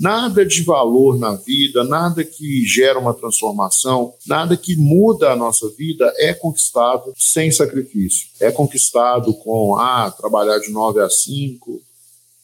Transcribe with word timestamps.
Nada 0.00 0.46
de 0.46 0.62
valor 0.62 1.18
na 1.18 1.34
vida, 1.34 1.82
nada 1.82 2.22
que 2.22 2.64
gera 2.64 3.00
uma 3.00 3.12
transformação, 3.12 4.14
nada 4.24 4.56
que 4.56 4.76
muda 4.76 5.32
a 5.32 5.36
nossa 5.36 5.68
vida 5.70 6.12
é 6.18 6.32
conquistado 6.32 7.12
sem 7.16 7.50
sacrifício. 7.50 8.28
É 8.38 8.52
conquistado 8.52 9.34
com, 9.34 9.76
ah, 9.76 10.08
trabalhar 10.16 10.60
de 10.60 10.70
9 10.70 11.00
a 11.00 11.10
5, 11.10 11.80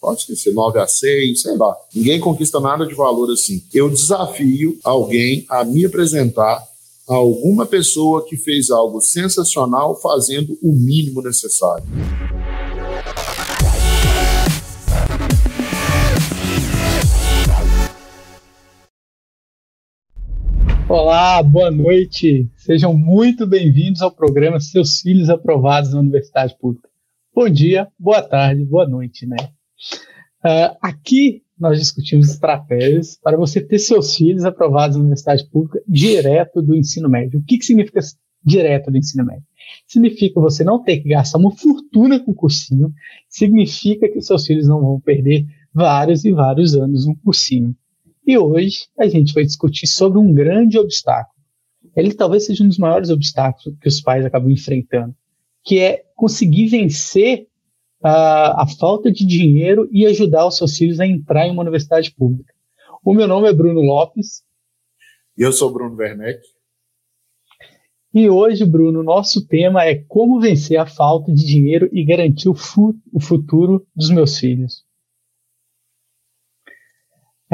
pode 0.01 0.22
esquecer, 0.22 0.53
9 0.53 0.80
a 0.80 0.88
6, 0.88 1.43
sei 1.43 1.56
lá. 1.56 1.77
Ninguém 1.95 2.19
conquista 2.19 2.59
nada 2.59 2.85
de 2.85 2.95
valor 2.95 3.30
assim. 3.30 3.62
Eu 3.73 3.89
desafio 3.89 4.77
alguém 4.82 5.46
a 5.48 5.62
me 5.64 5.86
apresentar 5.86 6.61
a 7.09 7.14
alguma 7.14 7.66
pessoa 7.66 8.27
que 8.27 8.36
fez 8.36 8.68
algo 8.68 9.00
sensacional 9.00 9.95
fazendo 10.00 10.59
o 10.61 10.73
mínimo 10.73 11.23
necessário. 11.23 11.84
Olá, 20.86 21.43
boa 21.43 21.70
noite. 21.70 22.46
Sejam 22.56 22.94
muito 22.94 23.46
bem-vindos 23.46 24.02
ao 24.02 24.11
programa 24.11 24.61
Seus 24.61 25.00
Filhos 25.00 25.30
Aprovados 25.30 25.94
na 25.94 26.00
Universidade 26.00 26.54
Pública. 26.60 26.86
Bom 27.34 27.48
dia, 27.48 27.88
boa 27.98 28.20
tarde, 28.20 28.66
boa 28.66 28.86
noite, 28.86 29.26
né? 29.26 29.36
Uh, 30.44 30.76
aqui 30.82 31.43
nós 31.58 31.79
discutimos 31.79 32.28
estratégias 32.28 33.19
para 33.22 33.34
você 33.34 33.62
ter 33.62 33.78
seus 33.78 34.14
filhos 34.14 34.44
aprovados 34.44 34.97
na 34.97 35.00
Universidade 35.00 35.48
Pública 35.48 35.83
direto 35.88 36.60
do 36.60 36.77
ensino 36.77 37.08
médio. 37.08 37.41
O 37.41 37.42
que, 37.42 37.56
que 37.56 37.64
significa 37.64 38.00
direto 38.44 38.91
do 38.91 38.98
ensino 38.98 39.24
médio? 39.24 39.44
Significa 39.86 40.38
você 40.38 40.62
não 40.62 40.82
ter 40.82 40.98
que 40.98 41.08
gastar 41.08 41.38
uma 41.38 41.50
fortuna 41.50 42.20
com 42.20 42.34
cursinho, 42.34 42.92
significa 43.27 44.06
que 44.06 44.20
seus 44.20 44.46
filhos 44.46 44.69
não 44.69 44.82
vão 44.82 45.00
perder 45.00 45.46
vários 45.72 46.27
e 46.27 46.32
vários 46.32 46.74
anos 46.74 47.06
no 47.06 47.16
cursinho. 47.16 47.74
E 48.27 48.39
hoje 48.39 48.87
a 48.98 49.06
gente 49.06 49.34
vai 49.34 49.45
discutir 49.45 49.87
sobre 49.87 50.19
um 50.19 50.33
grande 50.33 50.78
obstáculo. 50.78 51.34
Ele 51.94 52.12
talvez 52.14 52.47
seja 52.47 52.64
um 52.64 52.69
dos 52.69 52.78
maiores 52.78 53.11
obstáculos 53.11 53.77
que 53.81 53.89
os 53.89 54.00
pais 54.00 54.25
acabam 54.25 54.50
enfrentando, 54.50 55.14
que 55.62 55.78
é 55.78 56.05
conseguir 56.16 56.66
vencer 56.69 57.47
a, 58.03 58.62
a 58.62 58.66
falta 58.66 59.11
de 59.12 59.25
dinheiro 59.25 59.89
e 59.92 60.06
ajudar 60.06 60.47
os 60.47 60.56
seus 60.56 60.77
filhos 60.77 61.00
a 61.00 61.06
entrar 61.06 61.47
em 61.47 61.53
uma 61.53 61.62
universidade 61.62 62.11
pública. 62.12 62.53
O 63.05 63.14
meu 63.14 63.28
nome 63.28 63.48
é 63.48 63.53
Bruno 63.53 63.81
Lopes. 63.81 64.42
E 65.36 65.42
eu 65.42 65.53
sou 65.53 65.72
Bruno 65.72 65.97
Werneck. 65.97 66.41
E 68.14 68.31
hoje, 68.31 68.64
Bruno, 68.64 69.03
nosso 69.03 69.47
tema 69.47 69.84
é 69.84 69.97
como 69.97 70.41
vencer 70.41 70.78
a 70.78 70.86
falta 70.86 71.33
de 71.33 71.44
dinheiro 71.44 71.88
e 71.92 72.05
garantir 72.05 72.48
o, 72.48 72.55
fu 72.55 72.94
o 73.12 73.20
futuro 73.20 73.84
dos 73.94 74.09
meus 74.09 74.38
filhos. 74.38 74.83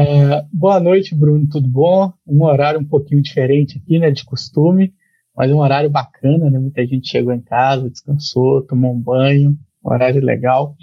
É, 0.01 0.47
boa 0.51 0.81
noite, 0.81 1.15
Bruno, 1.15 1.47
tudo 1.47 1.69
bom? 1.69 2.11
Um 2.27 2.43
horário 2.45 2.81
um 2.81 2.84
pouquinho 2.87 3.20
diferente 3.20 3.77
aqui, 3.77 3.98
né, 3.98 4.11
de 4.11 4.25
costume, 4.25 4.95
mas 5.37 5.53
um 5.53 5.59
horário 5.59 5.91
bacana, 5.91 6.51
né? 6.51 6.59
Muita 6.59 6.87
gente 6.87 7.11
chegou 7.11 7.34
em 7.34 7.41
casa, 7.43 7.91
descansou, 7.91 8.62
tomou 8.62 8.95
um 8.95 8.98
banho, 8.98 9.51
um 9.84 9.91
horário 9.93 10.25
legal. 10.25 10.75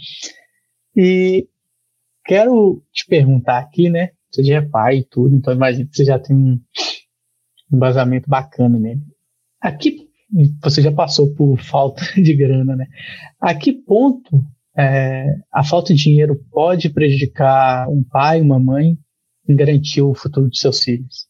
E 0.96 1.48
quero 2.26 2.84
te 2.94 3.08
perguntar 3.08 3.58
aqui, 3.58 3.90
né? 3.90 4.12
Você 4.30 4.44
já 4.44 4.58
é 4.58 4.62
pai 4.62 4.98
e 4.98 5.04
tudo, 5.04 5.36
então 5.36 5.52
imagino 5.52 5.90
que 5.90 5.96
você 5.96 6.06
já 6.06 6.20
tem 6.20 6.36
um 6.36 6.62
embasamento 7.74 8.30
bacana 8.30 8.78
nele. 8.78 9.02
Aqui 9.60 9.98
você 10.62 10.80
já 10.80 10.92
passou 10.92 11.34
por 11.34 11.58
falta 11.58 12.04
de 12.22 12.36
grana, 12.36 12.76
né? 12.76 12.86
A 13.42 13.56
que 13.56 13.74
ponto 13.74 14.46
é, 14.78 15.40
a 15.52 15.64
falta 15.64 15.92
de 15.92 16.04
dinheiro 16.04 16.36
pode 16.52 16.88
prejudicar 16.90 17.90
um 17.90 18.04
pai, 18.04 18.40
uma 18.40 18.60
mãe 18.60 18.96
garantir 19.56 20.02
o 20.02 20.14
futuro 20.14 20.50
dos 20.50 20.60
seus 20.60 20.82
filhos? 20.82 21.28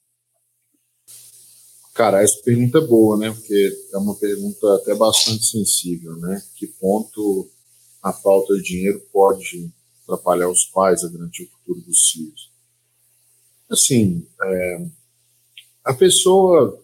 Cara, 1.93 2.21
essa 2.21 2.39
pergunta 2.43 2.77
é 2.77 2.81
boa, 2.81 3.17
né? 3.17 3.31
Porque 3.31 3.89
é 3.91 3.97
uma 3.97 4.15
pergunta 4.15 4.75
até 4.75 4.93
bastante 4.93 5.45
sensível, 5.45 6.15
né? 6.17 6.41
Que 6.55 6.67
ponto 6.67 7.49
a 8.03 8.13
falta 8.13 8.53
de 8.55 8.61
dinheiro 8.61 8.99
pode 9.11 9.71
atrapalhar 10.03 10.47
os 10.47 10.65
pais 10.65 11.03
a 11.03 11.09
garantir 11.09 11.43
o 11.43 11.57
futuro 11.57 11.81
dos 11.81 12.11
filhos? 12.11 12.51
Assim, 13.69 14.27
é, 14.43 14.85
a 15.83 15.93
pessoa 15.93 16.79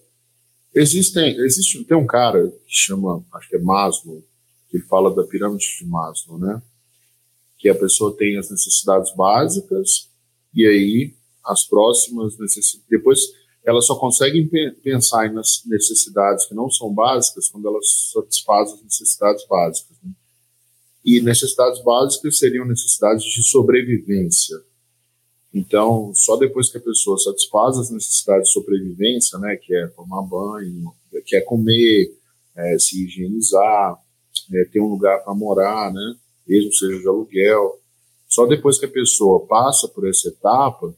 existem 0.74 1.38
existe 1.42 1.84
tem 1.84 1.96
um 1.96 2.08
cara 2.08 2.50
que 2.50 2.76
chama 2.76 3.24
acho 3.34 3.50
que 3.50 3.56
é 3.56 3.60
Maslow 3.60 4.24
que 4.70 4.80
fala 4.80 5.14
da 5.14 5.24
pirâmide 5.24 5.78
de 5.78 5.86
Maslow, 5.86 6.40
né? 6.40 6.60
Que 7.60 7.70
a 7.70 7.76
pessoa 7.76 8.18
tem 8.18 8.38
as 8.40 8.50
necessidades 8.50 9.16
básicas 9.16 10.10
e 10.52 10.66
aí 10.66 11.14
as 11.46 11.66
próximas 11.68 12.38
necessidades. 12.38 12.88
Depois, 12.90 13.20
elas 13.66 13.86
só 13.86 13.96
conseguem 13.96 14.50
pensar 14.84 15.32
nas 15.32 15.64
necessidades 15.66 16.46
que 16.46 16.54
não 16.54 16.70
são 16.70 16.94
básicas 16.94 17.48
quando 17.50 17.68
elas 17.68 18.12
satisfazem 18.12 18.76
as 18.76 18.84
necessidades 18.84 19.46
básicas. 19.48 19.98
Né? 20.04 20.12
E 21.04 21.22
necessidades 21.22 21.82
básicas 21.84 22.38
seriam 22.38 22.66
necessidades 22.66 23.24
de 23.24 23.44
sobrevivência. 23.44 24.58
Então, 25.54 26.12
só 26.16 26.36
depois 26.36 26.72
que 26.72 26.78
a 26.78 26.82
pessoa 26.82 27.18
satisfaz 27.18 27.78
as 27.78 27.92
necessidades 27.92 28.48
de 28.48 28.54
sobrevivência, 28.54 29.38
né, 29.38 29.56
que 29.56 29.74
é 29.74 29.88
tomar 29.88 30.24
banho, 30.24 30.92
que 31.26 31.36
é 31.36 31.42
comer, 31.42 32.12
é, 32.56 32.80
se 32.80 33.04
higienizar, 33.04 33.96
é, 34.52 34.66
ter 34.66 34.82
um 34.82 34.88
lugar 34.88 35.24
para 35.24 35.34
morar, 35.36 35.94
né, 35.94 36.16
mesmo 36.48 36.74
seja 36.74 37.00
de 37.00 37.08
aluguel, 37.08 37.80
só 38.28 38.48
depois 38.48 38.80
que 38.80 38.86
a 38.86 38.92
pessoa 38.92 39.46
passa 39.46 39.88
por 39.88 40.10
essa 40.10 40.30
etapa 40.30 40.96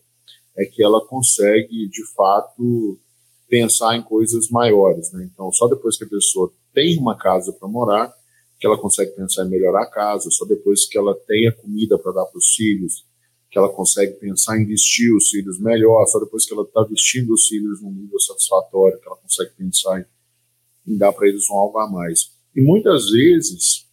é 0.58 0.66
que 0.66 0.84
ela 0.84 1.06
consegue, 1.06 1.88
de 1.90 2.06
fato, 2.14 3.00
pensar 3.48 3.96
em 3.96 4.02
coisas 4.02 4.50
maiores. 4.50 5.12
Né? 5.12 5.30
Então, 5.32 5.52
só 5.52 5.68
depois 5.68 5.98
que 5.98 6.04
a 6.06 6.10
pessoa 6.10 6.52
tem 6.74 6.98
uma 6.98 7.18
casa 7.18 7.52
para 7.54 7.68
morar, 7.68 8.14
que 8.60 8.66
ela 8.66 8.78
consegue 8.78 9.12
pensar 9.12 9.46
em 9.46 9.50
melhorar 9.50 9.84
a 9.84 9.90
casa, 9.90 10.30
só 10.32 10.46
depois 10.46 10.88
que 10.88 10.98
ela 10.98 11.14
tenha 11.28 11.52
comida 11.52 11.98
para 11.98 12.14
dar 12.14 12.26
para 12.26 12.38
os 12.38 12.54
filhos, 12.56 13.06
que 13.52 13.58
ela 13.58 13.70
consegue 13.70 14.14
pensar 14.14 14.58
em 14.60 14.66
vestir 14.66 15.14
os 15.16 15.30
filhos 15.30 15.60
melhor, 15.60 16.06
só 16.08 16.20
depois 16.20 16.46
que 16.46 16.54
ela 16.54 16.64
está 16.64 16.84
vestindo 16.84 17.34
os 17.34 17.48
filhos 17.48 17.82
num 17.82 17.92
nível 17.92 18.20
satisfatório, 18.20 19.00
que 19.00 19.08
ela 19.08 19.18
consegue 19.18 19.52
pensar 19.58 20.00
em, 20.00 20.94
em 20.94 20.98
dar 20.98 21.14
para 21.14 21.28
eles 21.28 21.50
um 21.50 21.56
algo 21.56 21.80
a 21.80 21.90
mais. 21.90 22.32
E 22.56 22.62
muitas 22.62 23.10
vezes, 23.10 23.88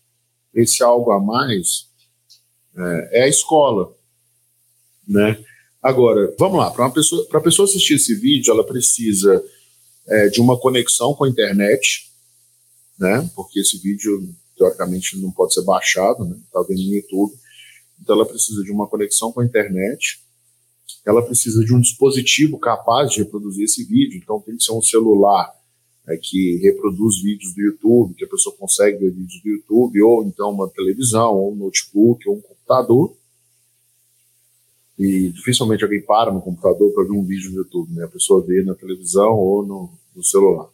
esse 0.55 0.83
algo 0.83 1.11
a 1.13 1.21
mais 1.21 1.89
é, 2.77 3.21
é 3.21 3.23
a 3.25 3.29
escola, 3.29 3.95
né? 5.07 5.43
Agora, 5.83 6.33
vamos 6.39 6.59
lá, 6.59 6.71
para 6.71 6.89
pessoa, 6.91 7.27
a 7.33 7.41
pessoa 7.41 7.67
assistir 7.67 7.95
esse 7.95 8.15
vídeo, 8.15 8.53
ela 8.53 8.65
precisa 8.65 9.45
é, 10.07 10.29
de 10.29 10.41
uma 10.41 10.57
conexão 10.57 11.13
com 11.13 11.25
a 11.25 11.29
internet, 11.29 12.09
né? 12.97 13.29
Porque 13.35 13.59
esse 13.59 13.79
vídeo, 13.79 14.33
teoricamente, 14.57 15.21
não 15.21 15.33
pode 15.33 15.53
ser 15.55 15.65
baixado, 15.65 16.25
né? 16.25 16.37
Está 16.45 16.63
vendo 16.63 16.85
no 16.85 16.95
YouTube. 16.95 17.35
Então, 18.01 18.15
ela 18.15 18.25
precisa 18.25 18.63
de 18.63 18.71
uma 18.71 18.87
conexão 18.87 19.33
com 19.33 19.41
a 19.41 19.45
internet. 19.45 20.21
Ela 21.05 21.21
precisa 21.21 21.65
de 21.65 21.75
um 21.75 21.81
dispositivo 21.81 22.61
capaz 22.61 23.11
de 23.11 23.19
reproduzir 23.19 23.65
esse 23.65 23.85
vídeo. 23.85 24.21
Então, 24.23 24.41
tem 24.41 24.57
que 24.57 24.63
ser 24.63 24.73
um 24.73 24.83
celular 24.83 25.53
é, 26.07 26.17
que 26.17 26.59
reproduz 26.63 27.21
vídeos 27.21 27.53
do 27.55 27.61
YouTube, 27.61 28.15
que 28.15 28.25
a 28.25 28.29
pessoa 28.29 28.55
consegue 28.57 28.99
ver 28.99 29.11
vídeos 29.11 29.43
do 29.43 29.49
YouTube, 29.49 30.01
ou 30.01 30.23
então 30.23 30.51
uma 30.51 30.69
televisão, 30.69 31.35
ou 31.35 31.53
um 31.53 31.57
notebook, 31.57 32.29
ou 32.29 32.37
um 32.37 32.41
computador 32.41 33.17
e 34.99 35.31
dificilmente 35.31 35.83
alguém 35.83 36.03
para 36.03 36.33
no 36.33 36.41
computador 36.41 36.93
para 36.93 37.05
ver 37.05 37.13
um 37.13 37.25
vídeo 37.25 37.51
no 37.51 37.59
YouTube, 37.59 37.93
né? 37.93 38.05
A 38.05 38.09
pessoa 38.09 38.45
vê 38.45 38.63
na 38.63 38.75
televisão 38.75 39.33
ou 39.33 39.67
no, 39.67 39.91
no 40.15 40.23
celular, 40.23 40.69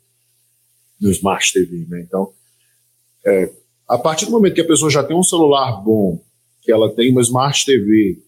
no 1.00 1.10
Smart 1.10 1.52
TV, 1.52 1.86
né? 1.88 2.00
Então, 2.00 2.32
é, 3.24 3.52
a 3.88 3.96
partir 3.96 4.26
do 4.26 4.32
momento 4.32 4.54
que 4.54 4.60
a 4.60 4.66
pessoa 4.66 4.90
já 4.90 5.02
tem 5.04 5.16
um 5.16 5.22
celular 5.22 5.82
bom, 5.82 6.22
que 6.62 6.72
ela 6.72 6.94
tem 6.94 7.10
uma 7.10 7.22
Smart 7.22 7.64
TV, 7.64 8.20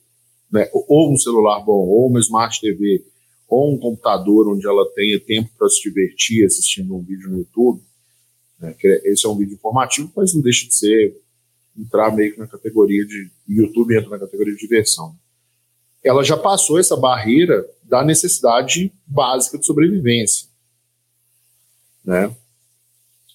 né? 0.51 0.69
ou 0.73 1.13
um 1.13 1.17
celular 1.17 1.61
bom, 1.61 1.87
ou 1.87 2.09
uma 2.09 2.21
Smart 2.21 2.61
TV, 2.61 3.05
ou 3.49 3.75
um 3.75 3.79
computador 3.79 4.49
onde 4.49 4.67
ela 4.67 4.89
tenha 4.95 5.19
tempo 5.21 5.51
para 5.59 5.69
se 5.69 5.83
divertir 5.83 6.47
assistindo 6.47 6.95
um 6.95 7.03
vídeo 7.03 7.29
no 7.29 7.39
YouTube, 7.39 7.83
né? 8.61 8.75
esse 9.05 9.27
é 9.27 9.29
um 9.29 9.37
vídeo 9.37 9.55
informativo, 9.55 10.11
mas 10.17 10.33
não 10.35 10.41
deixa 10.41 10.67
de 10.67 10.75
ser 10.75 11.21
entrar 11.77 12.15
meio 12.15 12.33
que 12.33 12.39
na 12.39 12.47
categoria 12.47 13.05
de 13.05 13.31
YouTube 13.49 13.97
entra 13.97 14.11
na 14.11 14.19
categoria 14.19 14.55
de 14.55 14.61
diversão 14.61 15.15
ela 16.03 16.25
já 16.25 16.37
passou 16.37 16.79
essa 16.79 16.97
barreira 16.97 17.69
da 17.83 18.05
necessidade 18.05 18.93
básica 19.07 19.59
de 19.59 19.67
sobrevivência. 19.67 20.49
Né? 22.05 22.35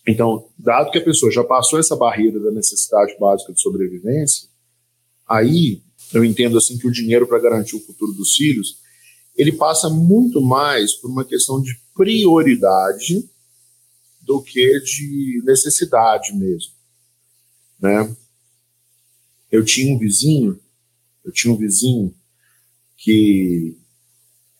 Então, 0.07 0.49
dado 0.57 0.91
que 0.91 0.97
a 0.97 1.03
pessoa 1.03 1.31
já 1.31 1.43
passou 1.43 1.79
essa 1.79 1.95
barreira 1.95 2.39
da 2.39 2.51
necessidade 2.51 3.15
básica 3.19 3.53
de 3.53 3.61
sobrevivência, 3.61 4.47
aí 5.27 5.81
eu 6.13 6.23
entendo 6.23 6.57
assim 6.57 6.77
que 6.77 6.87
o 6.87 6.91
dinheiro 6.91 7.27
para 7.27 7.39
garantir 7.39 7.75
o 7.75 7.81
futuro 7.81 8.13
dos 8.13 8.35
filhos, 8.35 8.79
ele 9.35 9.51
passa 9.51 9.89
muito 9.89 10.41
mais 10.41 10.93
por 10.93 11.09
uma 11.09 11.25
questão 11.25 11.61
de 11.61 11.75
prioridade 11.93 13.27
do 14.21 14.41
que 14.41 14.79
de 14.79 15.41
necessidade 15.45 16.33
mesmo, 16.33 16.71
né? 17.79 18.15
Eu 19.51 19.63
tinha 19.63 19.93
um 19.93 19.99
vizinho, 19.99 20.59
eu 21.23 21.31
tinha 21.31 21.53
um 21.53 21.57
vizinho 21.57 22.13
que, 22.97 23.77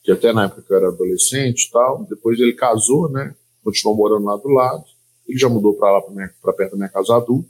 que 0.02 0.12
até 0.12 0.32
na 0.32 0.44
época 0.44 0.62
que 0.62 0.72
eu 0.72 0.76
era 0.76 0.88
adolescente 0.88 1.70
tal, 1.72 2.04
depois 2.04 2.38
ele 2.38 2.52
casou, 2.52 3.10
né? 3.10 3.34
Continuou 3.62 3.96
morando 3.96 4.24
lá 4.24 4.36
do 4.36 4.48
lado. 4.48 4.84
Ele 5.26 5.38
já 5.38 5.48
mudou 5.48 5.74
para 5.74 5.92
lá, 5.92 6.02
para 6.40 6.52
perto 6.52 6.72
da 6.72 6.76
minha 6.76 6.88
casa 6.88 7.16
adulto. 7.16 7.48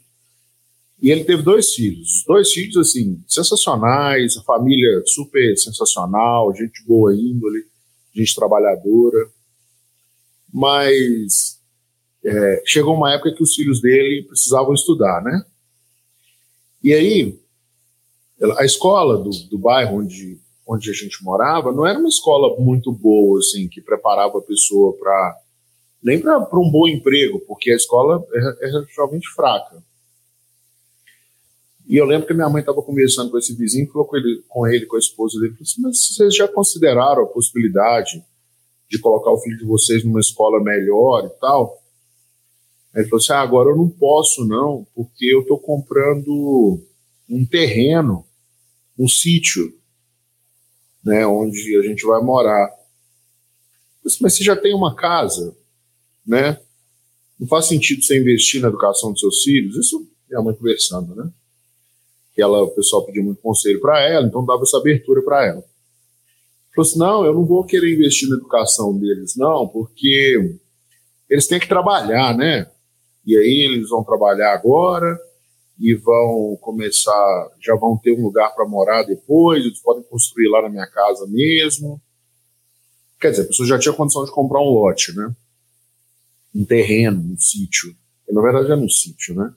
E 1.00 1.10
ele 1.10 1.24
teve 1.24 1.42
dois 1.42 1.74
filhos. 1.74 2.20
Os 2.20 2.24
dois 2.24 2.50
filhos, 2.50 2.76
assim, 2.76 3.22
sensacionais, 3.28 4.36
a 4.36 4.42
família 4.42 5.02
super 5.04 5.56
sensacional, 5.58 6.54
gente 6.54 6.82
boa 6.86 7.14
índole, 7.14 7.66
gente 8.14 8.34
trabalhadora. 8.34 9.28
Mas 10.52 11.60
é, 12.24 12.62
chegou 12.64 12.94
uma 12.94 13.12
época 13.12 13.34
que 13.34 13.42
os 13.42 13.54
filhos 13.54 13.80
dele 13.80 14.22
precisavam 14.22 14.72
estudar, 14.72 15.22
né? 15.22 15.44
E 16.82 16.94
aí, 16.94 17.38
a 18.58 18.64
escola 18.64 19.18
do, 19.22 19.30
do 19.50 19.58
bairro 19.58 19.98
onde, 19.98 20.40
onde 20.66 20.90
a 20.90 20.92
gente 20.92 21.22
morava 21.22 21.70
não 21.70 21.86
era 21.86 21.98
uma 21.98 22.08
escola 22.08 22.58
muito 22.58 22.90
boa, 22.90 23.38
assim, 23.38 23.68
que 23.68 23.80
preparava 23.80 24.38
a 24.38 24.42
pessoa 24.42 24.96
para 24.98 25.40
nem 26.02 26.20
para 26.20 26.38
um 26.38 26.70
bom 26.70 26.86
emprego, 26.86 27.40
porque 27.40 27.70
a 27.70 27.76
escola 27.76 28.24
é, 28.32 28.66
é 28.66 28.70
relativamente 28.70 29.28
fraca. 29.30 29.82
E 31.88 31.96
eu 31.96 32.04
lembro 32.04 32.26
que 32.26 32.34
minha 32.34 32.48
mãe 32.48 32.60
estava 32.60 32.82
conversando 32.82 33.30
com 33.30 33.38
esse 33.38 33.54
vizinho, 33.54 33.90
falou 33.90 34.06
com 34.06 34.16
ele, 34.16 34.44
com 34.48 34.66
ele, 34.66 34.86
com 34.86 34.96
a 34.96 34.98
esposa 34.98 35.38
dele, 35.40 35.54
assim, 35.60 35.80
mas 35.80 35.98
vocês 35.98 36.34
já 36.34 36.48
consideraram 36.48 37.22
a 37.22 37.26
possibilidade 37.26 38.22
de 38.88 38.98
colocar 38.98 39.30
o 39.30 39.38
filho 39.38 39.56
de 39.56 39.64
vocês 39.64 40.04
numa 40.04 40.20
escola 40.20 40.62
melhor 40.62 41.24
e 41.24 41.40
tal? 41.40 41.80
Aí 42.92 43.02
ele 43.02 43.08
falou 43.08 43.22
assim, 43.22 43.32
ah, 43.32 43.40
agora 43.40 43.70
eu 43.70 43.76
não 43.76 43.88
posso 43.88 44.44
não, 44.44 44.86
porque 44.94 45.26
eu 45.26 45.42
estou 45.42 45.58
comprando 45.58 46.80
um 47.28 47.44
terreno, 47.44 48.24
um 48.98 49.08
sítio, 49.08 49.72
né, 51.06 51.26
onde 51.26 51.78
a 51.78 51.82
gente 51.82 52.04
vai 52.04 52.20
morar. 52.20 52.68
Disse, 54.04 54.20
mas 54.20 54.34
você 54.34 54.42
já 54.42 54.56
tem 54.56 54.74
uma 54.74 54.94
casa, 54.96 55.56
né? 56.26 56.60
Não 57.38 57.46
faz 57.46 57.66
sentido 57.66 58.02
você 58.02 58.18
investir 58.18 58.60
na 58.60 58.68
educação 58.68 59.12
dos 59.12 59.20
seus 59.20 59.42
filhos? 59.42 59.76
Isso 59.76 60.04
minha 60.28 60.42
mãe 60.42 60.54
conversando, 60.54 61.14
né? 61.14 61.30
que 62.36 62.42
ela, 62.42 62.62
o 62.62 62.70
pessoal 62.70 63.06
pediu 63.06 63.24
muito 63.24 63.40
conselho 63.40 63.80
para 63.80 63.98
ela, 64.02 64.26
então 64.26 64.44
dava 64.44 64.62
essa 64.62 64.76
abertura 64.76 65.22
para 65.22 65.46
ela. 65.46 65.64
Falou 66.74 66.86
assim: 66.86 66.98
não, 66.98 67.24
eu 67.24 67.32
não 67.32 67.46
vou 67.46 67.64
querer 67.64 67.94
investir 67.94 68.28
na 68.28 68.36
educação 68.36 68.96
deles, 68.98 69.34
não, 69.36 69.66
porque 69.66 70.54
eles 71.30 71.46
têm 71.46 71.58
que 71.58 71.66
trabalhar, 71.66 72.36
né? 72.36 72.70
E 73.24 73.34
aí 73.36 73.72
eles 73.72 73.88
vão 73.88 74.04
trabalhar 74.04 74.52
agora 74.52 75.18
e 75.78 75.94
vão 75.94 76.56
começar, 76.60 77.50
já 77.60 77.74
vão 77.76 77.96
ter 77.96 78.12
um 78.12 78.22
lugar 78.22 78.54
para 78.54 78.66
morar 78.66 79.02
depois, 79.02 79.64
eles 79.64 79.80
podem 79.80 80.02
construir 80.04 80.48
lá 80.48 80.62
na 80.62 80.68
minha 80.68 80.86
casa 80.86 81.26
mesmo. 81.26 82.00
Quer 83.20 83.30
dizer, 83.30 83.42
a 83.42 83.46
pessoa 83.46 83.68
já 83.68 83.78
tinha 83.78 83.94
condição 83.94 84.24
de 84.24 84.30
comprar 84.30 84.60
um 84.60 84.70
lote, 84.70 85.14
né? 85.14 85.34
Um 86.54 86.64
terreno, 86.64 87.20
um 87.32 87.38
sítio. 87.38 87.94
Na 88.28 88.40
verdade 88.40 88.66
era 88.66 88.80
um 88.80 88.88
sítio, 88.88 89.34
né? 89.34 89.52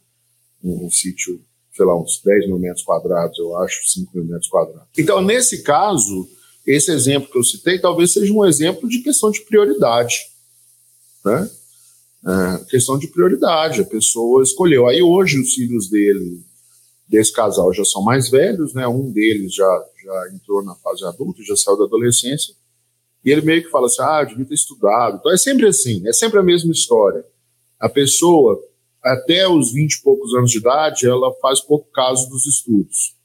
Um, 0.64 0.86
um 0.86 0.92
sítio 0.92 1.42
sei 1.80 1.86
lá, 1.86 1.98
uns 1.98 2.22
10 2.22 2.48
mil 2.48 2.60
metros 2.60 2.84
quadrados, 2.84 3.40
eu 3.40 3.58
acho, 3.58 3.90
5 3.90 4.12
mil 4.14 4.26
metros 4.26 4.50
quadrados. 4.50 4.90
Então, 4.98 5.22
nesse 5.22 5.64
caso, 5.64 6.28
esse 6.68 6.92
exemplo 6.92 7.32
que 7.32 7.38
eu 7.38 7.44
citei 7.44 7.80
talvez 7.80 8.12
seja 8.12 8.34
um 8.34 8.46
exemplo 8.46 8.90
de 8.90 9.00
questão 9.00 9.32
de 9.32 9.40
prioridade. 9.42 10.28
Né? 11.24 11.50
É, 12.26 12.66
questão 12.70 12.98
de 12.98 13.08
prioridade, 13.08 13.82
a 13.82 13.86
pessoa 13.86 14.44
escolheu. 14.44 14.88
Aí 14.88 15.02
hoje 15.02 15.40
os 15.40 15.54
filhos 15.54 15.90
dele, 15.90 16.42
desse 17.08 17.32
casal, 17.32 17.74
já 17.74 17.86
são 17.86 18.04
mais 18.04 18.30
velhos, 18.30 18.74
né? 18.74 18.88
um 18.88 19.12
deles 19.12 19.54
já, 19.54 19.86
já 20.04 20.34
entrou 20.34 20.64
na 20.64 20.76
fase 20.76 21.06
adulta, 21.06 21.42
já 21.44 21.56
saiu 21.56 21.78
da 21.78 21.86
adolescência, 21.86 22.54
e 23.24 23.32
ele 23.32 23.42
meio 23.42 23.64
que 23.64 23.70
fala 23.70 23.88
assim, 23.88 24.02
ah, 24.02 24.24
devia 24.24 24.46
ter 24.46 24.54
estudado. 24.54 25.18
Então 25.18 25.32
é 25.32 25.38
sempre 25.38 25.68
assim, 25.68 26.08
é 26.08 26.14
sempre 26.14 26.40
a 26.40 26.44
mesma 26.44 26.72
história. 26.72 27.26
A 27.80 27.88
pessoa 27.88 28.62
até 29.04 29.48
os 29.48 29.72
20 29.72 29.94
e 29.94 30.02
poucos 30.02 30.34
anos 30.34 30.52
de 30.52 30.58
idade, 30.58 31.08
ela 31.08 31.34
faz 31.42 31.62
pouco 31.62 31.90
caso 31.92 32.30
dos 32.30 32.46
estudos. 32.46 33.16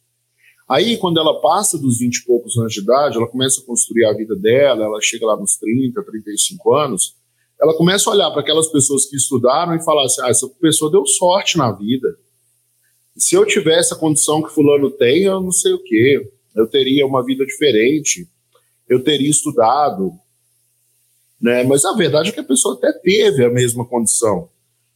Aí, 0.68 0.96
quando 0.96 1.20
ela 1.20 1.40
passa 1.40 1.76
dos 1.76 1.98
20 1.98 2.16
e 2.16 2.24
poucos 2.24 2.56
anos 2.56 2.72
de 2.72 2.80
idade, 2.80 3.16
ela 3.16 3.26
começa 3.28 3.60
a 3.60 3.64
construir 3.64 4.06
a 4.06 4.14
vida 4.14 4.34
dela, 4.34 4.84
ela 4.84 4.98
chega 5.00 5.26
lá 5.26 5.36
nos 5.36 5.56
30, 5.56 6.02
35 6.02 6.74
anos, 6.74 7.16
ela 7.64 7.74
começa 7.74 8.10
a 8.10 8.12
olhar 8.12 8.30
para 8.30 8.42
aquelas 8.42 8.68
pessoas 8.68 9.06
que 9.06 9.16
estudaram 9.16 9.74
e 9.74 9.82
falar 9.82 10.04
assim: 10.04 10.20
ah, 10.22 10.28
essa 10.28 10.46
pessoa 10.60 10.90
deu 10.90 11.06
sorte 11.06 11.56
na 11.56 11.72
vida. 11.72 12.14
Se 13.16 13.34
eu 13.34 13.46
tivesse 13.46 13.94
a 13.94 13.96
condição 13.96 14.42
que 14.42 14.52
Fulano 14.52 14.90
tem, 14.90 15.22
eu 15.22 15.40
não 15.40 15.50
sei 15.50 15.72
o 15.72 15.82
quê, 15.82 16.30
eu 16.54 16.66
teria 16.66 17.06
uma 17.06 17.24
vida 17.24 17.44
diferente, 17.46 18.28
eu 18.88 19.02
teria 19.02 19.30
estudado. 19.30 20.12
Né? 21.40 21.64
Mas 21.64 21.84
a 21.84 21.94
verdade 21.94 22.30
é 22.30 22.32
que 22.32 22.40
a 22.40 22.44
pessoa 22.44 22.74
até 22.74 22.92
teve 22.92 23.44
a 23.44 23.50
mesma 23.50 23.86
condição. 23.86 24.48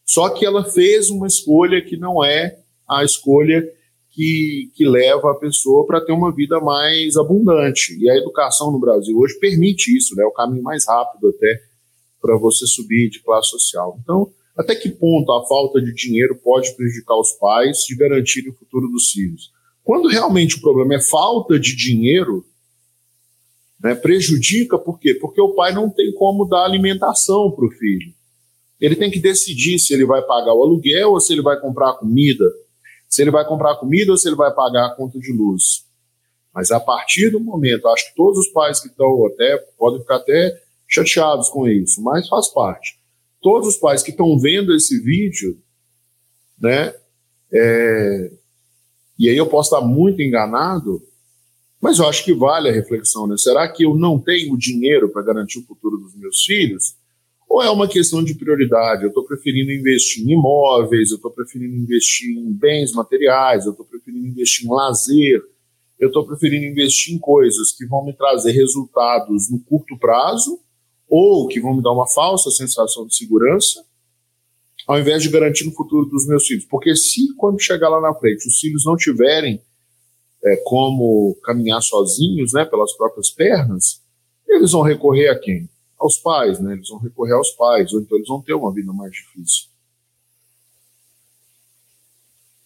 Só 0.04 0.28
que 0.28 0.44
ela 0.44 0.64
fez 0.64 1.10
uma 1.10 1.26
escolha 1.26 1.82
que 1.82 1.96
não 1.96 2.22
é 2.24 2.58
a 2.88 3.02
escolha 3.02 3.62
que, 4.10 4.70
que 4.74 4.84
leva 4.84 5.30
a 5.30 5.36
pessoa 5.36 5.86
para 5.86 6.00
ter 6.00 6.12
uma 6.12 6.34
vida 6.34 6.60
mais 6.60 7.16
abundante. 7.16 7.96
E 7.98 8.10
a 8.10 8.16
educação 8.16 8.70
no 8.70 8.80
Brasil 8.80 9.16
hoje 9.16 9.38
permite 9.38 9.96
isso, 9.96 10.14
né? 10.16 10.24
É 10.24 10.26
o 10.26 10.32
caminho 10.32 10.62
mais 10.62 10.86
rápido 10.86 11.28
até 11.28 11.67
para 12.28 12.38
você 12.38 12.66
subir 12.66 13.08
de 13.08 13.22
classe 13.22 13.50
social. 13.50 13.98
Então, 14.02 14.30
até 14.56 14.74
que 14.74 14.88
ponto 14.88 15.32
a 15.32 15.46
falta 15.46 15.80
de 15.80 15.94
dinheiro 15.94 16.36
pode 16.42 16.74
prejudicar 16.74 17.16
os 17.18 17.32
pais 17.32 17.78
de 17.86 17.96
garantir 17.96 18.48
o 18.48 18.54
futuro 18.54 18.88
dos 18.88 19.10
filhos? 19.10 19.52
Quando 19.84 20.08
realmente 20.08 20.56
o 20.56 20.60
problema 20.60 20.96
é 20.96 21.00
falta 21.00 21.58
de 21.58 21.74
dinheiro, 21.74 22.44
né, 23.82 23.94
prejudica 23.94 24.76
por 24.78 24.98
quê? 24.98 25.14
Porque 25.14 25.40
o 25.40 25.54
pai 25.54 25.72
não 25.72 25.88
tem 25.88 26.12
como 26.12 26.44
dar 26.44 26.64
alimentação 26.64 27.50
para 27.52 27.66
o 27.66 27.70
filho 27.70 28.18
ele 28.80 28.94
tem 28.94 29.10
que 29.10 29.18
decidir 29.18 29.78
se 29.78 29.92
ele 29.92 30.06
vai 30.06 30.22
pagar 30.22 30.54
o 30.54 30.62
aluguel 30.62 31.12
ou 31.12 31.20
se 31.20 31.32
ele 31.32 31.42
vai 31.42 31.60
comprar 31.60 31.94
comida, 31.94 32.44
se 33.08 33.22
ele 33.22 33.30
vai 33.30 33.46
comprar 33.46 33.76
comida 33.76 34.12
ou 34.12 34.16
se 34.16 34.28
ele 34.28 34.36
vai 34.36 34.54
pagar 34.54 34.86
a 34.86 34.94
conta 34.94 35.18
de 35.18 35.32
luz. 35.32 35.84
Mas 36.54 36.70
a 36.70 36.78
partir 36.78 37.30
do 37.30 37.40
momento, 37.40 37.88
acho 37.88 38.08
que 38.08 38.16
todos 38.16 38.38
os 38.38 38.48
pais 38.52 38.80
que 38.80 38.88
estão 38.88 39.26
até 39.26 39.56
podem 39.76 40.00
ficar 40.00 40.16
até 40.16 40.62
chateados 40.88 41.50
com 41.50 41.68
isso, 41.68 42.02
mas 42.02 42.26
faz 42.28 42.48
parte. 42.48 42.98
Todos 43.42 43.68
os 43.68 43.76
pais 43.76 44.02
que 44.02 44.10
estão 44.10 44.38
vendo 44.38 44.74
esse 44.74 44.98
vídeo, 45.00 45.60
né? 46.58 46.94
É, 47.52 48.32
e 49.18 49.28
aí 49.28 49.36
eu 49.36 49.46
posso 49.46 49.74
estar 49.74 49.86
muito 49.86 50.22
enganado, 50.22 51.02
mas 51.80 51.98
eu 51.98 52.08
acho 52.08 52.24
que 52.24 52.32
vale 52.32 52.68
a 52.68 52.72
reflexão, 52.72 53.26
né? 53.26 53.36
Será 53.36 53.68
que 53.68 53.84
eu 53.84 53.94
não 53.94 54.18
tenho 54.18 54.56
dinheiro 54.56 55.08
para 55.10 55.22
garantir 55.22 55.58
o 55.58 55.66
futuro 55.66 55.98
dos 55.98 56.16
meus 56.16 56.42
filhos? 56.44 56.96
Ou 57.48 57.62
é 57.62 57.70
uma 57.70 57.88
questão 57.88 58.22
de 58.22 58.34
prioridade? 58.34 59.02
Eu 59.02 59.08
estou 59.08 59.24
preferindo 59.24 59.72
investir 59.72 60.24
em 60.24 60.32
imóveis, 60.32 61.10
eu 61.10 61.16
estou 61.16 61.30
preferindo 61.30 61.76
investir 61.76 62.36
em 62.36 62.52
bens 62.52 62.92
materiais, 62.92 63.64
eu 63.64 63.70
estou 63.72 63.86
preferindo 63.86 64.26
investir 64.26 64.66
em 64.66 64.70
lazer, 64.70 65.42
eu 65.98 66.08
estou 66.08 66.26
preferindo 66.26 66.66
investir 66.66 67.14
em 67.14 67.18
coisas 67.18 67.72
que 67.72 67.86
vão 67.86 68.04
me 68.04 68.12
trazer 68.12 68.52
resultados 68.52 69.50
no 69.50 69.58
curto 69.60 69.96
prazo 69.98 70.60
ou 71.08 71.46
que 71.48 71.60
vão 71.60 71.74
me 71.74 71.82
dar 71.82 71.92
uma 71.92 72.06
falsa 72.06 72.50
sensação 72.50 73.06
de 73.06 73.16
segurança, 73.16 73.84
ao 74.86 74.98
invés 74.98 75.22
de 75.22 75.28
garantir 75.28 75.66
o 75.66 75.72
futuro 75.72 76.06
dos 76.06 76.26
meus 76.26 76.46
filhos. 76.46 76.64
Porque 76.64 76.94
se 76.96 77.34
quando 77.36 77.60
chegar 77.60 77.88
lá 77.88 78.00
na 78.00 78.14
frente 78.14 78.46
os 78.46 78.58
filhos 78.58 78.84
não 78.84 78.96
tiverem 78.96 79.60
é, 80.44 80.56
como 80.64 81.36
caminhar 81.42 81.82
sozinhos, 81.82 82.52
né, 82.52 82.64
pelas 82.64 82.92
próprias 82.96 83.30
pernas, 83.30 84.02
eles 84.48 84.72
vão 84.72 84.82
recorrer 84.82 85.28
a 85.28 85.38
quem? 85.38 85.68
aos 85.98 86.16
pais, 86.16 86.60
né? 86.60 86.74
Eles 86.74 86.88
vão 86.88 86.98
recorrer 86.98 87.34
aos 87.34 87.50
pais, 87.50 87.92
ou 87.92 88.00
então 88.00 88.16
eles 88.16 88.28
vão 88.28 88.40
ter 88.40 88.54
uma 88.54 88.72
vida 88.72 88.92
mais 88.92 89.12
difícil. 89.12 89.68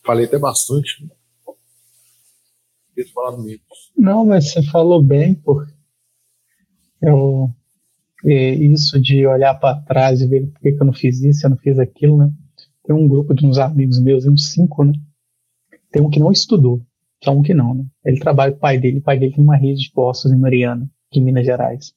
Falei 0.05 0.27
até 0.27 0.39
bastante. 0.39 1.05
Né? 1.05 1.11
Não, 3.97 4.27
mas 4.27 4.53
você 4.53 4.63
falou 4.65 5.03
bem, 5.03 5.35
porque 5.35 5.73
eu 7.01 7.51
isso 8.25 9.01
de 9.01 9.27
olhar 9.27 9.55
para 9.55 9.81
trás 9.81 10.21
e 10.21 10.27
ver 10.27 10.47
por 10.47 10.61
que, 10.61 10.69
eu 10.71 10.87
não 10.87 10.93
fiz 10.93 11.21
isso, 11.23 11.47
eu 11.47 11.51
não 11.51 11.57
fiz 11.57 11.79
aquilo, 11.79 12.17
né? 12.17 12.31
Tem 12.85 12.95
um 12.95 13.09
grupo 13.09 13.35
de 13.35 13.47
uns 13.47 13.59
amigos 13.59 14.01
meus, 14.01 14.27
uns 14.27 14.53
cinco, 14.53 14.85
né? 14.85 14.93
Tem 15.91 16.03
um 16.03 16.11
que 16.11 16.21
não 16.21 16.31
estudou, 16.31 16.83
só 17.23 17.33
um 17.33 17.43
que 17.43 17.55
não, 17.55 17.75
né? 17.75 17.85
Ele 18.05 18.19
trabalha 18.19 18.53
com 18.53 18.59
o 18.59 18.61
pai 18.61 18.79
dele, 18.79 18.99
o 18.99 19.03
pai 19.03 19.19
dele 19.19 19.35
tem 19.35 19.45
uma 19.45 19.57
rede 19.57 19.83
de 19.83 19.93
postos 19.93 20.33
em 20.33 20.39
Mariana, 20.39 20.89
aqui 21.11 21.21
em 21.21 21.25
Minas 21.25 21.45
Gerais. 21.45 21.95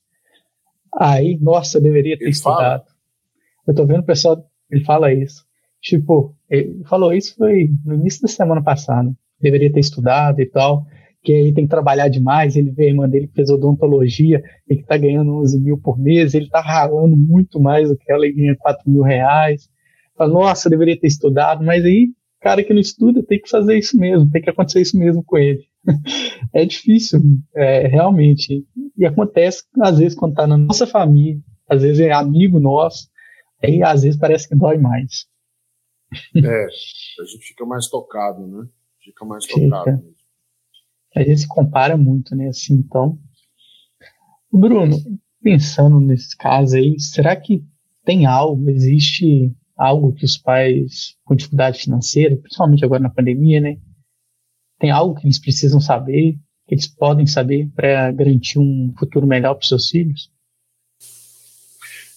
Aí, 0.98 1.38
nossa, 1.39 1.77
eu 1.77 1.82
deveria 1.82 2.17
ter 2.17 2.25
ele 2.25 2.32
estudado. 2.32 2.84
Fala. 2.84 2.96
Eu 3.67 3.75
tô 3.75 3.86
vendo 3.86 4.00
o 4.00 4.05
pessoal, 4.05 4.50
ele 4.70 4.84
fala 4.84 5.13
isso. 5.13 5.46
Tipo, 5.82 6.36
ele 6.50 6.84
falou 6.86 7.13
isso 7.13 7.36
foi 7.36 7.70
no 7.84 7.94
início 7.94 8.22
da 8.22 8.27
semana 8.27 8.62
passada. 8.62 9.13
Deveria 9.39 9.72
ter 9.72 9.79
estudado 9.79 10.41
e 10.41 10.46
tal. 10.46 10.86
Que 11.25 11.34
aí 11.34 11.53
tem 11.53 11.65
que 11.65 11.70
trabalhar 11.70 12.08
demais. 12.08 12.55
Ele 12.55 12.72
vê 12.72 12.86
a 12.86 12.89
irmã 12.89 13.10
dele 13.10 13.27
que 13.27 13.34
fez 13.34 13.50
odontologia 13.50 14.44
e 14.70 14.75
que 14.75 14.84
tá 14.84 14.96
ganhando 14.98 15.36
11 15.38 15.60
mil 15.60 15.77
por 15.77 15.98
mês. 15.98 16.34
Ele 16.34 16.50
tá 16.50 16.62
ralando 16.62 17.17
muito 17.17 17.60
mais 17.60 17.89
do 17.89 17.98
que 17.98 18.12
ela 18.12 18.27
e 18.27 18.32
ganha 18.32 18.55
4 18.58 18.89
mil 18.89 19.01
reais. 19.01 19.67
Fala, 20.15 20.32
nossa, 20.32 20.70
deveria 20.70 21.00
ter 21.00 21.08
estudado. 21.08 21.63
Mas 21.63 21.84
aí, 21.84 22.10
cara 22.39 22.63
que 22.63 22.74
não 22.74 22.79
estuda 22.79 23.24
tem 23.24 23.41
que 23.41 23.50
fazer 23.50 23.77
isso 23.77 23.98
mesmo. 23.98 24.29
Tem 24.29 24.41
que 24.41 24.50
acontecer 24.50 24.82
isso 24.82 24.98
mesmo 24.98 25.24
com 25.24 25.38
ele. 25.38 25.65
é 26.53 26.65
difícil, 26.65 27.20
é, 27.55 27.88
realmente. 27.88 28.65
E 28.98 29.05
acontece, 29.05 29.63
às 29.82 29.98
vezes, 29.98 30.15
quando 30.15 30.32
está 30.34 30.48
na 30.48 30.58
nossa 30.58 30.86
família, 30.86 31.41
às 31.70 31.82
vezes 31.82 32.00
é 32.00 32.12
amigo 32.12 32.60
nosso, 32.60 33.10
aí 33.63 33.82
às 33.84 34.03
vezes 34.03 34.20
parece 34.20 34.48
que 34.48 34.55
dói 34.55 34.77
mais. 34.77 35.25
É, 36.36 36.65
a 36.65 37.25
gente 37.25 37.48
fica 37.48 37.65
mais 37.65 37.88
tocado, 37.88 38.46
né? 38.48 38.67
Fica 39.03 39.25
mais 39.25 39.46
fica. 39.46 40.03
A 41.15 41.24
gente 41.24 41.41
se 41.41 41.48
compara 41.48 41.95
muito, 41.95 42.36
né? 42.36 42.50
Assim, 42.50 42.74
então. 42.75 43.17
Bruno, 44.51 44.98
pensando 45.41 46.00
nesse 46.00 46.36
caso 46.36 46.75
aí, 46.75 47.00
será 47.00 47.36
que 47.36 47.63
tem 48.03 48.25
algo, 48.25 48.69
existe 48.69 49.55
algo 49.77 50.13
que 50.13 50.25
os 50.25 50.38
pais 50.38 51.15
com 51.24 51.36
dificuldade 51.36 51.79
financeira, 51.79 52.38
principalmente 52.38 52.84
agora 52.86 53.01
na 53.01 53.10
pandemia, 53.10 53.60
né? 53.60 53.77
Tem 54.79 54.91
algo 54.91 55.15
que 55.15 55.25
eles 55.25 55.39
precisam 55.39 55.79
saber, 55.79 56.38
que 56.67 56.75
eles 56.75 56.88
podem 56.88 57.25
saber 57.27 57.69
para 57.75 58.12
garantir 58.12 58.60
um 58.60 58.93
futuro 58.98 59.25
melhor 59.25 59.55
para 59.55 59.67
seus 59.67 59.89
filhos? 59.89 60.29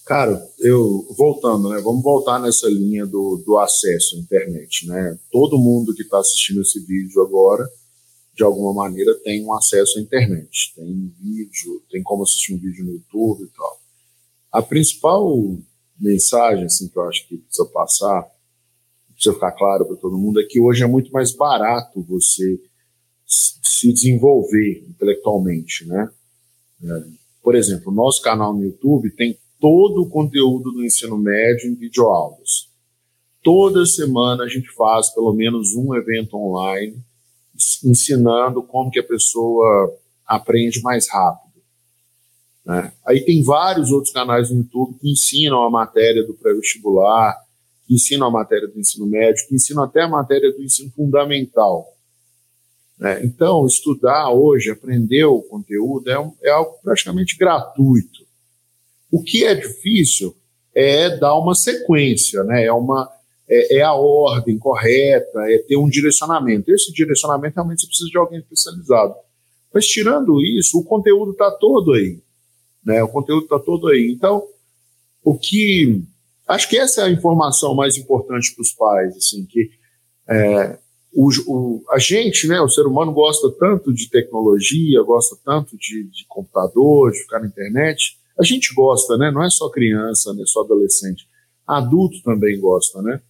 Cara, 0.05 0.41
eu 0.59 1.05
voltando, 1.15 1.69
né? 1.69 1.79
Vamos 1.81 2.01
voltar 2.01 2.39
nessa 2.39 2.67
linha 2.67 3.05
do, 3.05 3.43
do 3.45 3.57
acesso 3.59 4.15
à 4.15 4.19
internet, 4.19 4.87
né? 4.87 5.17
Todo 5.31 5.59
mundo 5.59 5.93
que 5.93 6.01
está 6.01 6.17
assistindo 6.17 6.61
esse 6.61 6.83
vídeo 6.83 7.21
agora, 7.21 7.69
de 8.33 8.43
alguma 8.43 8.73
maneira, 8.73 9.13
tem 9.23 9.43
um 9.43 9.53
acesso 9.53 9.99
à 9.99 10.01
internet. 10.01 10.73
Tem 10.75 11.13
vídeo, 11.19 11.83
tem 11.89 12.01
como 12.01 12.23
assistir 12.23 12.53
um 12.53 12.57
vídeo 12.57 12.85
no 12.85 12.93
YouTube 12.93 13.43
e 13.43 13.47
tal. 13.47 13.81
A 14.51 14.61
principal 14.61 15.27
mensagem, 15.99 16.65
assim, 16.65 16.87
que 16.87 16.97
eu 16.97 17.03
acho 17.03 17.27
que 17.27 17.37
precisa 17.37 17.67
passar, 17.67 18.25
precisa 19.13 19.33
ficar 19.33 19.51
claro 19.51 19.85
para 19.85 19.97
todo 19.97 20.17
mundo, 20.17 20.39
é 20.39 20.45
que 20.45 20.59
hoje 20.59 20.83
é 20.83 20.87
muito 20.87 21.11
mais 21.11 21.33
barato 21.33 22.01
você 22.01 22.59
se 23.25 23.93
desenvolver 23.93 24.85
intelectualmente, 24.89 25.85
né? 25.85 26.09
É, 26.83 27.03
por 27.43 27.55
exemplo, 27.55 27.91
o 27.91 27.95
nosso 27.95 28.21
canal 28.21 28.53
no 28.53 28.63
YouTube 28.63 29.11
tem 29.11 29.37
todo 29.59 30.01
o 30.01 30.09
conteúdo 30.09 30.71
do 30.71 30.83
ensino 30.83 31.17
médio 31.17 31.69
em 31.69 31.75
videoaulas. 31.75 32.69
Toda 33.43 33.85
semana 33.85 34.43
a 34.43 34.47
gente 34.47 34.69
faz 34.73 35.09
pelo 35.13 35.33
menos 35.33 35.75
um 35.75 35.93
evento 35.95 36.35
online 36.35 37.03
ensinando 37.83 38.63
como 38.63 38.91
que 38.91 38.99
a 38.99 39.03
pessoa 39.03 39.95
aprende 40.25 40.81
mais 40.81 41.09
rápido. 41.09 41.49
Né? 42.65 42.91
Aí 43.05 43.21
tem 43.25 43.43
vários 43.43 43.91
outros 43.91 44.13
canais 44.13 44.49
no 44.49 44.57
YouTube 44.57 44.97
que 44.99 45.09
ensinam 45.09 45.63
a 45.63 45.69
matéria 45.69 46.23
do 46.23 46.33
pré-vestibular, 46.33 47.35
que 47.87 47.95
ensinam 47.95 48.27
a 48.27 48.31
matéria 48.31 48.67
do 48.67 48.79
ensino 48.79 49.07
médio, 49.07 49.47
que 49.47 49.55
ensinam 49.55 49.83
até 49.83 50.03
a 50.03 50.07
matéria 50.07 50.51
do 50.51 50.63
ensino 50.63 50.91
fundamental. 50.91 51.87
Né? 52.99 53.25
Então, 53.25 53.65
estudar 53.65 54.29
hoje, 54.29 54.69
aprender 54.69 55.25
o 55.25 55.41
conteúdo, 55.41 56.09
é, 56.11 56.19
um, 56.19 56.33
é 56.43 56.51
algo 56.51 56.77
praticamente 56.83 57.37
gratuito. 57.37 58.27
O 59.11 59.23
que 59.23 59.45
é 59.45 59.55
difícil 59.55 60.35
é 60.75 61.17
dar 61.17 61.35
uma 61.37 61.55
sequência, 61.55 62.43
né? 62.43 62.65
é, 62.65 62.71
uma, 62.71 63.09
é, 63.49 63.77
é, 63.77 63.81
a 63.81 63.93
ordem 63.93 64.57
correta, 64.57 65.39
é 65.51 65.57
ter 65.59 65.77
um 65.77 65.89
direcionamento. 65.89 66.71
Esse 66.71 66.93
direcionamento 66.93 67.55
realmente 67.55 67.81
você 67.81 67.87
precisa 67.87 68.09
de 68.09 68.17
alguém 68.17 68.39
especializado. 68.39 69.15
Mas 69.73 69.87
tirando 69.87 70.41
isso, 70.41 70.77
o 70.77 70.83
conteúdo 70.83 71.31
está 71.31 71.49
todo 71.51 71.93
aí. 71.93 72.19
Né? 72.83 73.01
O 73.03 73.07
conteúdo 73.07 73.43
está 73.43 73.59
todo 73.59 73.87
aí. 73.87 74.11
Então, 74.11 74.43
o 75.23 75.37
que. 75.37 76.03
Acho 76.47 76.69
que 76.69 76.77
essa 76.77 77.01
é 77.01 77.03
a 77.05 77.11
informação 77.11 77.75
mais 77.75 77.95
importante 77.97 78.53
para 78.55 78.61
os 78.61 78.73
pais, 78.73 79.15
assim, 79.15 79.45
que 79.45 79.69
é, 80.27 80.79
o, 81.13 81.29
o, 81.47 81.83
a 81.91 81.99
gente, 81.99 82.47
né, 82.47 82.59
o 82.59 82.69
ser 82.69 82.87
humano 82.87 83.11
gosta 83.11 83.51
tanto 83.51 83.93
de 83.93 84.09
tecnologia, 84.09 85.01
gosta 85.03 85.35
tanto 85.45 85.77
de, 85.77 86.05
de 86.05 86.25
computador, 86.27 87.11
de 87.11 87.19
ficar 87.19 87.39
na 87.39 87.47
internet, 87.47 88.17
a 88.39 88.43
gente 88.43 88.73
gosta, 88.73 89.17
né? 89.17 89.29
Não 89.31 89.43
é 89.43 89.49
só 89.49 89.69
criança, 89.69 90.33
não 90.33 90.43
é 90.43 90.45
só 90.45 90.61
adolescente. 90.61 91.27
Adulto 91.67 92.21
também 92.23 92.59
gosta, 92.59 93.01
né? 93.01 93.21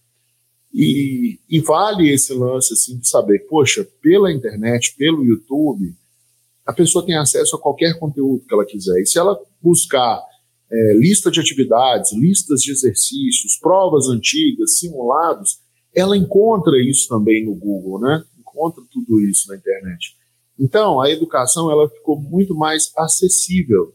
E, 0.72 1.38
e 1.48 1.60
vale 1.60 2.12
esse 2.12 2.32
lance 2.32 2.72
assim 2.72 2.98
de 2.98 3.08
saber, 3.08 3.40
poxa, 3.48 3.86
pela 4.00 4.32
internet, 4.32 4.94
pelo 4.96 5.24
YouTube, 5.24 5.94
a 6.64 6.72
pessoa 6.72 7.04
tem 7.04 7.16
acesso 7.16 7.56
a 7.56 7.60
qualquer 7.60 7.98
conteúdo 7.98 8.44
que 8.46 8.54
ela 8.54 8.64
quiser. 8.64 9.00
E 9.00 9.06
se 9.06 9.18
ela 9.18 9.38
buscar 9.60 10.22
é, 10.70 10.94
lista 10.94 11.30
de 11.30 11.40
atividades, 11.40 12.12
listas 12.12 12.62
de 12.62 12.70
exercícios, 12.70 13.56
provas 13.60 14.08
antigas, 14.08 14.78
simulados, 14.78 15.58
ela 15.92 16.16
encontra 16.16 16.80
isso 16.80 17.08
também 17.08 17.44
no 17.44 17.54
Google, 17.54 18.00
né? 18.00 18.24
Encontra 18.38 18.82
tudo 18.92 19.20
isso 19.20 19.48
na 19.48 19.56
internet. 19.56 20.16
Então, 20.58 21.00
a 21.00 21.10
educação 21.10 21.70
ela 21.70 21.88
ficou 21.88 22.20
muito 22.20 22.54
mais 22.54 22.92
acessível 22.96 23.94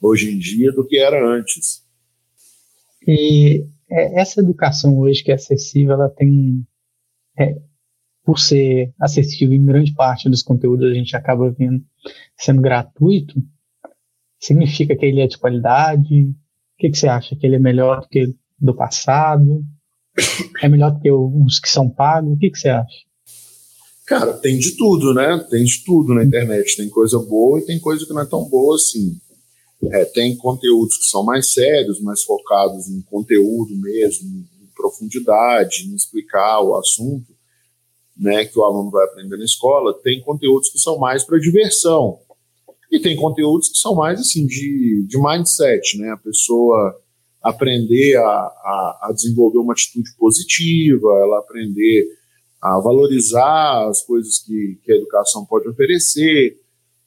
hoje 0.00 0.30
em 0.30 0.38
dia 0.38 0.72
do 0.72 0.84
que 0.84 0.98
era 0.98 1.24
antes. 1.24 1.82
E 3.06 3.64
é, 3.90 4.20
essa 4.20 4.40
educação 4.40 4.98
hoje 4.98 5.22
que 5.22 5.30
é 5.30 5.34
acessível, 5.34 5.94
ela 5.94 6.08
tem, 6.08 6.64
é, 7.38 7.56
por 8.24 8.38
ser 8.38 8.94
acessível 9.00 9.54
em 9.54 9.64
grande 9.64 9.92
parte 9.94 10.28
dos 10.28 10.42
conteúdos 10.42 10.90
a 10.90 10.94
gente 10.94 11.16
acaba 11.16 11.50
vendo 11.50 11.84
sendo 12.38 12.62
gratuito, 12.62 13.34
significa 14.38 14.96
que 14.96 15.04
ele 15.04 15.20
é 15.20 15.26
de 15.26 15.38
qualidade? 15.38 16.24
O 16.24 16.34
que, 16.78 16.90
que 16.90 16.96
você 16.96 17.08
acha? 17.08 17.36
Que 17.36 17.46
ele 17.46 17.56
é 17.56 17.60
melhor 17.60 18.00
do 18.00 18.08
que 18.08 18.34
do 18.58 18.74
passado? 18.74 19.64
É 20.62 20.68
melhor 20.68 20.92
do 20.92 21.00
que 21.00 21.10
os 21.10 21.58
que 21.58 21.68
são 21.68 21.88
pagos? 21.88 22.34
O 22.34 22.38
que, 22.38 22.50
que 22.50 22.58
você 22.58 22.68
acha? 22.68 22.98
Cara, 24.06 24.32
tem 24.34 24.58
de 24.58 24.76
tudo, 24.76 25.14
né? 25.14 25.38
Tem 25.48 25.64
de 25.64 25.84
tudo 25.84 26.14
na 26.14 26.24
internet. 26.24 26.76
Tem 26.76 26.88
coisa 26.88 27.18
boa 27.18 27.60
e 27.60 27.64
tem 27.64 27.78
coisa 27.78 28.04
que 28.04 28.12
não 28.12 28.22
é 28.22 28.26
tão 28.26 28.48
boa 28.48 28.74
assim. 28.74 29.16
É, 29.84 30.04
tem 30.04 30.36
conteúdos 30.36 30.98
que 30.98 31.04
são 31.04 31.24
mais 31.24 31.52
sérios, 31.52 32.00
mais 32.00 32.22
focados 32.22 32.88
em 32.88 33.00
conteúdo 33.02 33.74
mesmo, 33.76 34.28
em 34.28 34.66
profundidade, 34.76 35.86
em 35.86 35.94
explicar 35.94 36.60
o 36.60 36.76
assunto, 36.76 37.32
né, 38.16 38.44
que 38.44 38.58
o 38.58 38.62
aluno 38.62 38.90
vai 38.90 39.04
aprender 39.06 39.38
na 39.38 39.44
escola. 39.44 39.98
Tem 40.02 40.20
conteúdos 40.20 40.68
que 40.68 40.78
são 40.78 40.98
mais 40.98 41.24
para 41.24 41.38
diversão. 41.38 42.18
E 42.92 43.00
tem 43.00 43.16
conteúdos 43.16 43.68
que 43.68 43.78
são 43.78 43.94
mais 43.94 44.20
assim 44.20 44.46
de, 44.46 45.06
de 45.06 45.16
mindset, 45.16 45.96
né? 45.96 46.10
A 46.10 46.16
pessoa 46.16 47.00
aprender 47.40 48.16
a, 48.16 48.22
a, 48.22 49.00
a 49.04 49.12
desenvolver 49.14 49.58
uma 49.58 49.72
atitude 49.72 50.10
positiva, 50.18 51.08
ela 51.22 51.38
aprender 51.38 52.04
a 52.60 52.78
valorizar 52.80 53.88
as 53.88 54.02
coisas 54.02 54.38
que, 54.38 54.78
que 54.84 54.92
a 54.92 54.96
educação 54.96 55.46
pode 55.46 55.68
oferecer, 55.68 56.59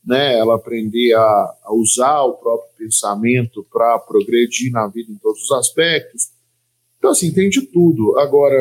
né, 0.05 0.37
ela 0.37 0.55
aprender 0.55 1.13
a, 1.13 1.55
a 1.63 1.73
usar 1.73 2.23
o 2.23 2.33
próprio 2.33 2.69
pensamento 2.77 3.65
para 3.71 3.99
progredir 3.99 4.71
na 4.71 4.87
vida 4.87 5.11
em 5.11 5.15
todos 5.15 5.41
os 5.43 5.51
aspectos. 5.51 6.29
Então, 6.97 7.11
assim, 7.11 7.31
tem 7.31 7.49
de 7.49 7.61
tudo. 7.61 8.17
Agora, 8.19 8.55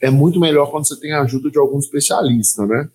é 0.00 0.10
muito 0.10 0.40
melhor 0.40 0.70
quando 0.70 0.86
você 0.86 0.98
tem 0.98 1.12
a 1.12 1.22
ajuda 1.22 1.50
de 1.50 1.58
algum 1.58 1.78
especialista, 1.78 2.66
né? 2.66 2.90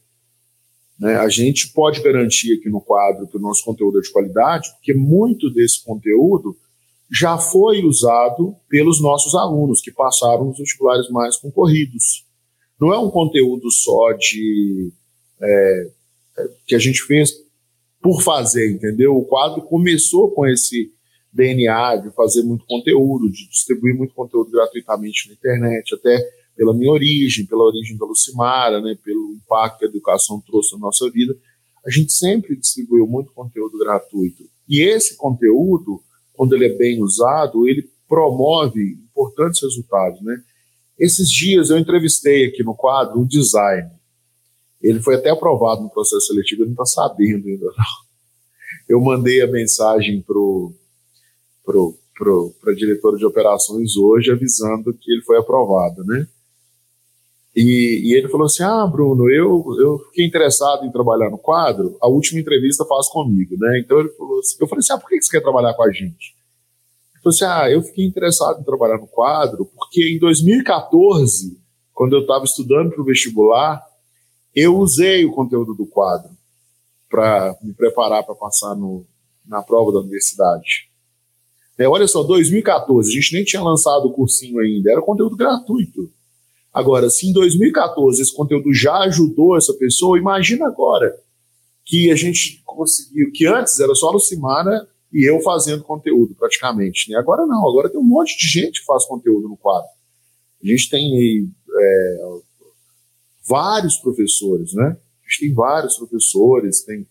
né? 0.99 1.15
A 1.17 1.29
gente 1.29 1.71
pode 1.73 2.01
garantir 2.01 2.57
aqui 2.57 2.69
no 2.69 2.81
quadro 2.81 3.27
que 3.27 3.37
o 3.37 3.41
nosso 3.41 3.63
conteúdo 3.63 3.99
é 3.99 4.01
de 4.01 4.11
qualidade, 4.11 4.69
porque 4.75 4.93
muito 4.93 5.49
desse 5.49 5.83
conteúdo 5.83 6.57
já 7.11 7.37
foi 7.37 7.83
usado 7.83 8.55
pelos 8.67 9.01
nossos 9.01 9.35
alunos 9.35 9.81
que 9.81 9.91
passaram 9.91 10.45
nos 10.45 10.57
vestibulares 10.57 11.09
mais 11.09 11.37
concorridos. 11.37 12.25
Não 12.79 12.93
é 12.93 12.97
um 12.97 13.09
conteúdo 13.09 13.69
só 13.69 14.13
de 14.13 14.91
é, 15.41 15.89
que 16.65 16.75
a 16.75 16.79
gente 16.79 17.01
fez 17.03 17.31
por 18.01 18.21
fazer, 18.21 18.71
entendeu? 18.71 19.15
O 19.15 19.25
quadro 19.25 19.61
começou 19.61 20.31
com 20.31 20.45
esse 20.45 20.91
DNA 21.31 21.97
de 21.97 22.11
fazer 22.11 22.43
muito 22.43 22.65
conteúdo, 22.65 23.31
de 23.31 23.49
distribuir 23.49 23.95
muito 23.95 24.13
conteúdo 24.13 24.51
gratuitamente 24.51 25.27
na 25.27 25.33
internet, 25.33 25.95
até 25.95 26.19
pela 26.55 26.73
minha 26.73 26.91
origem, 26.91 27.45
pela 27.45 27.63
origem 27.63 27.97
da 27.97 28.05
Lucimara, 28.05 28.81
né, 28.81 28.95
pelo 29.03 29.33
impacto 29.33 29.79
que 29.79 29.85
a 29.85 29.87
educação 29.87 30.41
trouxe 30.45 30.73
na 30.73 30.79
nossa 30.79 31.09
vida. 31.09 31.35
A 31.85 31.89
gente 31.89 32.13
sempre 32.13 32.55
distribuiu 32.55 33.07
muito 33.07 33.31
conteúdo 33.31 33.77
gratuito. 33.79 34.43
E 34.69 34.81
esse 34.81 35.17
conteúdo, 35.17 36.01
quando 36.33 36.55
ele 36.55 36.67
é 36.67 36.77
bem 36.77 37.01
usado, 37.01 37.67
ele 37.67 37.89
promove 38.07 38.97
importantes 39.09 39.61
resultados, 39.61 40.21
né? 40.21 40.41
Esses 40.99 41.29
dias 41.29 41.69
eu 41.69 41.77
entrevistei 41.77 42.45
aqui 42.45 42.63
no 42.63 42.75
quadro 42.75 43.19
um 43.19 43.25
designer 43.25 43.91
ele 44.83 44.99
foi 45.01 45.15
até 45.15 45.29
aprovado 45.29 45.81
no 45.81 45.89
processo 45.89 46.27
seletivo, 46.27 46.63
ele 46.63 46.73
não 46.75 46.83
está 46.83 47.01
sabendo 47.01 47.47
ainda 47.47 47.65
não. 47.65 48.03
Eu 48.89 48.99
mandei 48.99 49.41
a 49.41 49.47
mensagem 49.47 50.21
para 50.21 50.35
pro, 51.63 51.97
pro, 52.17 52.53
a 52.67 52.73
diretora 52.73 53.17
de 53.17 53.25
operações 53.25 53.95
hoje, 53.95 54.31
avisando 54.31 54.93
que 54.93 55.11
ele 55.11 55.21
foi 55.21 55.37
aprovado, 55.37 56.03
né? 56.03 56.27
E, 57.55 58.01
e, 58.03 58.17
ele 58.17 58.29
falou 58.29 58.45
assim: 58.45 58.63
Ah, 58.63 58.85
Bruno, 58.85 59.29
eu, 59.29 59.63
eu 59.79 59.99
fiquei 60.07 60.25
interessado 60.25 60.85
em 60.85 60.91
trabalhar 60.91 61.29
no 61.29 61.37
quadro. 61.37 61.97
A 62.01 62.07
última 62.07 62.41
entrevista 62.41 62.83
faz 62.83 63.07
comigo, 63.07 63.55
né? 63.57 63.79
Então 63.79 63.99
ele 63.99 64.09
falou 64.09 64.39
assim: 64.39 64.57
Eu 64.59 64.67
falei 64.67 64.79
assim: 64.79 64.93
Ah, 64.93 64.97
por 64.97 65.07
que 65.07 65.21
você 65.21 65.31
quer 65.31 65.43
trabalhar 65.43 65.73
com 65.75 65.83
a 65.83 65.91
gente? 65.91 66.35
Ele 67.13 67.23
falou 67.23 67.35
assim: 67.35 67.45
Ah, 67.45 67.71
eu 67.71 67.83
fiquei 67.83 68.05
interessado 68.05 68.59
em 68.59 68.63
trabalhar 68.63 68.97
no 68.97 69.07
quadro 69.07 69.65
porque 69.65 70.15
em 70.15 70.19
2014, 70.19 71.55
quando 71.93 72.13
eu 72.13 72.21
estava 72.21 72.43
estudando 72.43 72.89
para 72.89 73.01
o 73.01 73.05
vestibular, 73.05 73.83
Eu 74.55 74.77
usei 74.77 75.25
o 75.25 75.31
conteúdo 75.31 75.73
do 75.73 75.85
quadro 75.85 76.29
para 77.09 77.55
me 77.61 77.73
preparar 77.73 78.23
para 78.23 78.35
passar 78.35 78.75
no, 78.75 79.05
na 79.45 79.61
prova 79.61 79.91
da 79.91 79.99
universidade. 79.99 80.89
É, 81.77 81.87
olha 81.87 82.07
só, 82.07 82.23
2014, 82.23 83.09
a 83.09 83.13
gente 83.13 83.33
nem 83.33 83.43
tinha 83.43 83.61
lançado 83.61 84.05
o 84.05 84.13
cursinho 84.13 84.59
ainda, 84.59 84.91
era 84.91 85.01
conteúdo 85.01 85.35
gratuito. 85.35 86.11
Agora, 86.71 87.09
se 87.09 87.27
em 87.27 87.33
2014 87.33 88.21
esse 88.21 88.33
conteúdo 88.33 88.73
já 88.73 88.97
ajudou 88.99 89.57
essa 89.57 89.73
pessoa, 89.73 90.17
imagina 90.17 90.67
agora 90.67 91.15
que 91.85 92.11
a 92.11 92.15
gente 92.15 92.61
conseguiu, 92.65 93.31
que 93.31 93.45
antes 93.45 93.79
era 93.79 93.93
só 93.93 94.09
a 94.09 94.13
Lucimara 94.13 94.87
e 95.11 95.29
eu 95.29 95.39
fazendo 95.41 95.83
conteúdo 95.83 96.33
praticamente. 96.33 97.11
Né? 97.11 97.17
Agora 97.17 97.45
não, 97.45 97.67
agora 97.69 97.89
tem 97.89 97.99
um 97.99 98.03
monte 98.03 98.37
de 98.37 98.47
gente 98.47 98.79
que 98.79 98.85
faz 98.85 99.05
conteúdo 99.05 99.47
no 99.47 99.57
quadro. 99.57 99.89
A 100.63 100.67
gente 100.67 100.89
tem 100.89 101.51
é, 101.75 102.17
vários 103.47 103.97
professores, 103.97 104.73
né? 104.73 104.97
A 105.25 105.29
gente 105.29 105.39
tem 105.39 105.53
vários 105.53 105.97
professores, 105.97 106.83
tem, 106.83 107.07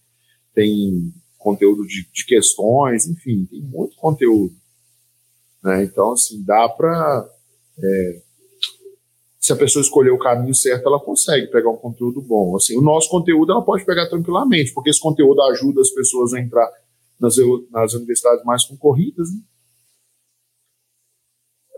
tem 0.55 1.13
conteúdo 1.39 1.87
de, 1.87 2.09
de 2.13 2.25
questões, 2.25 3.07
enfim, 3.07 3.47
tem 3.47 3.61
muito 3.63 3.97
conteúdo. 3.97 4.55
Né? 5.63 5.85
Então, 5.85 6.13
assim, 6.13 6.43
dá 6.43 6.69
para. 6.69 7.29
É, 7.79 8.23
se 9.39 9.53
a 9.53 9.57
pessoa 9.57 9.83
escolher 9.83 10.11
o 10.11 10.19
caminho 10.19 10.55
certo, 10.55 10.87
ela 10.87 11.01
consegue 11.01 11.49
pegar 11.49 11.71
um 11.71 11.77
conteúdo 11.77 12.23
bom. 12.23 12.55
Assim, 12.57 12.77
o 12.77 12.83
nosso 12.83 13.11
conteúdo 13.11 13.51
ela 13.51 13.65
pode 13.65 13.85
pegar 13.85 14.09
tranquilamente, 14.09 14.73
porque 14.73 14.91
esse 14.91 15.01
conteúdo 15.01 15.43
ajuda 15.43 15.81
as 15.81 15.91
pessoas 15.91 16.33
a 16.33 16.41
entrar 16.41 16.71
nas, 17.19 17.35
nas 17.71 17.93
universidades 17.95 18.45
mais 18.45 18.65
concorridas. 18.65 19.29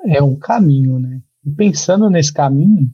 Né? 0.04 0.16
É 0.16 0.22
um 0.22 0.36
caminho, 0.36 0.98
né? 0.98 1.22
E 1.44 1.50
pensando 1.50 2.10
nesse 2.10 2.32
caminho, 2.32 2.92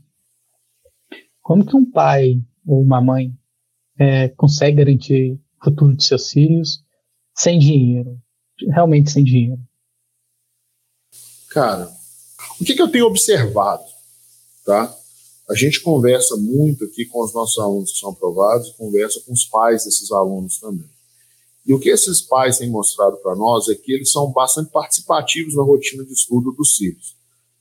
como 1.50 1.66
que 1.66 1.76
um 1.76 1.85
pai 1.85 2.40
ou 2.64 2.80
uma 2.80 3.00
mãe 3.00 3.37
é, 3.99 4.28
consegue 4.28 4.76
garantir 4.76 5.33
o 5.33 5.64
futuro 5.64 5.97
de 5.97 6.04
seus 6.04 6.30
filhos 6.30 6.80
sem 7.37 7.59
dinheiro? 7.59 8.16
Realmente 8.69 9.11
sem 9.11 9.25
dinheiro? 9.25 9.61
Cara, 11.49 11.90
o 12.61 12.64
que, 12.64 12.73
que 12.73 12.80
eu 12.80 12.87
tenho 12.87 13.07
observado? 13.07 13.83
Tá? 14.64 14.97
A 15.49 15.54
gente 15.57 15.80
conversa 15.80 16.37
muito 16.37 16.85
aqui 16.85 17.04
com 17.04 17.21
os 17.21 17.35
nossos 17.35 17.59
alunos 17.59 17.90
que 17.90 17.99
são 17.99 18.11
aprovados 18.11 18.69
e 18.69 18.76
conversa 18.76 19.21
com 19.26 19.33
os 19.33 19.45
pais 19.45 19.85
desses 19.85 20.12
alunos 20.12 20.61
também. 20.61 20.88
E 21.66 21.75
o 21.75 21.80
que 21.80 21.88
esses 21.88 22.21
pais 22.21 22.59
têm 22.59 22.71
mostrado 22.71 23.16
para 23.16 23.35
nós 23.35 23.69
é 23.69 23.75
que 23.75 23.92
eles 23.92 24.12
são 24.12 24.30
bastante 24.30 24.71
participativos 24.71 25.57
na 25.57 25.64
rotina 25.64 26.04
de 26.04 26.12
estudo 26.12 26.52
dos 26.52 26.76
filhos. 26.76 27.16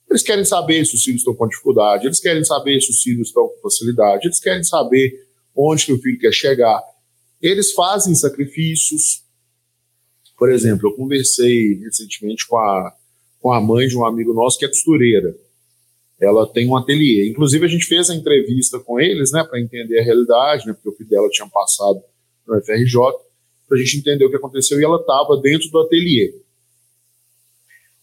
Eles 0.09 0.23
querem 0.23 0.43
saber 0.43 0.83
se 0.85 0.95
os 0.95 1.03
filhos 1.03 1.21
estão 1.21 1.35
com 1.35 1.47
dificuldade, 1.47 2.07
eles 2.07 2.19
querem 2.19 2.43
saber 2.43 2.81
se 2.81 2.89
os 2.89 3.01
filhos 3.01 3.27
estão 3.27 3.47
com 3.47 3.61
facilidade, 3.61 4.25
eles 4.25 4.39
querem 4.39 4.63
saber 4.63 5.13
onde 5.55 5.85
que 5.85 5.93
o 5.93 6.01
filho 6.01 6.17
quer 6.17 6.33
chegar. 6.33 6.81
Eles 7.39 7.71
fazem 7.73 8.15
sacrifícios. 8.15 9.23
Por 10.37 10.51
exemplo, 10.51 10.89
eu 10.89 10.95
conversei 10.95 11.75
recentemente 11.75 12.47
com 12.47 12.57
a, 12.57 12.95
com 13.39 13.51
a 13.51 13.61
mãe 13.61 13.87
de 13.87 13.95
um 13.95 14.05
amigo 14.05 14.33
nosso 14.33 14.57
que 14.57 14.65
é 14.65 14.67
costureira. 14.67 15.35
Ela 16.19 16.47
tem 16.47 16.67
um 16.67 16.75
ateliê. 16.75 17.29
Inclusive, 17.29 17.65
a 17.65 17.69
gente 17.69 17.85
fez 17.85 18.09
a 18.09 18.15
entrevista 18.15 18.79
com 18.79 18.99
eles, 18.99 19.31
né, 19.31 19.43
para 19.43 19.59
entender 19.59 19.99
a 19.99 20.03
realidade, 20.03 20.65
né, 20.65 20.73
porque 20.73 20.89
o 20.89 20.93
filho 20.93 21.09
dela 21.09 21.29
tinha 21.29 21.47
passado 21.47 22.01
no 22.47 22.59
FRJ, 22.61 22.99
para 23.67 23.77
a 23.77 23.81
gente 23.81 23.99
entender 23.99 24.25
o 24.25 24.29
que 24.29 24.35
aconteceu, 24.35 24.79
e 24.79 24.83
ela 24.83 24.99
estava 24.99 25.37
dentro 25.37 25.69
do 25.69 25.79
ateliê. 25.79 26.33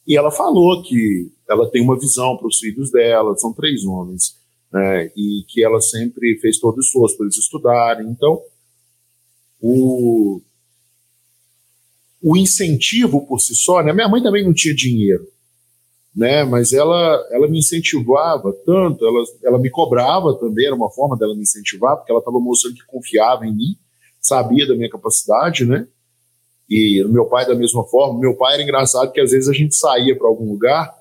E 0.06 0.16
ela 0.16 0.30
falou 0.30 0.82
que 0.82 1.32
ela 1.48 1.70
tem 1.70 1.82
uma 1.82 1.98
visão 1.98 2.36
para 2.36 2.46
os 2.46 2.58
filhos 2.58 2.90
dela, 2.90 3.36
são 3.36 3.52
três 3.52 3.84
homens, 3.84 4.36
né, 4.72 5.10
e 5.16 5.44
que 5.48 5.64
ela 5.64 5.80
sempre 5.80 6.38
fez 6.40 6.58
todo 6.58 6.76
o 6.76 6.80
esforço 6.80 7.16
para 7.16 7.26
eles 7.26 7.38
estudarem. 7.38 8.08
Então, 8.08 8.40
o, 9.60 10.40
o 12.22 12.36
incentivo 12.36 13.26
por 13.26 13.40
si 13.40 13.54
só, 13.54 13.82
né, 13.82 13.92
minha 13.92 14.08
mãe 14.08 14.22
também 14.22 14.44
não 14.44 14.52
tinha 14.52 14.74
dinheiro, 14.74 15.26
né, 16.14 16.44
mas 16.44 16.72
ela, 16.72 17.26
ela 17.30 17.48
me 17.48 17.58
incentivava 17.58 18.52
tanto, 18.64 19.06
ela, 19.06 19.24
ela 19.44 19.58
me 19.58 19.70
cobrava 19.70 20.34
também, 20.34 20.66
era 20.66 20.74
uma 20.74 20.90
forma 20.90 21.16
dela 21.16 21.34
me 21.34 21.42
incentivar, 21.42 21.96
porque 21.96 22.10
ela 22.10 22.20
estava 22.20 22.40
mostrando 22.40 22.74
que 22.74 22.86
confiava 22.86 23.46
em 23.46 23.54
mim, 23.54 23.76
sabia 24.20 24.66
da 24.66 24.74
minha 24.74 24.90
capacidade, 24.90 25.64
né, 25.64 25.86
e 26.68 27.04
meu 27.04 27.26
pai 27.26 27.46
da 27.46 27.54
mesma 27.54 27.84
forma. 27.84 28.18
Meu 28.18 28.34
pai 28.34 28.54
era 28.54 28.62
engraçado 28.64 29.12
que 29.12 29.20
às 29.20 29.30
vezes 29.30 29.48
a 29.48 29.52
gente 29.52 29.76
saía 29.76 30.16
para 30.18 30.26
algum 30.26 30.50
lugar 30.50 30.95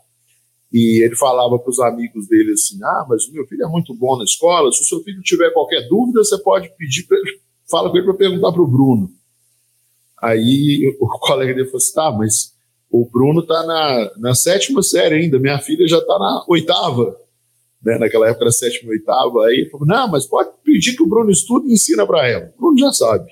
e 0.78 1.02
ele 1.02 1.16
falava 1.16 1.58
para 1.58 1.70
os 1.70 1.80
amigos 1.80 2.28
dele 2.28 2.52
assim: 2.52 2.78
Ah, 2.84 3.06
mas 3.08 3.26
o 3.30 3.32
meu 3.32 3.48
filho 3.48 3.64
é 3.64 3.70
muito 3.70 3.94
bom 3.94 4.18
na 4.18 4.26
escola. 4.26 4.70
Se 4.74 4.82
o 4.82 4.84
seu 4.84 5.02
filho 5.04 5.22
tiver 5.22 5.50
qualquer 5.52 5.88
dúvida, 5.88 6.22
você 6.22 6.38
pode 6.38 6.70
pedir 6.78 7.08
para 7.08 7.18
ele, 7.18 7.40
fala 7.72 7.90
com 7.90 7.96
ele 7.96 8.06
para 8.06 8.14
perguntar 8.16 8.52
para 8.52 8.62
o 8.62 8.68
Bruno. 8.68 9.10
Aí 10.22 10.94
o 11.00 11.08
colega 11.20 11.54
dele 11.54 11.68
falou 11.68 11.78
assim: 11.78 11.94
Tá, 11.94 12.12
mas 12.12 12.54
o 12.92 13.10
Bruno 13.10 13.40
está 13.40 13.66
na, 13.66 14.12
na 14.18 14.36
sétima 14.36 14.84
série 14.84 15.16
ainda, 15.16 15.40
minha 15.40 15.58
filha 15.60 15.88
já 15.88 15.98
está 15.98 16.20
na 16.20 16.44
oitava. 16.50 17.22
Né, 17.82 17.98
naquela 17.98 18.28
época 18.28 18.44
era 18.44 18.52
sétima 18.52 18.92
e 18.92 18.98
oitava. 18.98 19.46
Aí 19.46 19.60
ele 19.60 19.70
falou: 19.70 19.88
Não, 19.88 20.10
mas 20.10 20.26
pode 20.26 20.50
pedir 20.62 20.94
que 20.98 21.04
o 21.04 21.08
Bruno 21.08 21.32
estude 21.32 21.70
e 21.70 21.74
ensina 21.74 22.06
para 22.06 22.28
ela. 22.28 22.54
O 22.58 22.60
Bruno 22.60 22.78
já 22.78 22.92
sabe. 22.92 23.32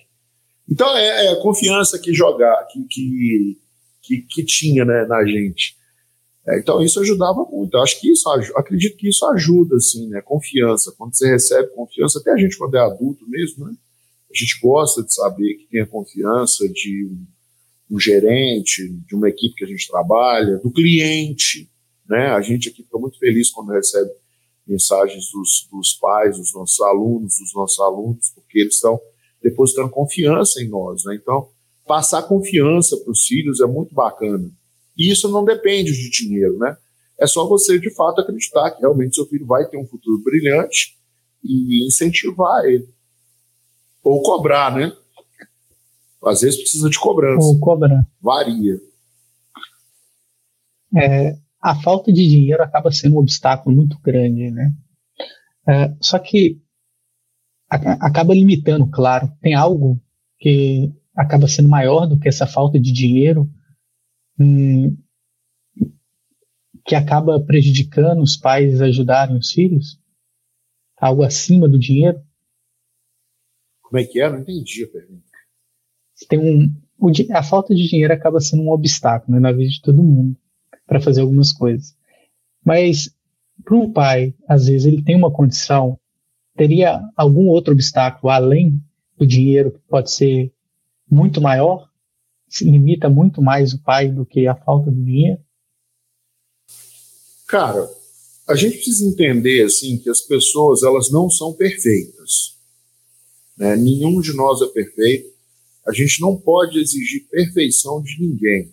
Então 0.72 0.96
é, 0.96 1.26
é 1.26 1.32
a 1.34 1.42
confiança 1.42 2.00
que 2.00 2.14
jogar, 2.14 2.66
que, 2.72 2.86
que, 2.90 3.58
que, 4.02 4.22
que 4.30 4.46
tinha 4.46 4.86
né, 4.86 5.06
na 5.10 5.26
gente. 5.26 5.83
É, 6.48 6.60
então 6.60 6.82
isso 6.82 7.00
ajudava 7.00 7.46
muito. 7.50 7.76
Eu 7.76 7.82
acho 7.82 8.00
que 8.00 8.12
isso 8.12 8.30
acredito 8.56 8.98
que 8.98 9.08
isso 9.08 9.26
ajuda, 9.28 9.78
assim, 9.78 10.08
né? 10.10 10.22
Confiança. 10.22 10.94
Quando 10.98 11.16
você 11.16 11.30
recebe 11.30 11.70
confiança, 11.70 12.20
até 12.20 12.32
a 12.32 12.38
gente 12.38 12.58
quando 12.58 12.76
é 12.76 12.80
adulto 12.80 13.28
mesmo, 13.28 13.66
né? 13.66 13.74
A 14.30 14.38
gente 14.38 14.60
gosta 14.62 15.04
de 15.04 15.14
saber 15.14 15.54
que 15.56 15.68
tem 15.68 15.82
a 15.82 15.88
confiança 15.88 16.68
de 16.68 17.06
um, 17.06 17.96
um 17.96 18.00
gerente, 18.00 18.90
de 19.08 19.16
uma 19.16 19.30
equipe 19.30 19.56
que 19.56 19.64
a 19.64 19.68
gente 19.68 19.88
trabalha, 19.88 20.58
do 20.58 20.72
cliente, 20.72 21.70
né? 22.10 22.28
A 22.28 22.42
gente 22.42 22.70
aqui 22.70 22.84
fica 22.84 22.98
muito 22.98 23.18
feliz 23.20 23.50
quando 23.52 23.72
recebe 23.72 24.10
mensagens 24.68 25.30
dos, 25.32 25.68
dos 25.72 25.94
pais, 25.94 26.38
dos 26.38 26.54
nossos 26.54 26.80
alunos, 26.82 27.38
dos 27.40 27.54
nossos 27.54 27.80
alunos, 27.80 28.32
porque 28.34 28.60
eles 28.60 28.76
estão 28.76 29.00
depositando 29.42 29.90
confiança 29.90 30.62
em 30.62 30.70
nós. 30.70 31.04
Né? 31.04 31.16
Então, 31.22 31.50
passar 31.86 32.24
confiança 32.24 32.98
para 32.98 33.12
os 33.12 33.26
filhos 33.26 33.60
é 33.60 33.66
muito 33.66 33.94
bacana. 33.94 34.50
E 34.98 35.12
isso 35.12 35.30
não 35.30 35.44
depende 35.44 35.92
de 35.92 36.10
dinheiro, 36.10 36.58
né? 36.58 36.78
É 37.20 37.28
só 37.28 37.48
você, 37.48 37.80
de 37.80 37.94
fato, 37.94 38.22
acreditar 38.22 38.72
que 38.72 38.82
realmente 38.82 39.16
seu 39.16 39.26
filho 39.28 39.46
vai 39.46 39.68
ter 39.68 39.78
um 39.78 39.88
futuro 39.88 40.22
brilhante 40.24 40.98
e 41.44 41.86
incentivar 41.86 42.66
ele. 42.66 42.88
Ou 44.04 44.22
cobrar, 44.22 44.76
né? 44.76 44.92
Às 46.26 46.42
vezes 46.42 46.60
precisa 46.60 46.90
de 46.90 47.00
cobrança. 47.00 47.46
Ou 47.46 47.60
cobrar. 47.60 48.06
Varia. 48.22 48.80
É, 50.96 51.38
a 51.62 51.76
falta 51.82 52.12
de 52.12 52.28
dinheiro 52.28 52.62
acaba 52.62 52.92
sendo 52.92 53.16
um 53.16 53.20
obstáculo 53.20 53.76
muito 53.76 53.98
grande, 54.00 54.52
né? 54.52 54.74
É, 55.68 55.96
só 56.02 56.20
que 56.20 56.62
acaba 57.70 58.34
limitando, 58.34 58.88
claro. 58.90 59.32
Tem 59.42 59.54
algo 59.54 60.00
que 60.40 60.94
acaba 61.16 61.48
sendo 61.48 61.70
maior 61.70 62.06
do 62.06 62.20
que 62.20 62.28
essa 62.28 62.46
falta 62.46 62.80
de 62.80 62.92
dinheiro, 62.92 63.50
hum, 64.40 64.98
que 66.86 66.96
acaba 66.96 67.40
prejudicando 67.40 68.22
os 68.22 68.36
pais 68.38 68.82
ajudarem 68.82 69.38
os 69.38 69.52
filhos? 69.52 70.00
Algo 70.98 71.24
acima 71.24 71.68
do 71.68 71.80
dinheiro? 71.80 72.22
Como 73.82 74.00
é 74.00 74.06
que 74.06 74.22
é? 74.22 74.30
Não 74.30 74.40
entendi 74.40 74.84
a 74.84 74.88
pergunta. 74.88 75.24
Tem 76.28 76.40
um, 76.40 76.74
o, 76.98 77.12
a 77.32 77.44
falta 77.44 77.76
de 77.76 77.88
dinheiro 77.88 78.14
acaba 78.14 78.40
sendo 78.40 78.64
um 78.64 78.72
obstáculo 78.72 79.34
né, 79.34 79.40
na 79.40 79.52
vida 79.52 79.70
de 79.70 79.82
todo 79.82 80.04
mundo 80.04 80.38
para 80.86 81.02
fazer 81.02 81.22
algumas 81.22 81.52
coisas. 81.52 81.96
Mas 82.64 83.14
para 83.64 83.76
um 83.76 83.92
pai, 83.92 84.34
às 84.48 84.68
vezes 84.68 84.86
ele 84.86 85.04
tem 85.04 85.16
uma 85.16 85.32
condição 85.32 86.00
teria 86.56 87.02
algum 87.16 87.48
outro 87.48 87.74
obstáculo 87.74 88.32
além 88.32 88.82
do 89.18 89.26
dinheiro 89.26 89.72
que 89.72 89.80
pode 89.88 90.12
ser 90.12 90.54
muito 91.10 91.42
maior? 91.42 91.90
Se 92.54 92.64
limita 92.66 93.10
muito 93.10 93.42
mais 93.42 93.74
o 93.74 93.82
pai 93.82 94.10
do 94.10 94.26
que 94.26 94.46
a 94.46 94.56
falta 94.56 94.92
do 94.92 95.04
dinheiro? 95.04 95.40
Cara, 97.48 97.90
a 98.48 98.56
gente 98.56 98.76
precisa 98.76 99.06
entender 99.06 99.64
assim 99.64 99.98
que 99.98 100.10
as 100.10 100.22
pessoas 100.22 100.84
elas 100.84 101.10
não 101.12 101.30
são 101.30 101.54
perfeitas. 101.54 102.58
Né? 103.58 103.76
Nenhum 103.76 104.20
de 104.22 104.34
nós 104.34 104.62
é 104.62 104.68
perfeito. 104.68 105.34
A 105.88 105.92
gente 105.92 106.22
não 106.22 106.38
pode 106.38 106.80
exigir 106.80 107.28
perfeição 107.30 108.02
de 108.02 108.20
ninguém. 108.20 108.72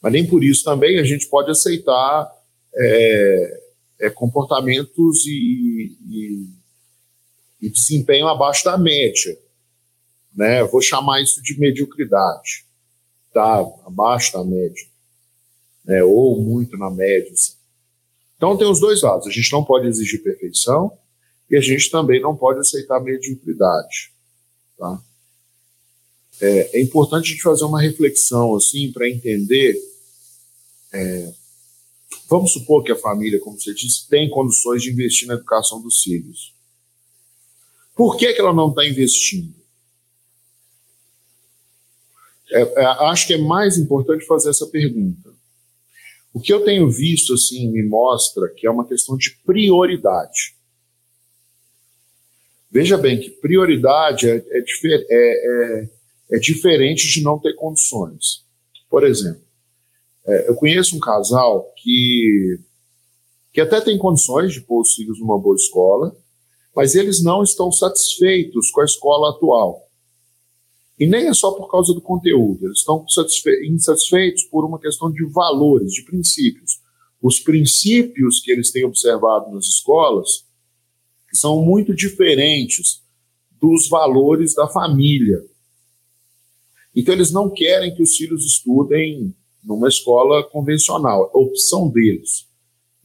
Mas 0.00 0.12
nem 0.12 0.26
por 0.26 0.44
isso 0.44 0.62
também 0.62 0.98
a 0.98 1.04
gente 1.04 1.26
pode 1.26 1.50
aceitar 1.50 2.30
é, 2.74 3.60
é, 4.00 4.10
comportamentos 4.10 5.26
e, 5.26 5.96
e 6.08 6.60
e 7.60 7.68
desempenho 7.68 8.26
abaixo 8.26 8.64
da 8.64 8.78
média. 8.78 9.36
Né? 10.34 10.62
Vou 10.64 10.80
chamar 10.80 11.20
isso 11.22 11.42
de 11.42 11.58
mediocridade, 11.58 12.64
tá? 13.32 13.60
abaixo 13.84 14.32
da 14.32 14.44
média, 14.44 14.86
né? 15.84 16.02
ou 16.02 16.40
muito 16.40 16.76
na 16.76 16.90
média. 16.90 17.32
Assim. 17.32 17.54
Então 18.36 18.56
tem 18.56 18.66
os 18.66 18.80
dois 18.80 19.02
lados. 19.02 19.26
A 19.26 19.30
gente 19.30 19.52
não 19.52 19.64
pode 19.64 19.86
exigir 19.86 20.22
perfeição 20.22 20.96
e 21.50 21.56
a 21.56 21.60
gente 21.60 21.90
também 21.90 22.20
não 22.20 22.36
pode 22.36 22.60
aceitar 22.60 23.00
mediocridade. 23.00 24.12
Tá? 24.78 25.02
É, 26.40 26.78
é 26.78 26.82
importante 26.82 27.26
a 27.26 27.32
gente 27.32 27.42
fazer 27.42 27.64
uma 27.64 27.82
reflexão 27.82 28.56
assim 28.56 28.90
para 28.92 29.08
entender. 29.08 29.76
É, 30.92 31.32
vamos 32.28 32.52
supor 32.52 32.82
que 32.82 32.92
a 32.92 32.96
família, 32.96 33.40
como 33.40 33.60
você 33.60 33.74
disse, 33.74 34.08
tem 34.08 34.30
condições 34.30 34.82
de 34.82 34.90
investir 34.90 35.28
na 35.28 35.34
educação 35.34 35.82
dos 35.82 36.02
filhos. 36.02 36.54
Por 37.94 38.16
que, 38.16 38.32
que 38.32 38.40
ela 38.40 38.54
não 38.54 38.70
está 38.70 38.86
investindo? 38.86 39.59
É, 42.52 42.60
é, 42.60 42.84
acho 43.08 43.26
que 43.26 43.34
é 43.34 43.38
mais 43.38 43.76
importante 43.76 44.26
fazer 44.26 44.50
essa 44.50 44.66
pergunta. 44.66 45.30
O 46.32 46.40
que 46.40 46.52
eu 46.52 46.64
tenho 46.64 46.90
visto 46.90 47.34
assim 47.34 47.70
me 47.70 47.82
mostra 47.82 48.48
que 48.48 48.66
é 48.66 48.70
uma 48.70 48.86
questão 48.86 49.16
de 49.16 49.30
prioridade. 49.44 50.54
Veja 52.70 52.96
bem 52.96 53.18
que 53.18 53.30
prioridade 53.30 54.28
é, 54.28 54.36
é, 54.36 54.62
é, 55.10 55.80
é, 55.80 55.90
é 56.32 56.38
diferente 56.38 57.08
de 57.08 57.22
não 57.22 57.38
ter 57.38 57.54
condições. 57.54 58.44
Por 58.88 59.04
exemplo, 59.04 59.42
é, 60.24 60.48
eu 60.48 60.54
conheço 60.54 60.96
um 60.96 61.00
casal 61.00 61.72
que, 61.76 62.60
que 63.52 63.60
até 63.60 63.80
tem 63.80 63.98
condições 63.98 64.52
de 64.52 64.60
pôr 64.60 64.82
os 64.82 64.94
filhos 64.94 65.18
numa 65.18 65.38
boa 65.38 65.56
escola, 65.56 66.16
mas 66.74 66.94
eles 66.94 67.22
não 67.22 67.42
estão 67.42 67.72
satisfeitos 67.72 68.70
com 68.70 68.80
a 68.80 68.84
escola 68.84 69.30
atual. 69.30 69.89
E 71.00 71.06
nem 71.06 71.28
é 71.28 71.32
só 71.32 71.52
por 71.52 71.70
causa 71.70 71.94
do 71.94 72.00
conteúdo, 72.02 72.66
eles 72.66 72.80
estão 72.80 73.06
insatisfeitos 73.64 74.44
por 74.44 74.66
uma 74.66 74.78
questão 74.78 75.10
de 75.10 75.24
valores, 75.24 75.94
de 75.94 76.02
princípios. 76.02 76.78
Os 77.22 77.40
princípios 77.40 78.40
que 78.40 78.52
eles 78.52 78.70
têm 78.70 78.84
observado 78.84 79.50
nas 79.50 79.64
escolas 79.64 80.44
são 81.32 81.64
muito 81.64 81.94
diferentes 81.94 83.02
dos 83.58 83.88
valores 83.88 84.54
da 84.54 84.68
família. 84.68 85.42
Então, 86.94 87.14
eles 87.14 87.32
não 87.32 87.48
querem 87.48 87.94
que 87.94 88.02
os 88.02 88.14
filhos 88.14 88.44
estudem 88.44 89.34
numa 89.64 89.88
escola 89.88 90.44
convencional, 90.44 91.30
é 91.34 91.38
opção 91.38 91.88
deles. 91.88 92.46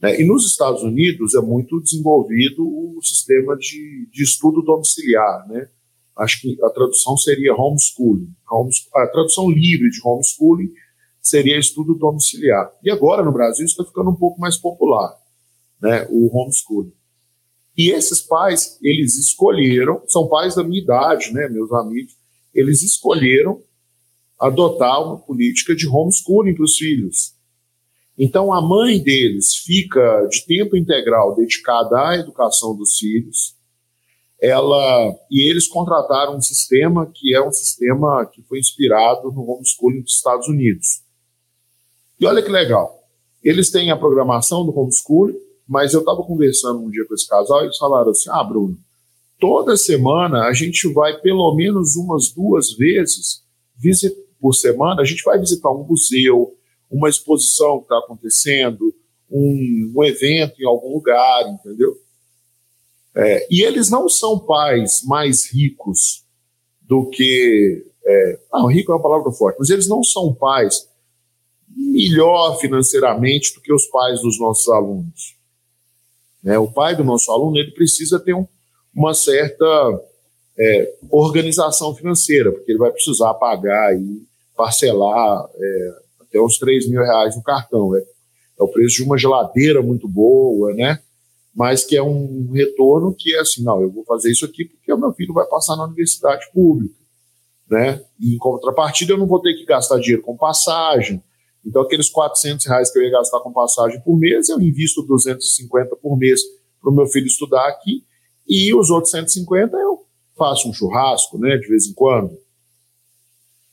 Né? 0.00 0.20
E 0.20 0.26
nos 0.26 0.46
Estados 0.46 0.82
Unidos 0.82 1.34
é 1.34 1.40
muito 1.40 1.80
desenvolvido 1.80 2.62
o 2.62 3.00
sistema 3.02 3.56
de, 3.56 4.06
de 4.12 4.22
estudo 4.22 4.60
domiciliar. 4.60 5.48
Né? 5.48 5.68
Acho 6.16 6.40
que 6.40 6.56
a 6.62 6.70
tradução 6.70 7.16
seria 7.16 7.54
homeschooling. 7.54 8.32
a 8.94 9.06
tradução 9.08 9.50
livre 9.50 9.90
de 9.90 10.00
homeschooling 10.02 10.72
seria 11.20 11.58
estudo 11.58 11.94
domiciliar. 11.94 12.72
E 12.82 12.90
agora 12.90 13.22
no 13.22 13.32
Brasil 13.32 13.66
está 13.66 13.84
ficando 13.84 14.10
um 14.10 14.16
pouco 14.16 14.40
mais 14.40 14.56
popular, 14.56 15.14
né? 15.80 16.06
o 16.10 16.34
homeschooling. 16.36 16.92
E 17.76 17.90
esses 17.90 18.22
pais, 18.22 18.78
eles 18.80 19.18
escolheram, 19.18 20.02
são 20.06 20.28
pais 20.28 20.54
da 20.54 20.64
minha 20.64 20.80
idade, 20.80 21.30
né, 21.32 21.46
meus 21.48 21.70
amigos, 21.72 22.16
eles 22.54 22.82
escolheram 22.82 23.60
adotar 24.40 25.02
uma 25.02 25.18
política 25.18 25.76
de 25.76 25.86
homeschooling 25.86 26.54
para 26.54 26.64
os 26.64 26.76
filhos. 26.76 27.34
Então 28.18 28.50
a 28.50 28.62
mãe 28.62 28.98
deles 28.98 29.56
fica 29.56 30.26
de 30.30 30.46
tempo 30.46 30.74
integral 30.74 31.34
dedicada 31.34 32.08
à 32.08 32.16
educação 32.16 32.74
dos 32.74 32.96
filhos. 32.96 33.55
Ela 34.40 35.14
e 35.30 35.50
eles 35.50 35.66
contrataram 35.66 36.36
um 36.36 36.42
sistema 36.42 37.10
que 37.12 37.34
é 37.34 37.42
um 37.42 37.52
sistema 37.52 38.26
que 38.26 38.42
foi 38.42 38.58
inspirado 38.58 39.32
no 39.32 39.50
homeschooling 39.50 40.02
dos 40.02 40.14
Estados 40.14 40.46
Unidos. 40.46 41.02
E 42.20 42.26
olha 42.26 42.42
que 42.42 42.50
legal. 42.50 43.02
Eles 43.42 43.70
têm 43.70 43.90
a 43.90 43.96
programação 43.96 44.64
do 44.66 44.78
homeschooling, 44.78 45.38
mas 45.66 45.94
eu 45.94 46.00
estava 46.00 46.22
conversando 46.22 46.80
um 46.80 46.90
dia 46.90 47.06
com 47.06 47.14
esse 47.14 47.28
casal 47.28 47.62
e 47.62 47.64
eles 47.64 47.78
falaram 47.78 48.10
assim: 48.10 48.28
ah, 48.30 48.44
Bruno, 48.44 48.78
toda 49.38 49.76
semana 49.76 50.44
a 50.44 50.52
gente 50.52 50.92
vai 50.92 51.18
pelo 51.20 51.54
menos 51.54 51.96
umas 51.96 52.30
duas 52.30 52.72
vezes 52.72 53.42
por 54.40 54.54
semana, 54.54 55.02
a 55.02 55.04
gente 55.04 55.22
vai 55.22 55.38
visitar 55.38 55.70
um 55.70 55.84
museu, 55.84 56.54
uma 56.90 57.08
exposição 57.08 57.78
que 57.78 57.84
está 57.84 57.98
acontecendo, 57.98 58.94
um, 59.30 59.92
um, 59.96 60.04
evento 60.04 60.60
em 60.60 60.66
algum 60.66 60.94
lugar, 60.94 61.48
entendeu? 61.48 61.96
É, 63.16 63.46
e 63.50 63.62
eles 63.62 63.88
não 63.90 64.08
são 64.08 64.38
pais 64.38 65.02
mais 65.04 65.50
ricos 65.50 66.22
do 66.82 67.08
que. 67.08 67.86
É, 68.04 68.38
ah, 68.52 68.70
rico 68.70 68.92
é 68.92 68.94
uma 68.94 69.02
palavra 69.02 69.32
forte, 69.32 69.56
mas 69.58 69.70
eles 69.70 69.88
não 69.88 70.04
são 70.04 70.32
pais 70.32 70.88
melhor 71.76 72.58
financeiramente 72.58 73.54
do 73.54 73.60
que 73.60 73.72
os 73.72 73.86
pais 73.86 74.20
dos 74.20 74.38
nossos 74.38 74.68
alunos. 74.68 75.34
Né? 76.42 76.58
O 76.58 76.70
pai 76.70 76.94
do 76.94 77.02
nosso 77.02 77.30
aluno 77.32 77.58
ele 77.58 77.72
precisa 77.72 78.20
ter 78.20 78.34
um, 78.34 78.46
uma 78.94 79.14
certa 79.14 79.64
é, 80.58 80.94
organização 81.10 81.94
financeira, 81.94 82.52
porque 82.52 82.70
ele 82.70 82.78
vai 82.78 82.92
precisar 82.92 83.34
pagar 83.34 83.98
e 83.98 84.22
parcelar 84.56 85.48
é, 85.54 85.94
até 86.20 86.40
uns 86.40 86.58
3 86.58 86.88
mil 86.88 87.00
reais 87.00 87.34
no 87.34 87.42
cartão. 87.42 87.96
É, 87.96 88.00
é 88.00 88.62
o 88.62 88.68
preço 88.68 88.96
de 88.96 89.02
uma 89.02 89.18
geladeira 89.18 89.82
muito 89.82 90.06
boa, 90.06 90.72
né? 90.74 91.00
Mas 91.56 91.82
que 91.82 91.96
é 91.96 92.02
um 92.02 92.50
retorno 92.52 93.14
que 93.14 93.34
é 93.34 93.40
assim, 93.40 93.64
não, 93.64 93.80
eu 93.80 93.90
vou 93.90 94.04
fazer 94.04 94.30
isso 94.30 94.44
aqui 94.44 94.66
porque 94.66 94.92
o 94.92 94.98
meu 94.98 95.12
filho 95.14 95.32
vai 95.32 95.46
passar 95.46 95.74
na 95.76 95.84
universidade 95.84 96.44
pública, 96.52 96.94
né? 97.70 98.04
E 98.20 98.34
em 98.34 98.38
contrapartida 98.38 99.14
eu 99.14 99.18
não 99.18 99.26
vou 99.26 99.40
ter 99.40 99.54
que 99.54 99.64
gastar 99.64 99.98
dinheiro 99.98 100.22
com 100.22 100.36
passagem, 100.36 101.22
então, 101.66 101.82
aqueles 101.82 102.08
400 102.08 102.64
reais 102.64 102.92
que 102.92 102.98
eu 102.98 103.02
ia 103.02 103.10
gastar 103.10 103.40
com 103.40 103.52
passagem 103.52 104.00
por 104.02 104.16
mês, 104.16 104.48
eu 104.48 104.60
invisto 104.60 105.02
250 105.02 105.96
por 105.96 106.16
mês 106.16 106.40
para 106.80 106.90
o 106.90 106.94
meu 106.94 107.08
filho 107.08 107.26
estudar 107.26 107.66
aqui, 107.68 108.06
e 108.46 108.72
os 108.72 108.88
outros 108.88 109.10
150 109.10 109.76
eu 109.76 110.06
faço 110.38 110.68
um 110.68 110.72
churrasco, 110.72 111.36
né, 111.38 111.56
de 111.56 111.66
vez 111.66 111.86
em 111.86 111.92
quando. 111.92 112.38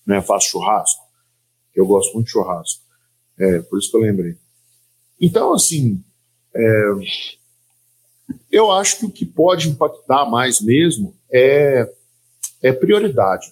Né, 0.08 0.20
faço 0.24 0.50
churrasco, 0.50 1.04
eu 1.76 1.86
gosto 1.86 2.16
muito 2.16 2.26
de 2.26 2.32
churrasco. 2.32 2.82
É, 3.38 3.62
por 3.62 3.78
isso 3.78 3.92
que 3.92 3.98
eu 3.98 4.02
lembrei. 4.02 4.36
Então, 5.22 5.54
assim, 5.54 6.04
é, 6.56 6.92
eu 8.54 8.72
acho 8.72 9.00
que 9.00 9.06
o 9.08 9.12
que 9.12 9.26
pode 9.26 9.68
impactar 9.68 10.30
mais 10.30 10.62
mesmo 10.62 11.16
é, 11.32 11.92
é 12.62 12.72
prioridade. 12.72 13.52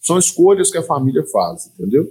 São 0.00 0.18
escolhas 0.18 0.70
que 0.70 0.78
a 0.78 0.82
família 0.82 1.22
faz, 1.30 1.66
entendeu? 1.66 2.10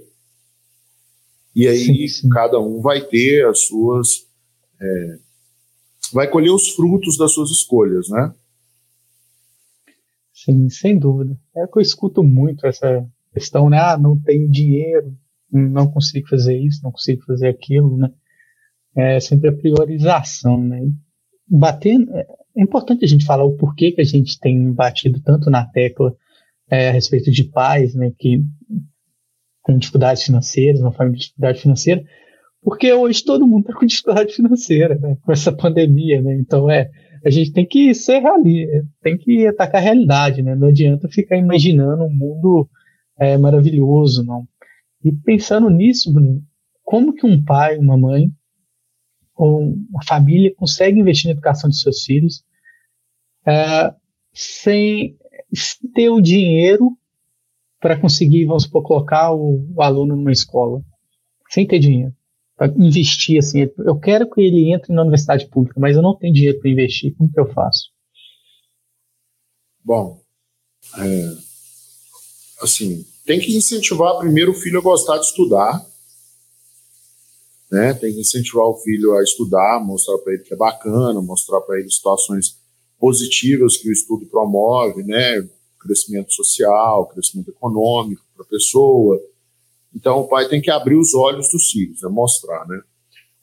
E 1.52 1.66
aí 1.66 1.84
sim, 1.84 2.06
sim. 2.06 2.28
cada 2.28 2.60
um 2.60 2.80
vai 2.80 3.00
ter 3.00 3.44
as 3.46 3.66
suas. 3.66 4.24
É, 4.80 5.18
vai 6.12 6.30
colher 6.30 6.50
os 6.50 6.68
frutos 6.76 7.18
das 7.18 7.32
suas 7.32 7.50
escolhas, 7.50 8.08
né? 8.08 8.32
Sim, 10.32 10.68
sem 10.70 10.96
dúvida. 10.96 11.36
É 11.56 11.66
que 11.66 11.76
eu 11.76 11.82
escuto 11.82 12.22
muito 12.22 12.66
essa 12.66 13.04
questão, 13.34 13.68
né? 13.68 13.80
Ah, 13.80 13.98
não 13.98 14.16
tem 14.16 14.48
dinheiro, 14.48 15.12
não 15.50 15.90
consigo 15.90 16.28
fazer 16.28 16.56
isso, 16.56 16.84
não 16.84 16.92
consigo 16.92 17.24
fazer 17.24 17.48
aquilo, 17.48 17.96
né? 17.96 18.12
É 18.94 19.18
sempre 19.18 19.48
a 19.48 19.52
priorização, 19.52 20.62
né? 20.62 20.88
Batendo, 21.48 22.12
é, 22.14 22.26
é 22.56 22.62
importante 22.62 23.04
a 23.04 23.08
gente 23.08 23.24
falar 23.24 23.44
o 23.44 23.56
porquê 23.56 23.92
que 23.92 24.00
a 24.00 24.04
gente 24.04 24.38
tem 24.40 24.72
batido 24.72 25.20
tanto 25.20 25.50
na 25.50 25.64
tecla 25.64 26.14
é, 26.70 26.88
a 26.88 26.92
respeito 26.92 27.30
de 27.30 27.44
pais, 27.44 27.94
né? 27.94 28.12
Que 28.18 28.42
com 29.62 29.76
dificuldades 29.76 30.22
financeiras, 30.22 30.80
uma 30.80 30.92
família 30.92 31.18
de 31.18 31.24
dificuldade 31.24 31.60
financeira, 31.60 32.04
porque 32.62 32.92
hoje 32.92 33.24
todo 33.24 33.46
mundo 33.46 33.62
está 33.62 33.74
com 33.74 33.84
dificuldade 33.84 34.32
financeira, 34.32 34.96
né, 34.96 35.16
com 35.22 35.32
essa 35.32 35.52
pandemia, 35.52 36.22
né? 36.22 36.36
Então 36.36 36.70
é, 36.70 36.88
a 37.24 37.30
gente 37.30 37.52
tem 37.52 37.66
que 37.66 37.92
ser 37.94 38.20
realista, 38.20 38.86
tem 39.02 39.16
que 39.18 39.46
atacar 39.46 39.80
a 39.80 39.84
realidade, 39.84 40.42
né? 40.42 40.54
Não 40.54 40.68
adianta 40.68 41.08
ficar 41.08 41.36
imaginando 41.36 42.04
um 42.04 42.10
mundo 42.10 42.68
é, 43.18 43.36
maravilhoso, 43.36 44.24
não. 44.24 44.46
E 45.04 45.12
pensando 45.12 45.68
nisso, 45.68 46.12
Bruno, 46.12 46.42
como 46.84 47.12
que 47.12 47.26
um 47.26 47.42
pai, 47.42 47.76
uma 47.76 47.96
mãe 47.96 48.30
ou 49.36 49.74
uma 49.90 50.04
família 50.04 50.54
consegue 50.54 50.98
investir 50.98 51.26
na 51.26 51.32
educação 51.32 51.68
de 51.68 51.78
seus 51.78 52.02
filhos 52.02 52.44
é, 53.46 53.94
sem 54.32 55.16
ter 55.94 56.08
o 56.10 56.20
dinheiro 56.20 56.96
para 57.80 57.98
conseguir, 57.98 58.46
vamos 58.46 58.64
supor, 58.64 58.82
colocar 58.82 59.32
o, 59.32 59.64
o, 59.74 59.82
aluno 59.82 60.16
numa 60.16 60.32
escola, 60.32 60.82
sem 61.50 61.66
ter 61.66 61.78
dinheiro, 61.78 62.12
para 62.56 62.72
investir 62.76 63.38
assim. 63.38 63.68
Eu 63.78 63.98
quero 63.98 64.28
que 64.28 64.40
ele 64.40 64.72
entre 64.72 64.92
na 64.92 65.02
universidade 65.02 65.46
pública, 65.46 65.78
mas 65.78 65.94
eu 65.94 66.02
não 66.02 66.16
tenho 66.16 66.34
dinheiro 66.34 66.58
para 66.58 66.70
investir. 66.70 67.14
Como 67.16 67.30
que 67.30 67.38
eu 67.38 67.52
faço? 67.52 67.90
Bom, 69.84 70.20
é, 70.98 71.30
assim, 72.60 73.04
tem 73.24 73.38
que 73.38 73.56
incentivar 73.56 74.18
primeiro 74.18 74.50
o 74.50 74.54
filho 74.54 74.78
a 74.78 74.82
gostar 74.82 75.18
de 75.18 75.26
estudar, 75.26 75.84
né? 77.70 77.94
Tem 77.94 78.12
que 78.12 78.20
incentivar 78.20 78.64
o 78.64 78.78
filho 78.78 79.14
a 79.14 79.22
estudar, 79.22 79.82
mostrar 79.84 80.18
para 80.18 80.34
ele 80.34 80.42
que 80.42 80.54
é 80.54 80.56
bacana, 80.56 81.20
mostrar 81.20 81.60
para 81.60 81.78
ele 81.78 81.90
situações 81.90 82.58
positivas 82.98 83.76
que 83.76 83.88
o 83.88 83.92
estudo 83.92 84.26
promove, 84.26 85.02
né? 85.02 85.46
crescimento 85.86 86.32
social, 86.32 87.06
crescimento 87.06 87.50
econômico 87.50 88.22
para 88.34 88.44
a 88.44 88.48
pessoa. 88.48 89.20
Então, 89.94 90.20
o 90.20 90.28
pai 90.28 90.48
tem 90.48 90.60
que 90.60 90.70
abrir 90.70 90.96
os 90.96 91.14
olhos 91.14 91.48
dos 91.50 91.70
filhos, 91.70 92.02
né, 92.02 92.08
mostrar. 92.08 92.66
Né? 92.66 92.80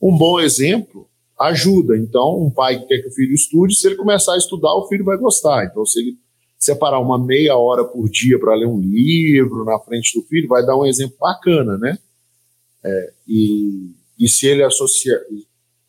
Um 0.02 0.16
bom 0.16 0.40
exemplo, 0.40 1.08
ajuda. 1.40 1.98
Então, 1.98 2.44
um 2.44 2.52
pai 2.52 2.80
que 2.80 2.88
quer 2.88 3.02
que 3.02 3.08
o 3.08 3.14
filho 3.14 3.34
estude, 3.34 3.76
se 3.76 3.88
ele 3.88 3.96
começar 3.96 4.34
a 4.34 4.38
estudar, 4.38 4.76
o 4.76 4.88
filho 4.88 5.06
vai 5.06 5.18
gostar. 5.18 5.66
Então, 5.66 5.86
se 5.86 6.00
ele 6.00 6.18
separar 6.60 7.00
uma 7.00 7.18
meia 7.18 7.58
hora 7.58 7.84
por 7.84 8.08
dia 8.10 8.40
para 8.40 8.56
ler 8.56 8.68
um 8.68 8.80
livro 8.80 9.66
na 9.66 9.80
frente 9.80 10.18
do 10.18 10.26
filho, 10.26 10.48
vai 10.48 10.66
dar 10.66 10.78
um 10.78 10.86
exemplo 10.86 11.18
bacana, 11.20 11.78
né? 11.78 11.98
É, 12.84 13.14
e, 13.28 13.92
e 14.24 14.30
se 14.30 14.48
ele 14.48 14.64
associar. 14.64 15.20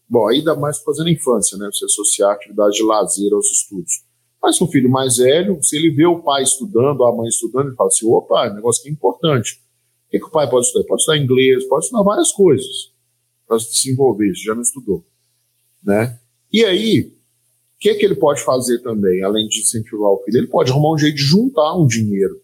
Bom, 0.08 0.28
ainda 0.28 0.54
mais 0.54 0.78
fazendo 0.78 1.08
infância, 1.08 1.56
né? 1.56 1.68
Você 1.72 1.84
associar 1.84 2.30
a 2.30 2.34
atividade 2.34 2.76
de 2.76 2.82
lazer 2.82 3.32
aos 3.32 3.50
estudos. 3.50 4.04
Mas 4.42 4.60
um 4.60 4.66
filho 4.66 4.90
mais 4.90 5.16
velho, 5.16 5.58
se 5.62 5.76
ele 5.76 5.90
vê 5.90 6.04
o 6.04 6.20
pai 6.22 6.42
estudando, 6.42 7.04
a 7.04 7.14
mãe 7.14 7.28
estudando, 7.28 7.68
ele 7.68 7.76
fala 7.76 7.88
assim: 7.88 8.06
opa, 8.06 8.50
negócio 8.50 8.82
que 8.82 8.88
é 8.88 8.92
importante. 8.92 9.60
O 10.06 10.10
que, 10.10 10.18
que 10.18 10.26
o 10.26 10.30
pai 10.30 10.48
pode 10.48 10.66
estudar? 10.66 10.86
Pode 10.86 11.00
estudar 11.00 11.18
inglês, 11.18 11.64
pode 11.66 11.84
estudar 11.84 12.02
várias 12.02 12.30
coisas 12.32 12.92
para 13.46 13.58
se 13.58 13.72
desenvolver, 13.72 14.32
já 14.34 14.54
não 14.54 14.62
estudou. 14.62 15.04
Né? 15.82 16.18
E 16.52 16.64
aí, 16.64 17.14
que, 17.84 17.94
que 17.96 18.04
ele 18.06 18.14
pode 18.14 18.42
fazer 18.42 18.78
também, 18.78 19.22
além 19.22 19.46
de 19.46 19.60
incentivar 19.60 20.10
o 20.10 20.22
filho? 20.24 20.38
Ele 20.38 20.46
pode 20.46 20.70
arrumar 20.70 20.94
um 20.94 20.98
jeito 20.98 21.16
de 21.16 21.22
juntar 21.22 21.76
um 21.76 21.86
dinheiro. 21.86 22.40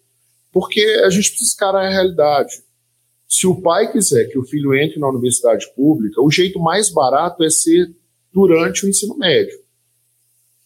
Porque 0.52 0.82
a 1.02 1.08
gente 1.08 1.30
precisa 1.30 1.54
encarar 1.54 1.86
a 1.86 1.88
realidade. 1.88 2.62
Se 3.30 3.46
o 3.46 3.62
pai 3.62 3.92
quiser 3.92 4.24
que 4.24 4.36
o 4.36 4.44
filho 4.44 4.74
entre 4.74 4.98
na 4.98 5.08
universidade 5.08 5.72
pública, 5.76 6.20
o 6.20 6.28
jeito 6.28 6.58
mais 6.58 6.90
barato 6.90 7.44
é 7.44 7.48
ser 7.48 7.94
durante 8.32 8.84
o 8.84 8.88
ensino 8.88 9.16
médio. 9.16 9.56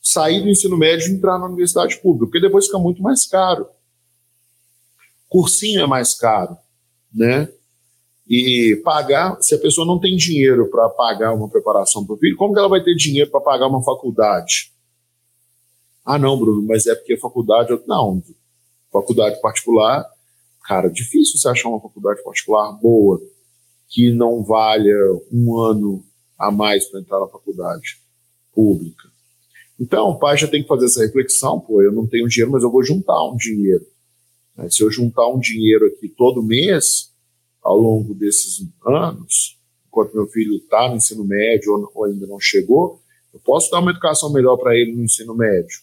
Sair 0.00 0.40
do 0.40 0.48
ensino 0.48 0.74
médio 0.74 1.12
e 1.12 1.14
entrar 1.14 1.38
na 1.38 1.44
universidade 1.44 2.00
pública, 2.00 2.24
porque 2.24 2.40
depois 2.40 2.64
fica 2.64 2.78
muito 2.78 3.02
mais 3.02 3.26
caro. 3.26 3.68
Cursinho 5.28 5.82
é 5.82 5.86
mais 5.86 6.14
caro, 6.14 6.56
né? 7.12 7.50
E 8.26 8.80
pagar, 8.82 9.36
se 9.42 9.54
a 9.54 9.58
pessoa 9.58 9.86
não 9.86 10.00
tem 10.00 10.16
dinheiro 10.16 10.70
para 10.70 10.88
pagar 10.88 11.34
uma 11.34 11.50
preparação 11.50 12.06
para 12.06 12.14
o 12.14 12.18
filho, 12.18 12.36
como 12.38 12.54
que 12.54 12.58
ela 12.58 12.68
vai 12.68 12.82
ter 12.82 12.94
dinheiro 12.94 13.30
para 13.30 13.42
pagar 13.42 13.66
uma 13.66 13.84
faculdade? 13.84 14.72
Ah, 16.02 16.18
não, 16.18 16.38
Bruno, 16.38 16.62
mas 16.62 16.86
é 16.86 16.94
porque 16.94 17.12
a 17.12 17.20
faculdade. 17.20 17.78
Não, 17.86 18.22
faculdade 18.90 19.38
particular, 19.42 20.06
cara, 20.64 20.88
difícil 20.88 21.38
você 21.38 21.48
achar 21.48 21.68
uma 21.68 21.80
faculdade 21.80 22.22
particular 22.24 22.72
boa 22.72 23.20
que 23.88 24.10
não 24.10 24.42
valha 24.42 24.96
um 25.30 25.56
ano 25.58 26.04
a 26.38 26.50
mais 26.50 26.86
para 26.86 27.00
entrar 27.00 27.20
na 27.20 27.28
faculdade 27.28 28.00
pública. 28.52 29.08
Então, 29.78 30.10
o 30.10 30.18
pai 30.18 30.36
já 30.36 30.48
tem 30.48 30.62
que 30.62 30.68
fazer 30.68 30.86
essa 30.86 31.04
reflexão, 31.04 31.60
pô, 31.60 31.82
eu 31.82 31.92
não 31.92 32.06
tenho 32.06 32.28
dinheiro, 32.28 32.52
mas 32.52 32.62
eu 32.62 32.70
vou 32.70 32.82
juntar 32.82 33.22
um 33.28 33.36
dinheiro. 33.36 33.84
Se 34.70 34.82
eu 34.82 34.90
juntar 34.90 35.28
um 35.28 35.38
dinheiro 35.38 35.86
aqui 35.86 36.08
todo 36.08 36.42
mês, 36.42 37.12
ao 37.62 37.76
longo 37.76 38.14
desses 38.14 38.64
anos, 38.86 39.58
enquanto 39.88 40.14
meu 40.14 40.26
filho 40.28 40.56
está 40.56 40.88
no 40.88 40.96
ensino 40.96 41.24
médio 41.24 41.90
ou, 41.94 42.04
ainda 42.04 42.26
não 42.26 42.38
chegou, 42.38 43.00
eu 43.32 43.40
posso 43.40 43.70
dar 43.70 43.80
uma 43.80 43.90
educação 43.90 44.32
melhor 44.32 44.56
para 44.56 44.76
ele 44.76 44.92
no 44.92 45.02
ensino 45.02 45.34
médio. 45.34 45.80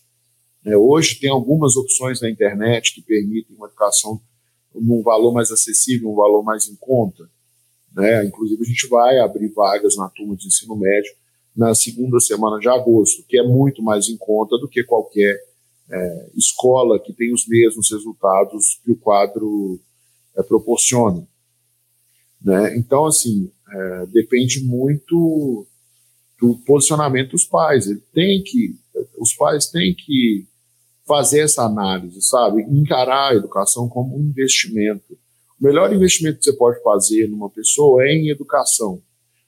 É, 0.65 0.77
hoje 0.77 1.19
tem 1.19 1.29
algumas 1.29 1.75
opções 1.75 2.21
na 2.21 2.29
internet 2.29 2.93
que 2.93 3.01
permitem 3.01 3.55
uma 3.55 3.67
educação 3.67 4.21
num 4.73 5.01
valor 5.01 5.33
mais 5.33 5.51
acessível, 5.51 6.09
um 6.09 6.15
valor 6.15 6.43
mais 6.43 6.67
em 6.67 6.75
conta. 6.75 7.29
Né? 7.93 8.25
Inclusive, 8.25 8.61
a 8.61 8.65
gente 8.65 8.87
vai 8.87 9.19
abrir 9.19 9.49
vagas 9.49 9.95
na 9.95 10.09
turma 10.09 10.35
de 10.35 10.47
ensino 10.47 10.75
médio 10.75 11.11
na 11.55 11.75
segunda 11.75 12.19
semana 12.19 12.59
de 12.59 12.69
agosto, 12.69 13.25
que 13.27 13.37
é 13.37 13.43
muito 13.43 13.83
mais 13.83 14.07
em 14.07 14.15
conta 14.17 14.57
do 14.57 14.69
que 14.69 14.83
qualquer 14.83 15.37
é, 15.89 16.29
escola 16.35 16.99
que 16.99 17.11
tem 17.11 17.33
os 17.33 17.45
mesmos 17.47 17.91
resultados 17.91 18.79
que 18.83 18.91
o 18.91 18.95
quadro 18.95 19.79
é, 20.37 20.41
proporciona. 20.43 21.27
Né? 22.41 22.77
Então, 22.77 23.05
assim, 23.05 23.51
é, 23.69 24.05
depende 24.07 24.63
muito 24.63 25.67
do 26.39 26.55
posicionamento 26.65 27.31
dos 27.31 27.45
pais. 27.45 27.87
Ele 27.87 28.01
tem 28.13 28.41
que, 28.41 28.75
os 29.19 29.33
pais 29.33 29.67
têm 29.67 29.93
que 29.93 30.47
fazer 31.11 31.41
essa 31.41 31.63
análise, 31.63 32.21
sabe? 32.21 32.61
Encarar 32.61 33.31
a 33.31 33.35
educação 33.35 33.89
como 33.89 34.15
um 34.15 34.21
investimento. 34.21 35.13
O 35.59 35.65
melhor 35.65 35.93
investimento 35.93 36.39
que 36.39 36.45
você 36.45 36.53
pode 36.53 36.81
fazer 36.81 37.27
numa 37.27 37.49
pessoa 37.49 38.05
é 38.05 38.13
em 38.13 38.29
educação. 38.29 39.01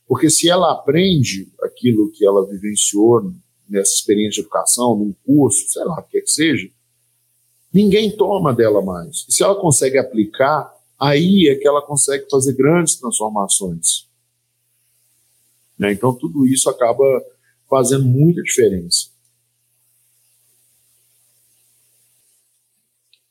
Porque 0.05 0.29
se 0.29 0.49
ela 0.49 0.73
aprende 0.73 1.47
aquilo 1.63 2.11
que 2.11 2.25
ela 2.25 2.45
vivenciou 2.45 3.31
nessa 3.69 3.93
experiência 3.93 4.41
de 4.41 4.47
educação, 4.47 4.97
num 4.97 5.15
curso, 5.25 5.69
sei 5.69 5.85
lá, 5.85 6.01
o 6.01 6.03
que, 6.03 6.17
é 6.17 6.21
que 6.21 6.31
seja, 6.31 6.67
ninguém 7.73 8.11
toma 8.11 8.53
dela 8.53 8.81
mais. 8.81 9.25
E 9.29 9.31
se 9.31 9.41
ela 9.41 9.55
consegue 9.55 9.97
aplicar, 9.97 10.69
aí 10.99 11.47
é 11.47 11.55
que 11.55 11.65
ela 11.65 11.81
consegue 11.81 12.25
fazer 12.29 12.57
grandes 12.57 12.97
transformações. 12.97 14.09
Né? 15.79 15.93
Então, 15.93 16.13
tudo 16.13 16.45
isso 16.45 16.69
acaba 16.69 17.05
fazendo 17.69 18.03
muita 18.03 18.41
diferença. 18.41 19.12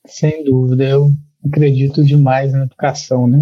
Sem 0.06 0.44
dúvida, 0.44 0.84
eu 0.84 1.10
acredito 1.44 2.04
demais 2.04 2.52
na 2.52 2.64
educação, 2.64 3.26
né? 3.26 3.38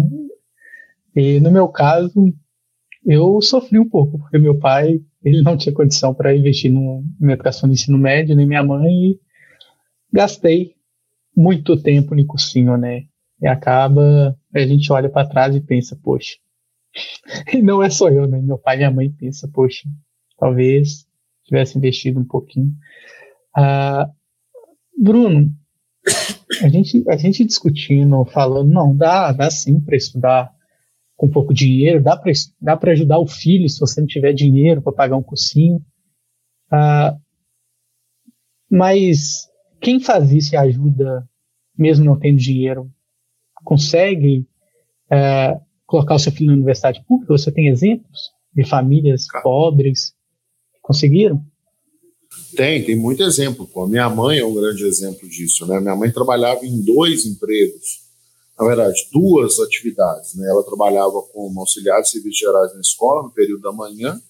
E 1.15 1.39
no 1.39 1.51
meu 1.51 1.67
caso, 1.67 2.33
eu 3.05 3.41
sofri 3.41 3.79
um 3.79 3.89
pouco, 3.89 4.19
porque 4.19 4.37
meu 4.37 4.57
pai, 4.59 5.01
ele 5.23 5.41
não 5.41 5.57
tinha 5.57 5.73
condição 5.73 6.13
para 6.13 6.35
investir 6.35 6.71
no, 6.71 7.03
na 7.19 7.33
educação 7.33 7.67
no 7.67 7.73
ensino 7.73 7.97
médio, 7.97 8.35
nem 8.35 8.45
minha 8.45 8.63
mãe, 8.63 8.91
e 8.91 9.19
gastei 10.13 10.75
muito 11.35 11.81
tempo 11.81 12.13
no 12.13 12.25
cursinho, 12.25 12.77
né? 12.77 13.05
E 13.41 13.47
acaba, 13.47 14.37
a 14.53 14.59
gente 14.59 14.91
olha 14.91 15.09
para 15.09 15.27
trás 15.27 15.55
e 15.55 15.61
pensa, 15.61 15.99
poxa. 16.01 16.37
E 17.53 17.61
não 17.61 17.81
é 17.81 17.89
só 17.89 18.09
eu, 18.09 18.27
né? 18.27 18.39
Meu 18.41 18.57
pai 18.57 18.75
e 18.75 18.77
minha 18.79 18.91
mãe 18.91 19.09
pensam, 19.11 19.49
poxa, 19.51 19.89
talvez 20.37 21.07
tivesse 21.45 21.77
investido 21.77 22.19
um 22.19 22.25
pouquinho. 22.25 22.73
Ah, 23.55 24.09
Bruno, 24.97 25.51
a 26.59 26.67
gente, 26.67 27.03
a 27.09 27.15
gente 27.15 27.45
discutindo, 27.45 28.25
falando, 28.25 28.69
não, 28.69 28.95
dá, 28.95 29.31
dá 29.31 29.49
sim 29.49 29.79
para 29.79 29.95
estudar 29.95 30.51
com 31.15 31.29
pouco 31.29 31.53
dinheiro, 31.53 32.03
dá 32.03 32.17
para 32.17 32.31
dá 32.59 32.79
ajudar 32.91 33.19
o 33.19 33.27
filho 33.27 33.69
se 33.69 33.79
você 33.79 34.01
não 34.01 34.07
tiver 34.07 34.33
dinheiro 34.33 34.81
para 34.81 34.91
pagar 34.91 35.15
um 35.15 35.23
cursinho. 35.23 35.79
Ah, 36.69 37.15
mas 38.69 39.47
quem 39.79 39.99
faz 39.99 40.31
isso 40.31 40.55
e 40.55 40.57
ajuda, 40.57 41.27
mesmo 41.77 42.05
não 42.05 42.17
tendo 42.17 42.37
dinheiro, 42.37 42.89
consegue 43.63 44.47
é, 45.11 45.59
colocar 45.85 46.15
o 46.15 46.19
seu 46.19 46.31
filho 46.31 46.47
na 46.47 46.53
universidade 46.53 47.03
pública? 47.05 47.37
Você 47.37 47.51
tem 47.51 47.67
exemplos 47.67 48.31
de 48.53 48.63
famílias 48.63 49.27
pobres 49.43 50.15
que 50.73 50.79
conseguiram? 50.81 51.45
Tem, 52.55 52.83
tem 52.83 52.95
muito 52.95 53.23
exemplo. 53.23 53.67
Pô. 53.67 53.87
Minha 53.87 54.09
mãe 54.09 54.39
é 54.39 54.45
um 54.45 54.53
grande 54.53 54.85
exemplo 54.85 55.27
disso. 55.27 55.65
Né? 55.65 55.79
Minha 55.79 55.95
mãe 55.95 56.11
trabalhava 56.11 56.65
em 56.65 56.81
dois 56.81 57.25
empregos, 57.25 58.01
na 58.59 58.65
verdade, 58.65 59.07
duas 59.11 59.59
atividades. 59.59 60.35
Né? 60.35 60.47
Ela 60.49 60.63
trabalhava 60.63 61.21
como 61.33 61.59
auxiliar 61.59 62.01
de 62.01 62.09
serviços 62.09 62.39
gerais 62.39 62.73
na 62.73 62.81
escola, 62.81 63.23
no 63.23 63.31
período 63.31 63.61
da 63.61 63.71
manhã, 63.71 64.21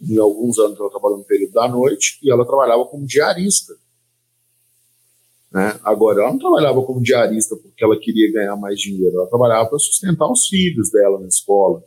e 0.00 0.18
alguns 0.18 0.58
anos 0.58 0.78
ela 0.78 0.90
trabalhou 0.90 1.18
no 1.18 1.24
período 1.24 1.52
da 1.52 1.68
noite, 1.68 2.18
e 2.22 2.30
ela 2.30 2.44
trabalhava 2.44 2.84
como 2.84 3.06
diarista 3.06 3.74
né? 5.56 5.80
Agora, 5.84 6.20
ela 6.20 6.30
não 6.30 6.38
trabalhava 6.38 6.82
como 6.82 7.00
diarista 7.00 7.56
porque 7.56 7.82
ela 7.82 7.98
queria 7.98 8.30
ganhar 8.30 8.56
mais 8.56 8.78
dinheiro, 8.78 9.16
ela 9.16 9.26
trabalhava 9.26 9.68
para 9.68 9.78
sustentar 9.78 10.30
os 10.30 10.46
filhos 10.48 10.90
dela 10.90 11.18
na 11.18 11.28
escola. 11.28 11.82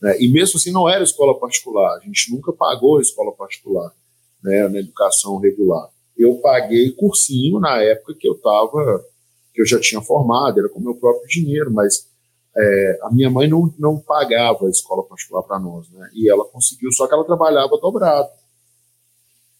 Né? 0.00 0.16
E 0.20 0.28
mesmo 0.28 0.58
assim, 0.58 0.72
não 0.72 0.88
era 0.88 1.02
escola 1.02 1.38
particular, 1.38 1.96
a 1.96 2.00
gente 2.00 2.32
nunca 2.32 2.52
pagou 2.52 3.00
escola 3.00 3.32
particular 3.32 3.92
né, 4.42 4.68
na 4.68 4.78
educação 4.78 5.38
regular. 5.38 5.88
Eu 6.16 6.36
paguei 6.36 6.90
cursinho 6.92 7.60
na 7.60 7.82
época 7.82 8.14
que 8.18 8.28
eu 8.28 8.34
estava, 8.34 9.04
que 9.54 9.62
eu 9.62 9.66
já 9.66 9.80
tinha 9.80 10.00
formado, 10.00 10.58
era 10.58 10.68
com 10.68 10.80
meu 10.80 10.94
próprio 10.94 11.28
dinheiro, 11.28 11.72
mas 11.72 12.08
é, 12.56 12.98
a 13.02 13.10
minha 13.12 13.30
mãe 13.30 13.48
não, 13.48 13.72
não 13.78 13.98
pagava 13.98 14.66
a 14.66 14.70
escola 14.70 15.04
particular 15.04 15.42
para 15.42 15.60
nós, 15.60 15.88
né? 15.90 16.10
E 16.12 16.28
ela 16.28 16.44
conseguiu, 16.44 16.90
só 16.90 17.06
que 17.06 17.14
ela 17.14 17.24
trabalhava 17.24 17.78
dobrado. 17.80 18.28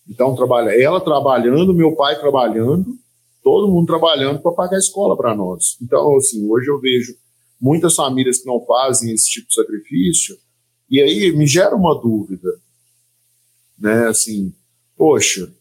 Então, 0.09 0.35
trabalha 0.35 0.71
ela 0.71 1.01
trabalhando, 1.01 1.75
meu 1.75 1.95
pai 1.95 2.19
trabalhando, 2.19 2.97
todo 3.43 3.69
mundo 3.69 3.87
trabalhando 3.87 4.41
para 4.41 4.53
pagar 4.53 4.77
a 4.77 4.81
escola 4.81 5.17
para 5.17 5.35
nós. 5.35 5.77
Então, 5.83 6.17
assim, 6.17 6.49
hoje 6.51 6.69
eu 6.69 6.81
vejo 6.81 7.15
muitas 7.61 7.95
famílias 7.95 8.39
que 8.39 8.47
não 8.47 8.65
fazem 8.65 9.13
esse 9.13 9.29
tipo 9.29 9.49
de 9.49 9.55
sacrifício, 9.55 10.37
e 10.91 11.01
aí 11.01 11.33
me 11.33 11.47
gera 11.47 11.75
uma 11.75 11.95
dúvida, 12.01 12.49
né? 13.79 14.09
Assim, 14.09 14.53
poxa, 14.97 15.53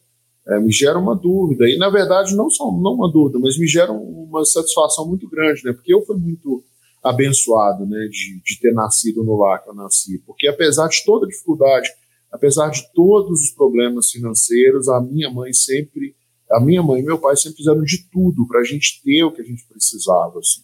é, 0.46 0.58
me 0.58 0.72
gera 0.72 0.98
uma 0.98 1.14
dúvida. 1.14 1.68
E, 1.68 1.76
na 1.76 1.90
verdade, 1.90 2.34
não 2.34 2.48
só 2.48 2.64
não 2.72 2.94
uma 2.94 3.10
dúvida, 3.10 3.38
mas 3.38 3.58
me 3.58 3.66
gera 3.66 3.92
uma 3.92 4.44
satisfação 4.44 5.06
muito 5.06 5.28
grande, 5.28 5.62
né? 5.64 5.72
Porque 5.72 5.92
eu 5.92 6.04
fui 6.04 6.16
muito 6.16 6.64
abençoado, 7.04 7.86
né, 7.86 8.08
de, 8.10 8.42
de 8.42 8.60
ter 8.60 8.72
nascido 8.72 9.22
no 9.22 9.36
lar 9.36 9.62
que 9.62 9.70
eu 9.70 9.74
nasci. 9.74 10.18
Porque, 10.26 10.48
apesar 10.48 10.88
de 10.88 11.04
toda 11.04 11.26
dificuldade 11.26 11.88
apesar 12.30 12.70
de 12.70 12.82
todos 12.92 13.42
os 13.42 13.50
problemas 13.50 14.10
financeiros, 14.10 14.88
a 14.88 15.00
minha 15.00 15.30
mãe 15.30 15.52
sempre, 15.52 16.14
a 16.50 16.60
minha 16.60 16.82
mãe 16.82 17.00
e 17.00 17.04
meu 17.04 17.18
pai 17.18 17.36
sempre 17.36 17.58
fizeram 17.58 17.82
de 17.82 18.08
tudo 18.10 18.46
para 18.46 18.60
a 18.60 18.64
gente 18.64 19.02
ter 19.02 19.24
o 19.24 19.32
que 19.32 19.40
a 19.40 19.44
gente 19.44 19.66
precisava. 19.66 20.38
Assim. 20.38 20.62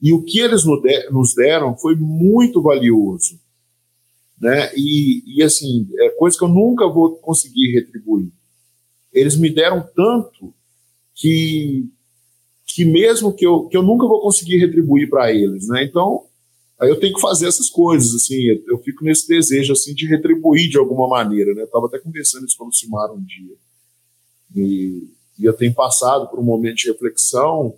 E 0.00 0.12
o 0.12 0.22
que 0.22 0.38
eles 0.38 0.64
nos 1.10 1.34
deram 1.34 1.76
foi 1.76 1.94
muito 1.96 2.60
valioso. 2.62 3.40
né? 4.40 4.70
E, 4.76 5.22
e 5.26 5.42
assim, 5.42 5.88
é 5.98 6.10
coisa 6.10 6.36
que 6.36 6.44
eu 6.44 6.48
nunca 6.48 6.86
vou 6.88 7.16
conseguir 7.16 7.72
retribuir. 7.72 8.30
Eles 9.12 9.36
me 9.36 9.48
deram 9.48 9.86
tanto 9.94 10.52
que 11.14 11.88
que 12.74 12.84
mesmo 12.84 13.32
que 13.32 13.46
eu, 13.46 13.68
que 13.68 13.76
eu 13.76 13.82
nunca 13.82 14.04
vou 14.04 14.20
conseguir 14.20 14.58
retribuir 14.58 15.08
para 15.08 15.32
eles, 15.32 15.68
né? 15.68 15.84
Então, 15.84 16.24
aí 16.80 16.90
eu 16.90 16.98
tenho 16.98 17.14
que 17.14 17.20
fazer 17.20 17.46
essas 17.46 17.70
coisas, 17.70 18.12
assim, 18.16 18.42
eu, 18.42 18.64
eu, 18.66 18.78
fico 18.78 19.04
nesse 19.04 19.28
desejo, 19.28 19.72
assim, 19.72 19.94
de 19.94 20.08
retribuir 20.08 20.68
de 20.68 20.76
alguma 20.76 21.06
maneira, 21.06 21.54
né? 21.54 21.62
Eu 21.62 21.66
estava 21.66 21.86
até 21.86 22.00
conversando 22.00 22.46
isso 22.46 22.56
com 22.56 22.66
o 22.66 22.72
Simar 22.72 23.12
um 23.12 23.22
dia. 23.22 23.54
E, 24.56 25.08
e, 25.38 25.44
eu 25.44 25.52
tenho 25.52 25.72
passado 25.72 26.28
por 26.28 26.40
um 26.40 26.42
momento 26.42 26.78
de 26.78 26.88
reflexão 26.88 27.76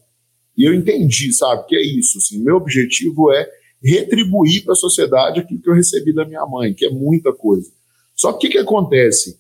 e 0.57 0.65
eu 0.65 0.75
entendi, 0.75 1.33
sabe, 1.33 1.67
que 1.67 1.77
é 1.77 1.85
isso, 1.85 2.19
assim, 2.19 2.39
meu 2.39 2.57
objetivo 2.57 3.33
é 3.33 3.49
retribuir 3.83 4.65
para 4.65 4.73
a 4.73 4.77
sociedade 4.77 5.41
aquilo 5.41 5.61
que 5.61 5.69
eu 5.69 5.75
recebi 5.75 6.13
da 6.15 6.25
minha 6.25 6.45
mãe, 6.47 6.73
que 6.73 6.87
é 6.87 6.91
muita 6.91 7.33
coisa. 7.33 7.71
Só 8.15 8.33
que 8.33 8.37
o 8.37 8.41
que, 8.41 8.57
que 8.57 8.59
acontece? 8.59 9.39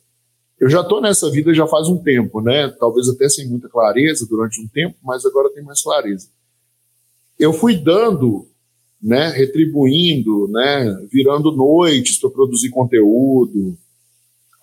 Eu 0.60 0.68
já 0.68 0.80
estou 0.82 1.00
nessa 1.00 1.30
vida 1.30 1.52
já 1.54 1.66
faz 1.66 1.88
um 1.88 1.98
tempo, 1.98 2.40
né? 2.40 2.68
Talvez 2.78 3.08
até 3.08 3.28
sem 3.28 3.48
muita 3.48 3.68
clareza 3.68 4.26
durante 4.26 4.60
um 4.60 4.68
tempo, 4.68 4.96
mas 5.02 5.24
agora 5.24 5.52
tem 5.52 5.62
mais 5.62 5.82
clareza. 5.82 6.28
Eu 7.38 7.52
fui 7.52 7.76
dando, 7.76 8.46
né, 9.02 9.28
retribuindo, 9.28 10.48
né, 10.48 11.06
virando 11.12 11.52
noites 11.52 12.18
para 12.18 12.30
produzir 12.30 12.70
conteúdo, 12.70 13.76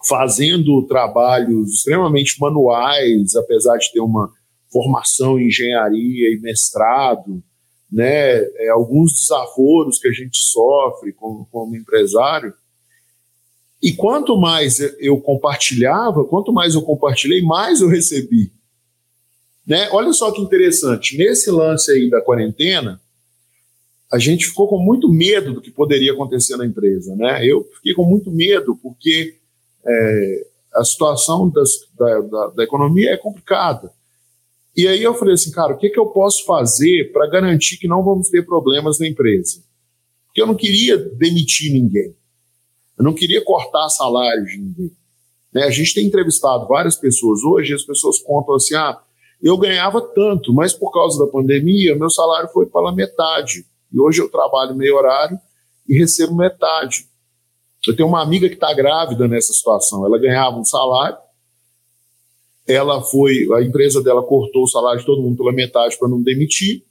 fazendo 0.08 0.82
trabalhos 0.88 1.72
extremamente 1.72 2.39
manuais, 2.39 3.36
apesar 3.36 3.78
de 3.78 3.92
ter 3.92 4.02
uma 4.02 4.32
formação 4.73 5.39
em 5.39 5.47
engenharia 5.47 6.33
e 6.33 6.39
mestrado, 6.41 7.41
né, 7.91 8.39
é, 8.39 8.69
alguns 8.69 9.13
desaforos 9.13 9.99
que 9.99 10.07
a 10.07 10.12
gente 10.12 10.39
sofre 10.39 11.13
como, 11.13 11.47
como 11.51 11.75
empresário. 11.75 12.51
E 13.79 13.93
quanto 13.93 14.36
mais 14.36 14.79
eu 14.99 15.21
compartilhava, 15.21 16.25
quanto 16.25 16.51
mais 16.51 16.73
eu 16.73 16.81
compartilhei, 16.81 17.43
mais 17.43 17.81
eu 17.81 17.88
recebi. 17.88 18.51
Né? 19.65 19.88
Olha 19.91 20.12
só 20.12 20.31
que 20.31 20.41
interessante, 20.41 21.17
nesse 21.17 21.51
lance 21.51 21.91
aí 21.91 22.09
da 22.09 22.21
quarentena, 22.21 22.99
a 24.12 24.17
gente 24.17 24.47
ficou 24.47 24.67
com 24.67 24.79
muito 24.79 25.07
medo 25.09 25.53
do 25.53 25.62
que 25.62 25.71
poderia 25.71 26.13
acontecer 26.13 26.55
na 26.57 26.65
empresa. 26.65 27.15
Né? 27.15 27.45
Eu 27.45 27.63
fiquei 27.75 27.93
com 27.93 28.05
muito 28.05 28.31
medo 28.31 28.75
porque 28.81 29.36
é, 29.86 30.47
a 30.73 30.83
situação 30.83 31.49
das, 31.49 31.69
da, 31.97 32.21
da, 32.21 32.47
da 32.47 32.63
economia 32.63 33.12
é 33.12 33.17
complicada. 33.17 33.91
E 34.75 34.88
aí 34.88 35.03
eu 35.03 35.13
falei 35.13 35.36
assim, 35.36 35.51
cara, 35.51 35.73
o 35.73 35.77
que, 35.77 35.89
que 35.89 35.99
eu 35.99 36.07
posso 36.07 36.45
fazer 36.45 37.12
para 37.12 37.29
garantir 37.29 37.77
que 37.77 37.88
não 37.88 38.03
vamos 38.03 38.29
ter 38.29 38.43
problemas 38.45 38.99
na 38.99 39.07
empresa? 39.07 39.63
Porque 40.25 40.41
eu 40.41 40.47
não 40.47 40.55
queria 40.55 40.97
demitir 40.97 41.71
ninguém. 41.71 42.15
Eu 42.97 43.03
não 43.03 43.13
queria 43.13 43.43
cortar 43.43 43.88
salários 43.89 44.51
de 44.51 44.57
ninguém. 44.57 44.91
Né? 45.53 45.63
A 45.63 45.69
gente 45.69 45.93
tem 45.93 46.07
entrevistado 46.07 46.67
várias 46.67 46.95
pessoas 46.95 47.43
hoje, 47.43 47.71
e 47.71 47.75
as 47.75 47.83
pessoas 47.83 48.19
contam 48.19 48.55
assim, 48.55 48.73
ah, 48.73 48.99
eu 49.41 49.57
ganhava 49.57 50.01
tanto, 50.01 50.53
mas 50.53 50.73
por 50.73 50.91
causa 50.91 51.23
da 51.23 51.31
pandemia, 51.31 51.95
meu 51.95 52.09
salário 52.09 52.49
foi 52.49 52.65
pela 52.65 52.95
metade. 52.95 53.65
E 53.91 53.99
hoje 53.99 54.21
eu 54.21 54.29
trabalho 54.29 54.75
meio 54.75 54.95
horário 54.95 55.38
e 55.88 55.99
recebo 55.99 56.36
metade. 56.36 57.05
Eu 57.86 57.95
tenho 57.95 58.07
uma 58.07 58.23
amiga 58.23 58.47
que 58.47 58.55
está 58.55 58.73
grávida 58.73 59.27
nessa 59.27 59.53
situação. 59.53 60.05
Ela 60.05 60.17
ganhava 60.17 60.57
um 60.57 60.63
salário, 60.63 61.17
ela 62.67 63.02
foi, 63.02 63.47
a 63.56 63.62
empresa 63.62 64.02
dela 64.02 64.23
cortou 64.23 64.63
o 64.63 64.67
salário 64.67 64.99
de 64.99 65.06
todo 65.06 65.21
mundo 65.21 65.38
pela 65.38 65.52
metade 65.52 65.97
para 65.97 66.08
não 66.08 66.21
demitir, 66.21 66.84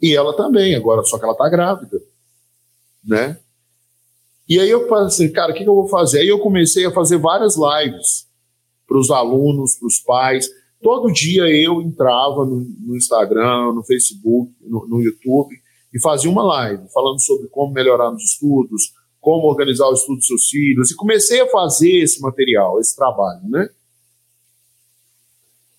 e 0.00 0.14
ela 0.14 0.36
também, 0.36 0.74
agora, 0.74 1.02
só 1.02 1.18
que 1.18 1.24
ela 1.24 1.32
está 1.32 1.48
grávida, 1.48 2.00
né? 3.04 3.38
E 4.48 4.58
aí 4.58 4.70
eu 4.70 4.88
falei 4.88 5.06
assim, 5.06 5.30
cara, 5.30 5.52
o 5.52 5.54
que, 5.54 5.62
que 5.62 5.68
eu 5.68 5.74
vou 5.74 5.88
fazer? 5.88 6.20
Aí 6.20 6.28
eu 6.28 6.38
comecei 6.38 6.86
a 6.86 6.90
fazer 6.90 7.18
várias 7.18 7.54
lives 7.56 8.26
para 8.86 8.98
os 8.98 9.10
alunos, 9.10 9.74
para 9.74 9.86
os 9.86 9.98
pais. 9.98 10.48
Todo 10.82 11.12
dia 11.12 11.42
eu 11.48 11.82
entrava 11.82 12.46
no, 12.46 12.66
no 12.80 12.96
Instagram, 12.96 13.72
no 13.74 13.84
Facebook, 13.84 14.50
no, 14.62 14.86
no, 14.88 15.02
YouTube 15.02 15.54
e 15.92 16.00
fazia 16.00 16.30
uma 16.30 16.42
live 16.42 16.88
falando 16.92 17.20
sobre 17.20 17.48
como 17.48 17.74
melhorar 17.74 18.10
nos 18.10 18.22
estudos, 18.22 18.94
como 19.20 19.48
organizar 19.48 19.86
o 19.88 19.92
estudo 19.92 20.16
dos 20.16 20.26
seus 20.26 20.48
filhos. 20.48 20.90
E 20.90 20.96
comecei 20.96 21.42
a 21.42 21.50
fazer 21.50 21.98
esse 21.98 22.20
material, 22.22 22.80
esse 22.80 22.96
trabalho, 22.96 23.42
né? 23.50 23.68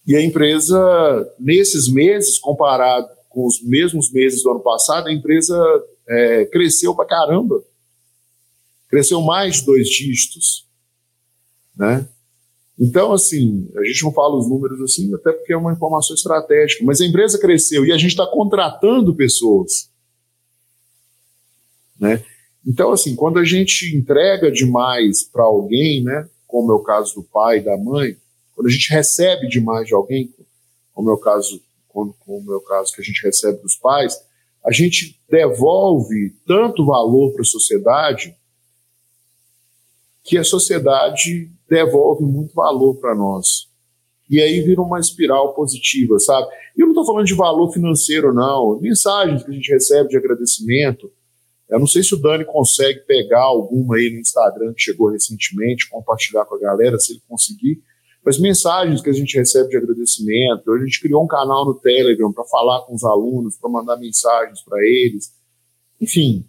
E 0.10 0.16
a 0.16 0.24
empresa, 0.24 1.36
nesses 1.40 1.88
meses, 1.88 2.40
comparado 2.40 3.08
com 3.30 3.46
os 3.46 3.62
mesmos 3.62 4.12
meses 4.12 4.42
do 4.42 4.50
ano 4.50 4.60
passado, 4.60 5.08
a 5.08 5.14
empresa 5.14 5.56
é, 6.08 6.46
cresceu 6.46 6.96
para 6.96 7.06
caramba. 7.06 7.64
Cresceu 8.88 9.22
mais 9.22 9.58
de 9.58 9.68
dois 9.68 9.88
dígitos. 9.88 10.66
Né? 11.78 12.10
Então, 12.80 13.14
assim, 13.14 13.70
a 13.78 13.84
gente 13.84 14.02
não 14.02 14.12
fala 14.12 14.36
os 14.36 14.50
números 14.50 14.82
assim, 14.82 15.14
até 15.14 15.32
porque 15.32 15.54
é 15.54 15.58
uma 15.58 15.74
informação 15.74 16.16
estratégica, 16.16 16.84
mas 16.84 17.00
a 17.00 17.06
empresa 17.06 17.38
cresceu 17.38 17.86
e 17.86 17.92
a 17.92 17.98
gente 17.98 18.10
está 18.10 18.26
contratando 18.26 19.14
pessoas. 19.14 19.92
Né? 22.00 22.26
Então, 22.66 22.92
assim, 22.92 23.16
quando 23.16 23.38
a 23.38 23.46
gente 23.46 23.96
entrega 23.96 24.52
demais 24.52 25.22
para 25.22 25.44
alguém, 25.44 26.04
né, 26.04 26.28
como 26.48 26.72
é 26.72 26.76
o 26.76 26.80
caso 26.80 27.14
do 27.14 27.24
pai 27.24 27.62
da 27.62 27.78
mãe, 27.78 28.18
quando 28.60 28.68
a 28.68 28.72
gente 28.72 28.92
recebe 28.92 29.48
demais 29.48 29.88
de 29.88 29.94
alguém, 29.94 30.36
como 30.94 31.10
é 31.10 31.14
o 31.14 31.18
caso, 31.18 31.62
como, 31.88 32.14
como 32.20 32.52
é 32.52 32.58
o 32.58 32.62
caso 32.62 32.94
que 32.94 33.00
a 33.00 33.04
gente 33.06 33.24
recebe 33.24 33.62
dos 33.62 33.78
pais, 33.78 34.22
a 34.66 34.74
gente 34.74 35.18
devolve 35.30 36.36
tanto 36.46 36.86
valor 36.86 37.32
para 37.32 37.44
a 37.44 37.46
sociedade 37.46 38.36
que 40.26 40.38
a 40.38 40.44
sociedade 40.44 41.50
devolve 41.70 42.26
muito 42.26 42.54
valor 42.54 42.96
para 42.96 43.16
nós. 43.16 43.70
E 44.30 44.42
aí 44.42 44.60
vira 44.60 44.82
uma 44.82 45.00
espiral 45.00 45.54
positiva, 45.54 46.20
sabe? 46.20 46.50
E 46.78 46.82
eu 46.82 46.88
não 46.88 46.92
estou 46.92 47.06
falando 47.06 47.28
de 47.28 47.36
valor 47.36 47.72
financeiro, 47.72 48.34
não. 48.34 48.78
Mensagens 48.82 49.42
que 49.42 49.52
a 49.52 49.54
gente 49.54 49.72
recebe 49.72 50.10
de 50.10 50.18
agradecimento. 50.18 51.10
Eu 51.70 51.80
não 51.80 51.88
sei 51.88 52.04
se 52.04 52.14
o 52.14 52.22
Dani 52.22 52.44
consegue 52.44 53.00
pegar 53.08 53.44
alguma 53.44 53.96
aí 53.96 54.10
no 54.12 54.20
Instagram 54.20 54.74
que 54.74 54.82
chegou 54.82 55.10
recentemente, 55.10 55.90
compartilhar 55.90 56.44
com 56.44 56.56
a 56.56 56.60
galera, 56.60 57.00
se 57.00 57.14
ele 57.14 57.22
conseguir 57.26 57.82
as 58.26 58.38
mensagens 58.38 59.02
que 59.02 59.10
a 59.10 59.14
gente 59.14 59.38
recebe 59.38 59.70
de 59.70 59.78
agradecimento. 59.78 60.72
A 60.72 60.80
gente 60.80 61.00
criou 61.02 61.24
um 61.24 61.28
canal 61.28 61.66
no 61.66 61.74
Telegram 61.74 62.32
para 62.32 62.44
falar 62.46 62.82
com 62.82 62.94
os 62.94 63.04
alunos, 63.04 63.58
para 63.58 63.70
mandar 63.70 63.98
mensagens 63.98 64.62
para 64.62 64.78
eles. 64.84 65.34
Enfim, 66.00 66.46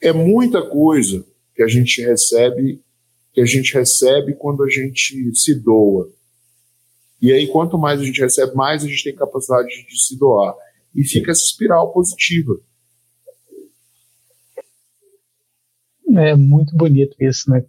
é 0.00 0.12
muita 0.12 0.62
coisa 0.68 1.24
que 1.54 1.62
a 1.62 1.68
gente 1.68 2.02
recebe, 2.02 2.82
que 3.32 3.40
a 3.40 3.46
gente 3.46 3.72
recebe 3.72 4.34
quando 4.34 4.62
a 4.62 4.68
gente 4.68 5.34
se 5.34 5.54
doa. 5.54 6.10
E 7.20 7.32
aí, 7.32 7.46
quanto 7.46 7.78
mais 7.78 8.00
a 8.00 8.04
gente 8.04 8.20
recebe, 8.20 8.54
mais 8.54 8.84
a 8.84 8.88
gente 8.88 9.04
tem 9.04 9.14
capacidade 9.14 9.68
de 9.68 10.04
se 10.04 10.18
doar. 10.18 10.54
E 10.94 11.04
fica 11.04 11.30
essa 11.30 11.44
espiral 11.44 11.92
positiva. 11.92 12.58
É 16.14 16.34
muito 16.34 16.76
bonito 16.76 17.16
isso, 17.18 17.50
né? 17.50 17.64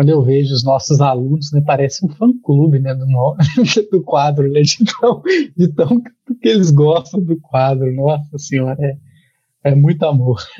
Quando 0.00 0.08
eu 0.08 0.22
vejo 0.22 0.54
os 0.54 0.64
nossos 0.64 0.98
alunos, 1.02 1.52
né, 1.52 1.60
parece 1.60 2.02
um 2.06 2.08
fã-clube 2.08 2.78
né, 2.78 2.94
do, 2.94 3.04
do 3.92 4.02
quadro, 4.02 4.50
né, 4.50 4.62
de, 4.62 4.78
tão, 4.98 5.22
de 5.54 5.68
tão 5.74 6.00
que 6.40 6.48
eles 6.48 6.70
gostam 6.70 7.22
do 7.22 7.38
quadro. 7.38 7.94
Nossa 7.94 8.38
Senhora, 8.38 8.78
é, 8.80 8.96
é 9.62 9.74
muito 9.74 10.02
amor, 10.04 10.42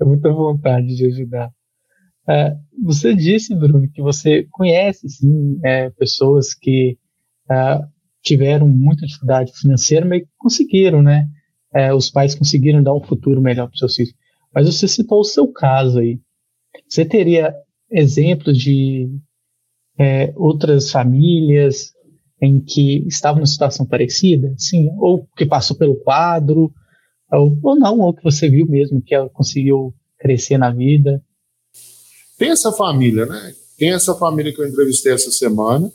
é 0.00 0.04
muita 0.04 0.32
vontade 0.32 0.94
de 0.94 1.06
ajudar. 1.06 1.50
É, 2.28 2.56
você 2.80 3.16
disse, 3.16 3.52
Bruno, 3.52 3.90
que 3.90 4.00
você 4.00 4.46
conhece 4.52 5.08
sim, 5.08 5.58
é, 5.64 5.90
pessoas 5.90 6.54
que 6.54 6.96
é, 7.50 7.80
tiveram 8.22 8.68
muita 8.68 9.04
dificuldade 9.04 9.50
financeira, 9.58 10.06
mas 10.06 10.22
conseguiram, 10.38 11.02
né? 11.02 11.26
É, 11.74 11.92
os 11.92 12.08
pais 12.08 12.36
conseguiram 12.36 12.80
dar 12.80 12.94
um 12.94 13.02
futuro 13.02 13.40
melhor 13.42 13.66
para 13.66 13.76
seus 13.76 13.96
filhos. 13.96 14.14
Mas 14.54 14.72
você 14.72 14.86
citou 14.86 15.18
o 15.18 15.24
seu 15.24 15.48
caso 15.48 15.98
aí. 15.98 16.20
Você 16.88 17.04
teria 17.04 17.52
exemplos 17.90 18.58
de 18.58 19.08
é, 19.98 20.32
outras 20.36 20.90
famílias 20.90 21.92
em 22.40 22.60
que 22.60 23.04
estavam 23.08 23.38
numa 23.38 23.46
situação 23.46 23.84
parecida, 23.84 24.54
sim, 24.56 24.88
ou 24.98 25.26
que 25.36 25.44
passou 25.44 25.76
pelo 25.76 25.96
quadro, 25.96 26.72
ou, 27.32 27.58
ou 27.62 27.76
não, 27.76 27.98
ou 27.98 28.14
que 28.14 28.22
você 28.22 28.48
viu 28.48 28.66
mesmo 28.66 29.02
que 29.02 29.14
ela 29.14 29.28
conseguiu 29.28 29.92
crescer 30.18 30.56
na 30.56 30.70
vida. 30.70 31.22
Tem 32.38 32.50
essa 32.50 32.70
família, 32.72 33.26
né? 33.26 33.54
Tem 33.76 33.92
essa 33.92 34.14
família 34.14 34.52
que 34.52 34.60
eu 34.60 34.68
entrevistei 34.68 35.12
essa 35.12 35.30
semana, 35.30 35.92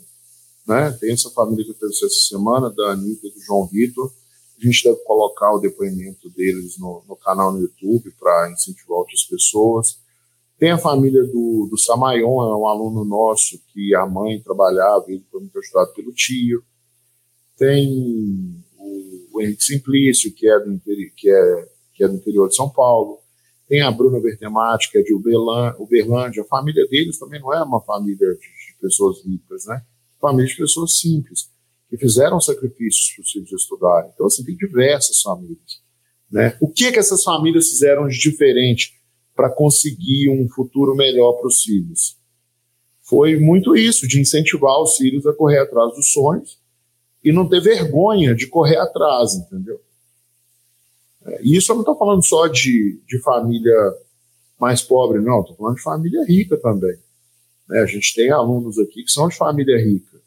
né? 0.66 0.90
Tem 1.00 1.12
essa 1.12 1.30
família 1.30 1.64
que 1.64 1.70
eu 1.70 1.74
entrevistei 1.74 2.08
essa 2.08 2.28
semana, 2.28 2.70
da 2.70 2.92
Anitta 2.92 3.26
e 3.26 3.30
do 3.30 3.40
João 3.40 3.66
Vitor. 3.66 4.12
A 4.58 4.66
gente 4.66 4.84
deve 4.84 4.96
colocar 5.04 5.52
o 5.52 5.58
depoimento 5.58 6.30
deles 6.30 6.78
no, 6.78 7.02
no 7.08 7.16
canal 7.16 7.52
no 7.52 7.60
YouTube 7.60 8.10
para 8.18 8.52
incentivar 8.52 8.98
outras 8.98 9.22
pessoas. 9.24 9.98
Tem 10.64 10.70
a 10.70 10.78
família 10.78 11.22
do, 11.24 11.68
do 11.70 11.76
Samayon, 11.76 12.42
é 12.42 12.56
um 12.56 12.66
aluno 12.66 13.04
nosso 13.04 13.60
que 13.68 13.94
a 13.94 14.06
mãe 14.06 14.40
trabalhava, 14.40 15.04
ele 15.08 15.22
foi 15.30 15.40
muito 15.40 15.58
ajudado 15.58 15.92
pelo 15.92 16.10
tio. 16.10 16.64
Tem 17.58 17.86
o, 18.78 19.28
o 19.34 19.42
Henrique 19.42 19.62
Simplício, 19.62 20.32
que 20.34 20.48
é, 20.48 20.58
do, 20.58 20.80
que, 20.80 21.28
é, 21.28 21.68
que 21.92 22.02
é 22.02 22.08
do 22.08 22.14
interior 22.14 22.48
de 22.48 22.56
São 22.56 22.70
Paulo. 22.70 23.18
Tem 23.68 23.82
a 23.82 23.90
Bruna 23.90 24.18
Bertemati, 24.18 24.90
que 24.90 24.96
é 24.96 25.02
de 25.02 25.12
Uberlândia. 25.12 26.40
A 26.40 26.46
família 26.46 26.88
deles 26.88 27.18
também 27.18 27.42
não 27.42 27.52
é 27.52 27.62
uma 27.62 27.82
família 27.82 28.16
de 28.32 28.80
pessoas 28.80 29.22
ricas, 29.22 29.66
né? 29.66 29.82
Família 30.18 30.46
de 30.46 30.56
pessoas 30.56 30.98
simples, 30.98 31.50
que 31.90 31.98
fizeram 31.98 32.40
sacrifícios 32.40 33.12
para 33.14 33.22
os 33.22 33.30
filhos 33.30 33.52
estudarem. 33.52 34.10
Então, 34.14 34.24
assim, 34.24 34.42
tem 34.42 34.56
diversas 34.56 35.20
famílias. 35.20 35.82
Né? 36.32 36.56
O 36.58 36.68
que, 36.68 36.90
que 36.90 36.98
essas 36.98 37.22
famílias 37.22 37.68
fizeram 37.68 38.08
de 38.08 38.18
diferente 38.18 39.03
para 39.34 39.50
conseguir 39.50 40.30
um 40.30 40.48
futuro 40.48 40.94
melhor 40.94 41.32
para 41.34 41.48
os 41.48 41.62
filhos? 41.62 42.16
Foi 43.02 43.38
muito 43.38 43.76
isso, 43.76 44.08
de 44.08 44.20
incentivar 44.20 44.80
os 44.80 44.96
filhos 44.96 45.26
a 45.26 45.32
correr 45.32 45.58
atrás 45.58 45.94
dos 45.94 46.12
sonhos 46.12 46.58
e 47.22 47.32
não 47.32 47.48
ter 47.48 47.60
vergonha 47.60 48.34
de 48.34 48.46
correr 48.46 48.76
atrás, 48.76 49.34
entendeu? 49.34 49.80
É, 51.26 51.40
e 51.42 51.56
isso 51.56 51.72
eu 51.72 51.76
não 51.76 51.82
estou 51.82 51.96
falando 51.96 52.24
só 52.24 52.46
de, 52.46 53.00
de 53.06 53.18
família 53.20 53.74
mais 54.58 54.82
pobre, 54.82 55.20
não, 55.20 55.40
estou 55.40 55.56
falando 55.56 55.76
de 55.76 55.82
família 55.82 56.24
rica 56.24 56.56
também. 56.56 56.96
Né? 57.68 57.80
A 57.80 57.86
gente 57.86 58.14
tem 58.14 58.30
alunos 58.30 58.78
aqui 58.78 59.02
que 59.02 59.10
são 59.10 59.28
de 59.28 59.36
família 59.36 59.76
rica. 59.78 60.18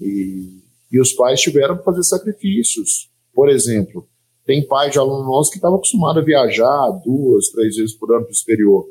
E, 0.00 0.60
e 0.90 1.00
os 1.00 1.12
pais 1.12 1.40
tiveram 1.40 1.76
que 1.76 1.84
fazer 1.84 2.02
sacrifícios. 2.02 3.10
Por 3.32 3.48
exemplo, 3.48 4.08
tem 4.44 4.66
pai 4.66 4.90
de 4.90 4.98
aluno 4.98 5.24
nosso 5.24 5.50
que 5.50 5.56
estava 5.56 5.76
acostumado 5.76 6.18
a 6.18 6.24
viajar 6.24 6.90
duas, 7.04 7.48
três 7.50 7.76
vezes 7.76 7.94
por 7.94 8.12
ano 8.12 8.24
para 8.24 8.30
o 8.30 8.34
exterior. 8.34 8.88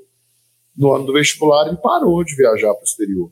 No 0.76 0.94
ano 0.94 1.06
do 1.06 1.14
vestibular, 1.14 1.68
ele 1.68 1.78
parou 1.78 2.24
de 2.24 2.36
viajar 2.36 2.74
para 2.74 2.82
o 2.82 2.86
exterior. 2.86 3.32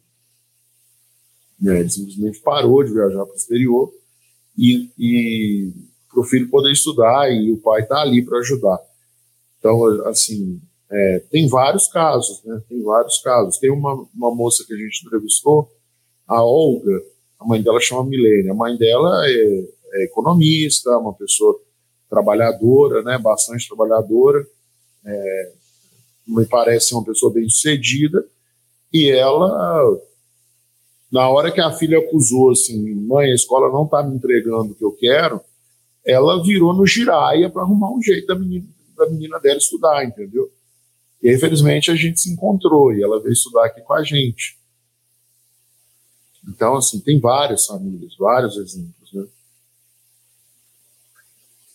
É, 1.65 1.79
ele 1.79 1.89
simplesmente 1.89 2.39
parou 2.39 2.83
de 2.83 2.93
viajar 2.93 3.25
para 3.25 3.33
o 3.33 3.37
exterior 3.37 3.93
e, 4.57 4.89
e 4.97 5.73
para 6.09 6.21
o 6.21 6.23
filho 6.23 6.49
poder 6.49 6.71
estudar 6.71 7.31
e 7.31 7.51
o 7.51 7.57
pai 7.57 7.81
está 7.81 8.01
ali 8.01 8.23
para 8.23 8.39
ajudar. 8.39 8.79
Então, 9.57 9.85
assim, 10.07 10.61
é, 10.91 11.19
tem 11.31 11.47
vários 11.47 11.87
casos, 11.87 12.43
né? 12.43 12.61
Tem 12.67 12.81
vários 12.81 13.19
casos. 13.21 13.57
Tem 13.57 13.69
uma, 13.69 14.05
uma 14.15 14.33
moça 14.33 14.65
que 14.65 14.73
a 14.73 14.77
gente 14.77 15.05
entrevistou, 15.05 15.71
a 16.27 16.43
Olga, 16.43 17.01
a 17.39 17.45
mãe 17.45 17.61
dela 17.61 17.79
chama 17.79 18.03
Milene. 18.03 18.49
A 18.49 18.53
mãe 18.53 18.77
dela 18.77 19.25
é, 19.25 19.67
é 19.93 20.03
economista, 20.05 20.97
uma 20.97 21.13
pessoa 21.13 21.59
trabalhadora, 22.09 23.03
né, 23.03 23.17
bastante 23.17 23.67
trabalhadora, 23.67 24.45
é, 25.05 25.51
me 26.27 26.45
parece 26.45 26.93
uma 26.93 27.03
pessoa 27.03 27.31
bem 27.33 27.47
sucedida, 27.47 28.25
e 28.91 29.09
ela, 29.09 30.01
na 31.11 31.29
hora 31.29 31.51
que 31.51 31.61
a 31.61 31.71
filha 31.71 31.99
acusou 31.99 32.51
assim, 32.51 32.93
mãe, 32.95 33.31
a 33.31 33.35
escola 33.35 33.71
não 33.71 33.85
está 33.85 34.01
me 34.01 34.15
entregando 34.15 34.71
o 34.71 34.75
que 34.75 34.83
eu 34.83 34.91
quero, 34.91 35.41
ela 36.05 36.41
virou 36.43 36.73
no 36.73 36.87
giraia 36.87 37.49
para 37.49 37.61
arrumar 37.61 37.91
um 37.91 38.01
jeito 38.01 38.25
da 38.27 38.35
menina, 38.35 38.65
da 38.97 39.07
menina 39.09 39.39
dela 39.39 39.57
estudar, 39.57 40.03
entendeu? 40.03 40.51
E 41.21 41.33
infelizmente 41.33 41.91
a 41.91 41.95
gente 41.95 42.19
se 42.19 42.31
encontrou 42.31 42.93
e 42.93 43.03
ela 43.03 43.21
veio 43.21 43.33
estudar 43.33 43.65
aqui 43.65 43.81
com 43.81 43.93
a 43.93 44.03
gente. 44.03 44.57
Então, 46.47 46.77
assim, 46.77 46.99
tem 46.99 47.19
várias 47.19 47.65
famílias, 47.65 48.15
vários 48.17 48.57
exemplos? 48.57 48.98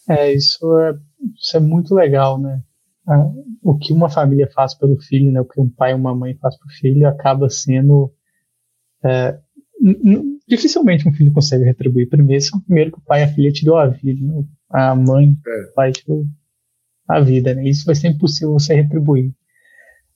É, 0.08 0.32
isso 0.32 0.78
é, 0.78 0.94
isso 1.34 1.56
é 1.56 1.60
muito 1.60 1.94
legal, 1.94 2.38
né? 2.38 2.62
O 3.62 3.76
que 3.76 3.92
uma 3.92 4.08
família 4.08 4.50
faz 4.52 4.74
pelo 4.74 4.98
filho, 5.00 5.30
né? 5.30 5.40
O 5.40 5.44
que 5.44 5.60
um 5.60 5.68
pai 5.68 5.92
e 5.92 5.94
uma 5.94 6.14
mãe 6.14 6.34
faz 6.36 6.56
para 6.58 6.66
o 6.66 6.72
filho 6.72 7.08
acaba 7.08 7.48
sendo. 7.48 8.12
É, 9.04 9.38
dificilmente 10.48 11.06
um 11.08 11.12
filho 11.12 11.32
consegue 11.32 11.64
retribuir. 11.64 12.08
Primeiro, 12.08 12.42
primeiro 12.66 12.92
que 12.92 12.98
o 12.98 13.02
pai 13.02 13.20
e 13.20 13.24
a 13.24 13.28
filha 13.28 13.52
te 13.52 13.64
deu 13.64 13.76
a 13.76 13.86
vida, 13.86 14.24
né? 14.24 14.44
a 14.70 14.94
mãe, 14.94 15.36
é. 15.46 15.70
o 15.70 15.74
pai 15.74 15.92
te 15.92 16.06
deu 16.06 16.26
a 17.06 17.20
vida, 17.20 17.54
né? 17.54 17.68
Isso 17.68 17.84
vai 17.84 17.94
ser 17.94 18.08
impossível 18.08 18.52
você 18.52 18.74
retribuir. 18.74 19.34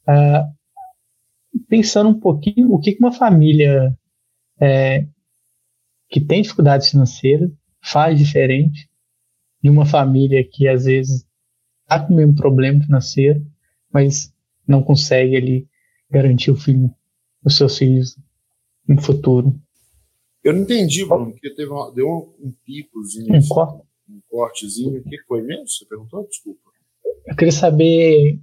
Uh, 0.09 0.59
pensando 1.69 2.09
um 2.09 2.19
pouquinho, 2.19 2.73
o 2.73 2.79
que 2.79 2.97
uma 2.99 3.13
família 3.13 3.95
é, 4.61 5.07
que 6.09 6.21
tem 6.21 6.43
dificuldades 6.43 6.91
financeiras 6.91 7.51
faz 7.83 8.19
diferente 8.19 8.88
de 9.63 9.69
uma 9.71 9.85
família 9.85 10.47
que 10.49 10.69
às 10.69 10.85
vezes 10.85 11.27
está 11.83 12.01
com 12.01 12.15
um 12.15 12.35
problema 12.35 12.83
financeiro, 12.83 13.45
mas 13.93 14.33
não 14.67 14.83
consegue 14.83 15.37
ali 15.37 15.69
garantir 16.11 16.51
o 16.51 16.57
filho, 16.57 16.95
os 17.45 17.57
seus 17.57 17.79
filhos 17.79 18.17
no 18.87 19.01
futuro. 19.01 19.59
Eu 20.45 20.53
não 20.53 20.63
entendi, 20.63 21.05
Bruno, 21.05 21.33
porque 21.33 21.51
teve 21.55 21.71
uma, 21.71 21.93
deu 21.93 22.09
um, 22.09 22.47
um 22.49 22.55
picozinho, 22.65 23.33
um, 23.33 23.37
assim, 23.37 23.49
corte. 23.49 23.83
um 24.09 24.21
cortezinho. 24.29 25.01
O 25.01 25.05
que 25.05 25.19
foi 25.27 25.43
mesmo? 25.43 25.69
Você 25.69 25.85
perguntou? 25.85 26.27
Desculpa. 26.27 26.61
Eu 27.27 27.37
queria 27.37 27.53
saber 27.53 28.41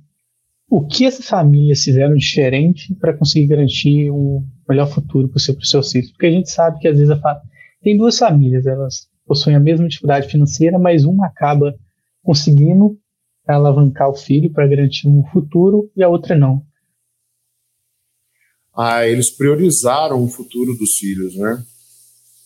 o 0.69 0.85
que 0.85 1.05
essas 1.05 1.27
famílias 1.27 1.83
fizeram 1.83 2.15
diferente 2.15 2.93
para 2.95 3.15
conseguir 3.15 3.47
garantir 3.47 4.11
um 4.11 4.45
melhor 4.67 4.87
futuro 4.87 5.29
para 5.29 5.37
o 5.37 5.39
seu, 5.39 5.59
seu 5.61 5.83
filho. 5.83 6.09
Porque 6.09 6.25
a 6.25 6.31
gente 6.31 6.49
sabe 6.49 6.79
que 6.79 6.87
às 6.87 6.97
vezes 6.97 7.17
fa... 7.19 7.41
tem 7.81 7.97
duas 7.97 8.17
famílias, 8.17 8.65
elas 8.65 9.09
possuem 9.25 9.55
a 9.55 9.59
mesma 9.59 9.87
dificuldade 9.87 10.29
financeira, 10.29 10.77
mas 10.77 11.03
uma 11.03 11.27
acaba 11.27 11.75
conseguindo 12.23 12.97
alavancar 13.47 14.09
o 14.09 14.15
filho 14.15 14.51
para 14.51 14.67
garantir 14.67 15.07
um 15.07 15.23
futuro 15.31 15.89
e 15.95 16.03
a 16.03 16.09
outra 16.09 16.35
não. 16.35 16.65
Ah, 18.75 19.07
eles 19.07 19.29
priorizaram 19.29 20.23
o 20.23 20.27
futuro 20.27 20.75
dos 20.75 20.97
filhos, 20.97 21.35
né? 21.35 21.63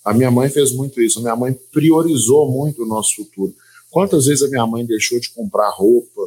A 0.06 0.14
minha 0.14 0.30
mãe 0.30 0.50
fez 0.50 0.72
muito 0.72 1.02
isso. 1.02 1.20
A 1.20 1.22
minha 1.22 1.36
mãe 1.36 1.54
priorizou 1.72 2.52
muito 2.52 2.84
o 2.84 2.88
nosso 2.88 3.16
futuro. 3.16 3.54
Quantas 3.90 4.26
vezes 4.28 4.44
a 4.44 4.50
minha 4.50 4.68
mãe 4.68 4.86
deixou 4.86 5.20
de 5.20 5.32
comprar 5.32 5.70
roupa 5.72 6.22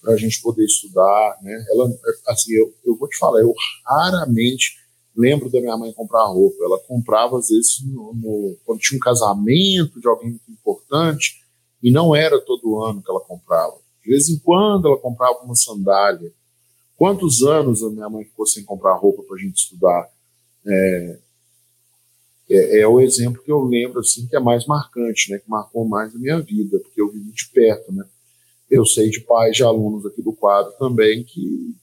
para 0.00 0.14
a 0.14 0.16
gente 0.16 0.40
poder 0.40 0.64
estudar, 0.64 1.38
né? 1.42 1.64
Ela, 1.70 1.90
assim, 2.28 2.52
eu, 2.52 2.74
eu 2.84 2.96
vou 2.96 3.08
te 3.08 3.16
falar, 3.18 3.40
eu 3.40 3.54
raramente 3.86 4.78
lembro 5.16 5.50
da 5.50 5.60
minha 5.60 5.76
mãe 5.76 5.92
comprar 5.92 6.24
roupa. 6.26 6.56
Ela 6.64 6.78
comprava, 6.80 7.38
às 7.38 7.48
vezes, 7.48 7.82
no, 7.84 8.14
no, 8.14 8.56
quando 8.64 8.80
tinha 8.80 8.96
um 8.96 9.00
casamento 9.00 10.00
de 10.00 10.08
alguém 10.08 10.30
muito 10.30 10.50
importante, 10.50 11.42
e 11.82 11.90
não 11.90 12.14
era 12.14 12.40
todo 12.40 12.82
ano 12.82 13.02
que 13.02 13.10
ela 13.10 13.20
comprava. 13.20 13.76
De 14.02 14.10
vez 14.10 14.28
em 14.28 14.38
quando 14.38 14.88
ela 14.88 14.98
comprava 14.98 15.40
uma 15.44 15.54
sandália. 15.54 16.32
Quantos 16.96 17.42
anos 17.42 17.82
a 17.82 17.90
minha 17.90 18.08
mãe 18.08 18.24
ficou 18.24 18.46
sem 18.46 18.64
comprar 18.64 18.94
roupa 18.94 19.22
para 19.24 19.36
a 19.36 19.38
gente 19.38 19.56
estudar? 19.56 20.08
É, 20.64 21.18
é, 22.48 22.80
é, 22.80 22.86
o 22.86 23.00
exemplo 23.00 23.42
que 23.42 23.50
eu 23.50 23.62
lembro 23.62 24.00
assim 24.00 24.26
que 24.26 24.36
é 24.36 24.40
mais 24.40 24.66
marcante, 24.66 25.30
né, 25.30 25.38
que 25.38 25.50
marcou 25.50 25.84
mais 25.88 26.14
a 26.14 26.18
minha 26.18 26.40
vida, 26.40 26.78
porque 26.78 27.00
eu 27.00 27.10
vivi 27.10 27.32
de 27.32 27.48
perto, 27.48 27.92
né. 27.92 28.04
Eu 28.70 28.86
sei 28.86 29.10
de 29.10 29.20
pais 29.20 29.56
de 29.56 29.64
alunos 29.64 30.06
aqui 30.06 30.22
do 30.22 30.32
quadro 30.32 30.72
também 30.78 31.24
que 31.24 31.74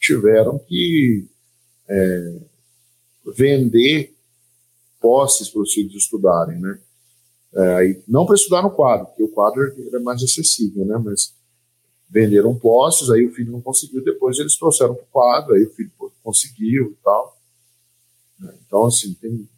tiveram 0.00 0.58
que 0.58 1.28
é, 1.88 2.40
vender 3.34 4.14
posses 5.00 5.48
para 5.48 5.62
os 5.62 5.72
filhos 5.72 5.94
estudarem, 5.94 6.58
né? 6.58 6.78
É, 7.54 8.00
não 8.06 8.26
para 8.26 8.34
estudar 8.34 8.62
no 8.62 8.70
quadro, 8.70 9.06
porque 9.06 9.22
o 9.22 9.28
quadro 9.28 9.62
era 9.88 10.00
mais 10.00 10.22
acessível, 10.22 10.84
né? 10.84 10.98
Mas 11.02 11.34
venderam 12.08 12.54
posses, 12.54 13.10
aí 13.10 13.24
o 13.24 13.32
filho 13.32 13.52
não 13.52 13.60
conseguiu, 13.60 14.04
depois 14.04 14.38
eles 14.38 14.56
trouxeram 14.56 14.94
para 14.94 15.04
o 15.04 15.08
quadro, 15.08 15.54
aí 15.54 15.64
o 15.64 15.70
filho 15.70 15.90
conseguiu 16.22 16.92
e 16.92 16.96
tal. 17.02 17.36
Então, 18.66 18.86
assim, 18.86 19.14
tem 19.14 19.48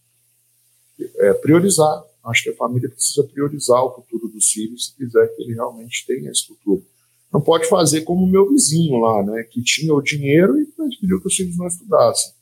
é, 1.17 1.33
priorizar. 1.35 2.05
Acho 2.25 2.45
que 2.45 2.51
a 2.51 2.57
família 2.57 2.89
precisa 2.89 3.25
priorizar 3.25 3.83
o 3.83 3.95
futuro 3.95 4.29
dos 4.29 4.51
filhos 4.51 4.87
se 4.87 4.95
quiser 4.95 5.27
que 5.35 5.43
ele 5.43 5.55
realmente 5.55 6.05
tenha 6.07 6.31
esse 6.31 6.47
futuro. 6.47 6.85
Não 7.33 7.41
pode 7.41 7.69
fazer 7.69 8.03
como 8.03 8.25
o 8.25 8.29
meu 8.29 8.49
vizinho 8.49 8.99
lá, 8.99 9.23
né? 9.23 9.43
Que 9.45 9.63
tinha 9.63 9.95
o 9.95 10.03
dinheiro 10.03 10.61
e 10.61 10.67
pediu 11.01 11.21
que 11.21 11.27
os 11.27 11.35
filhos 11.35 11.57
não 11.57 11.67
estudassem. 11.67 12.33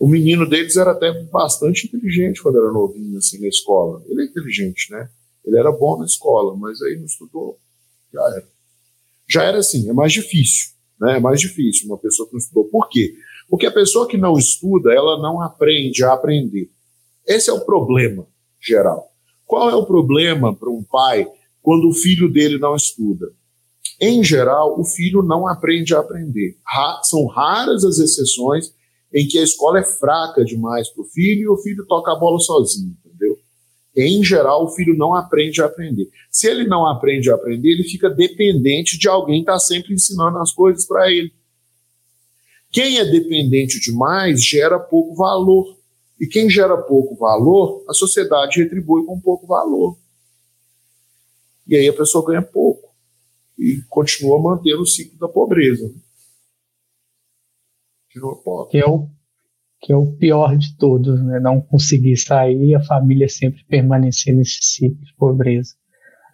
O 0.00 0.08
menino 0.08 0.48
deles 0.48 0.78
era 0.78 0.92
até 0.92 1.12
bastante 1.24 1.86
inteligente 1.86 2.42
quando 2.42 2.56
era 2.56 2.72
novinho, 2.72 3.18
assim, 3.18 3.38
na 3.38 3.48
escola. 3.48 4.02
Ele 4.08 4.22
é 4.22 4.24
inteligente, 4.24 4.90
né? 4.90 5.10
Ele 5.44 5.58
era 5.58 5.70
bom 5.70 5.98
na 5.98 6.06
escola, 6.06 6.56
mas 6.56 6.80
aí 6.80 6.96
não 6.96 7.04
estudou, 7.04 7.58
já 8.10 8.22
era. 8.34 8.48
Já 9.28 9.42
era 9.44 9.58
assim, 9.58 9.90
é 9.90 9.92
mais 9.92 10.10
difícil, 10.10 10.70
né? 10.98 11.18
É 11.18 11.20
mais 11.20 11.38
difícil 11.38 11.86
uma 11.86 11.98
pessoa 11.98 12.26
que 12.26 12.32
não 12.32 12.40
estudou. 12.40 12.64
Por 12.64 12.88
quê? 12.88 13.12
Porque 13.46 13.66
a 13.66 13.70
pessoa 13.70 14.08
que 14.08 14.16
não 14.16 14.38
estuda, 14.38 14.90
ela 14.90 15.20
não 15.20 15.42
aprende 15.42 16.02
a 16.02 16.14
aprender. 16.14 16.70
Esse 17.26 17.50
é 17.50 17.52
o 17.52 17.66
problema 17.66 18.26
geral. 18.58 19.12
Qual 19.44 19.68
é 19.68 19.74
o 19.74 19.84
problema 19.84 20.56
para 20.56 20.70
um 20.70 20.82
pai 20.82 21.30
quando 21.60 21.86
o 21.90 21.94
filho 21.94 22.32
dele 22.32 22.56
não 22.56 22.74
estuda? 22.74 23.26
Em 24.00 24.24
geral, 24.24 24.80
o 24.80 24.84
filho 24.84 25.22
não 25.22 25.46
aprende 25.46 25.94
a 25.94 25.98
aprender. 25.98 26.56
Ra 26.64 27.02
são 27.02 27.26
raras 27.26 27.84
as 27.84 27.98
exceções 27.98 28.72
em 29.12 29.26
que 29.26 29.38
a 29.38 29.42
escola 29.42 29.80
é 29.80 29.84
fraca 29.84 30.44
demais 30.44 30.88
para 30.88 31.02
o 31.02 31.06
filho 31.06 31.42
e 31.42 31.48
o 31.48 31.56
filho 31.58 31.84
toca 31.86 32.12
a 32.12 32.16
bola 32.16 32.38
sozinho, 32.38 32.96
entendeu? 33.04 33.38
Em 33.96 34.22
geral, 34.22 34.64
o 34.64 34.70
filho 34.70 34.96
não 34.96 35.14
aprende 35.14 35.60
a 35.60 35.66
aprender. 35.66 36.08
Se 36.30 36.48
ele 36.48 36.64
não 36.66 36.86
aprende 36.86 37.30
a 37.30 37.34
aprender, 37.34 37.70
ele 37.70 37.84
fica 37.84 38.08
dependente 38.08 38.96
de 38.96 39.08
alguém 39.08 39.40
estar 39.40 39.54
tá 39.54 39.58
sempre 39.58 39.92
ensinando 39.92 40.38
as 40.38 40.52
coisas 40.52 40.86
para 40.86 41.10
ele. 41.10 41.32
Quem 42.70 42.98
é 42.98 43.04
dependente 43.04 43.80
demais 43.80 44.44
gera 44.44 44.78
pouco 44.78 45.16
valor. 45.16 45.76
E 46.20 46.26
quem 46.26 46.48
gera 46.48 46.76
pouco 46.76 47.16
valor, 47.16 47.82
a 47.88 47.94
sociedade 47.94 48.62
retribui 48.62 49.04
com 49.06 49.18
pouco 49.18 49.46
valor. 49.46 49.96
E 51.66 51.76
aí 51.76 51.88
a 51.88 51.92
pessoa 51.92 52.24
ganha 52.24 52.42
pouco. 52.42 52.90
e 53.58 53.82
continua 53.88 54.40
mantendo 54.40 54.82
o 54.82 54.86
ciclo 54.86 55.18
da 55.18 55.28
pobreza. 55.28 55.86
Né? 55.88 55.94
Que 58.68 58.78
é 58.78 58.86
o 58.86 59.08
que 59.82 59.92
é 59.92 59.96
o 59.96 60.12
pior 60.12 60.56
de 60.56 60.76
todos, 60.76 61.22
né? 61.24 61.40
Não 61.40 61.60
conseguir 61.60 62.16
sair 62.16 62.62
e 62.62 62.74
a 62.74 62.82
família 62.82 63.28
sempre 63.28 63.64
permanecer 63.64 64.34
nesse 64.34 64.58
ciclo 64.60 65.02
de 65.02 65.14
pobreza. 65.16 65.74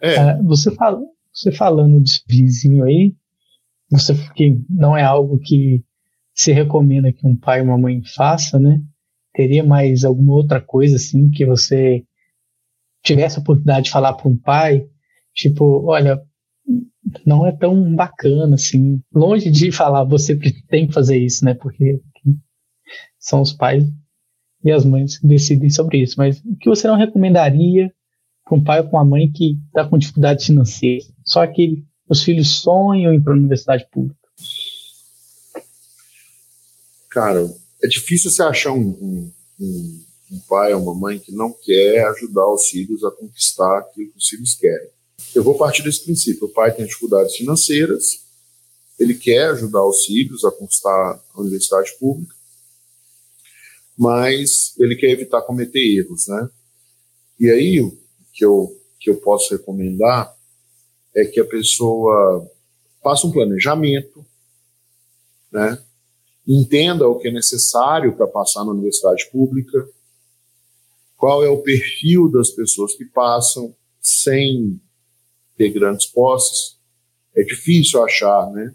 É. 0.01 0.33
Uh, 0.33 0.43
você, 0.43 0.69
fala, 0.71 0.99
você 1.33 1.51
falando 1.51 2.01
desse 2.01 2.21
vizinho 2.27 2.83
aí, 2.83 3.15
você 3.89 4.13
que 4.35 4.59
não 4.69 4.97
é 4.97 5.03
algo 5.03 5.39
que 5.39 5.83
se 6.33 6.51
recomenda 6.51 7.11
que 7.11 7.25
um 7.25 7.35
pai 7.37 7.59
e 7.59 7.63
uma 7.63 7.77
mãe 7.77 8.01
faça, 8.03 8.59
né? 8.59 8.81
Teria 9.33 9.63
mais 9.63 10.03
alguma 10.03 10.33
outra 10.33 10.59
coisa 10.59 10.97
assim 10.97 11.29
que 11.29 11.45
você 11.45 12.03
tivesse 13.01 13.37
a 13.37 13.41
oportunidade 13.41 13.85
de 13.85 13.91
falar 13.91 14.13
para 14.13 14.27
um 14.27 14.37
pai, 14.37 14.85
tipo, 15.33 15.85
olha, 15.85 16.21
não 17.25 17.45
é 17.45 17.51
tão 17.51 17.95
bacana 17.95 18.55
assim, 18.55 19.01
longe 19.13 19.49
de 19.49 19.71
falar 19.71 20.03
você 20.03 20.37
tem 20.69 20.87
que 20.87 20.93
fazer 20.93 21.17
isso, 21.17 21.45
né? 21.45 21.53
Porque 21.53 22.01
são 23.19 23.41
os 23.41 23.53
pais 23.53 23.83
e 24.63 24.71
as 24.71 24.85
mães 24.85 25.17
que 25.17 25.27
decidem 25.27 25.69
sobre 25.69 25.99
isso. 26.01 26.15
Mas 26.17 26.39
o 26.39 26.55
que 26.57 26.69
você 26.69 26.87
não 26.87 26.97
recomendaria 26.97 27.91
para 28.43 28.57
um 28.57 28.63
pai 28.63 28.79
ou 28.79 28.87
para 28.87 28.99
uma 28.99 29.05
mãe 29.05 29.31
que 29.31 29.57
está 29.67 29.87
com 29.87 29.97
dificuldade 29.97 30.45
financeira? 30.45 31.05
Só 31.23 31.45
que 31.45 31.83
os 32.09 32.23
filhos 32.23 32.61
sonham 32.61 33.13
em 33.13 33.17
ir 33.17 33.21
para 33.21 33.33
a 33.33 33.37
universidade 33.37 33.85
pública. 33.91 34.17
Cara, 37.09 37.49
é 37.83 37.87
difícil 37.87 38.29
você 38.29 38.43
achar 38.43 38.71
um, 38.71 38.89
um, 38.89 39.31
um, 39.59 40.03
um 40.31 40.39
pai 40.47 40.73
ou 40.73 40.81
uma 40.83 40.93
mãe 40.93 41.19
que 41.19 41.31
não 41.31 41.53
quer 41.63 42.05
ajudar 42.07 42.47
os 42.47 42.69
filhos 42.69 43.03
a 43.03 43.11
conquistar 43.11 43.79
aquilo 43.79 44.11
que 44.11 44.17
os 44.17 44.27
filhos 44.27 44.55
querem. 44.55 44.96
Eu 45.33 45.43
vou 45.43 45.57
partir 45.57 45.83
desse 45.83 46.03
princípio. 46.03 46.47
O 46.47 46.51
pai 46.51 46.73
tem 46.73 46.85
dificuldades 46.85 47.35
financeiras, 47.35 48.25
ele 48.99 49.13
quer 49.13 49.51
ajudar 49.51 49.85
os 49.85 50.05
filhos 50.05 50.43
a 50.43 50.51
conquistar 50.51 51.23
a 51.33 51.39
universidade 51.39 51.95
pública, 51.99 52.35
mas 53.95 54.73
ele 54.79 54.95
quer 54.95 55.09
evitar 55.11 55.43
cometer 55.43 55.79
erros, 55.79 56.27
né? 56.27 56.49
E 57.39 57.49
aí, 57.51 57.79
o 57.81 57.95
que 58.33 58.43
eu, 58.43 58.75
que 58.99 59.09
eu 59.09 59.17
posso 59.17 59.55
recomendar 59.55 60.35
é 61.15 61.25
que 61.25 61.39
a 61.39 61.45
pessoa 61.45 62.49
faça 63.03 63.27
um 63.27 63.31
planejamento, 63.31 64.25
né? 65.51 65.83
Entenda 66.47 67.07
o 67.07 67.19
que 67.19 67.27
é 67.27 67.31
necessário 67.31 68.15
para 68.15 68.25
passar 68.25 68.65
na 68.65 68.71
universidade 68.71 69.29
pública, 69.31 69.87
qual 71.15 71.43
é 71.43 71.49
o 71.49 71.61
perfil 71.61 72.31
das 72.31 72.49
pessoas 72.49 72.95
que 72.95 73.05
passam 73.05 73.75
sem 74.01 74.79
ter 75.57 75.69
grandes 75.69 76.05
posses. 76.05 76.77
É 77.35 77.43
difícil 77.43 78.03
achar, 78.03 78.49
né? 78.51 78.73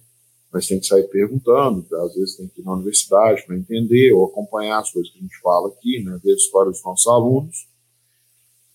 mas 0.53 0.67
tem 0.67 0.79
que 0.79 0.87
sair 0.87 1.05
perguntando, 1.05 1.87
às 1.97 2.15
vezes 2.15 2.37
tem 2.37 2.47
que 2.47 2.61
ir 2.61 2.65
na 2.65 2.75
universidade 2.75 3.43
para 3.47 3.57
entender 3.57 4.13
ou 4.13 4.27
acompanhar 4.27 4.81
as 4.81 4.93
coisas 4.93 5.11
que 5.11 5.19
a 5.19 5.23
gente 5.23 5.41
fala 5.41 5.69
aqui, 5.69 6.05
né, 6.05 6.21
ver 6.23 6.33
a 6.33 6.37
história 6.37 6.71
dos 6.71 6.85
nossos 6.85 7.07
alunos, 7.07 7.67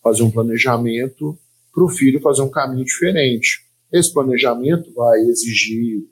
fazer 0.02 0.24
um 0.24 0.32
planejamento 0.32 1.38
para 1.72 1.84
o 1.84 1.90
filho 1.90 2.20
fazer 2.20 2.42
um 2.42 2.50
caminho 2.50 2.84
diferente. 2.84 3.64
Esse 3.94 4.12
planejamento 4.12 4.92
vai 4.92 5.20
exigir 5.22 6.10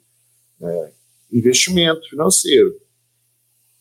né, 0.60 0.92
investimento 1.34 2.08
financeiro, 2.08 2.80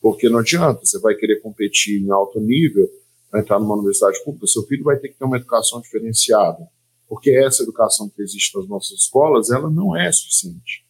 porque 0.00 0.30
não 0.30 0.38
adianta, 0.38 0.80
você 0.82 0.98
vai 0.98 1.14
querer 1.14 1.42
competir 1.42 2.02
em 2.02 2.10
alto 2.10 2.40
nível, 2.40 2.88
para 3.30 3.40
entrar 3.40 3.60
numa 3.60 3.74
universidade 3.74 4.22
pública, 4.24 4.46
seu 4.46 4.62
filho 4.62 4.84
vai 4.84 4.96
ter 4.96 5.08
que 5.08 5.18
ter 5.18 5.24
uma 5.24 5.36
educação 5.36 5.80
diferenciada, 5.82 6.66
porque 7.08 7.30
essa 7.30 7.62
educação 7.62 8.08
que 8.08 8.22
existe 8.22 8.56
nas 8.56 8.68
nossas 8.68 8.98
escolas, 9.00 9.50
ela 9.50 9.70
não 9.70 9.96
é 9.96 10.10
suficiente. 10.10 10.84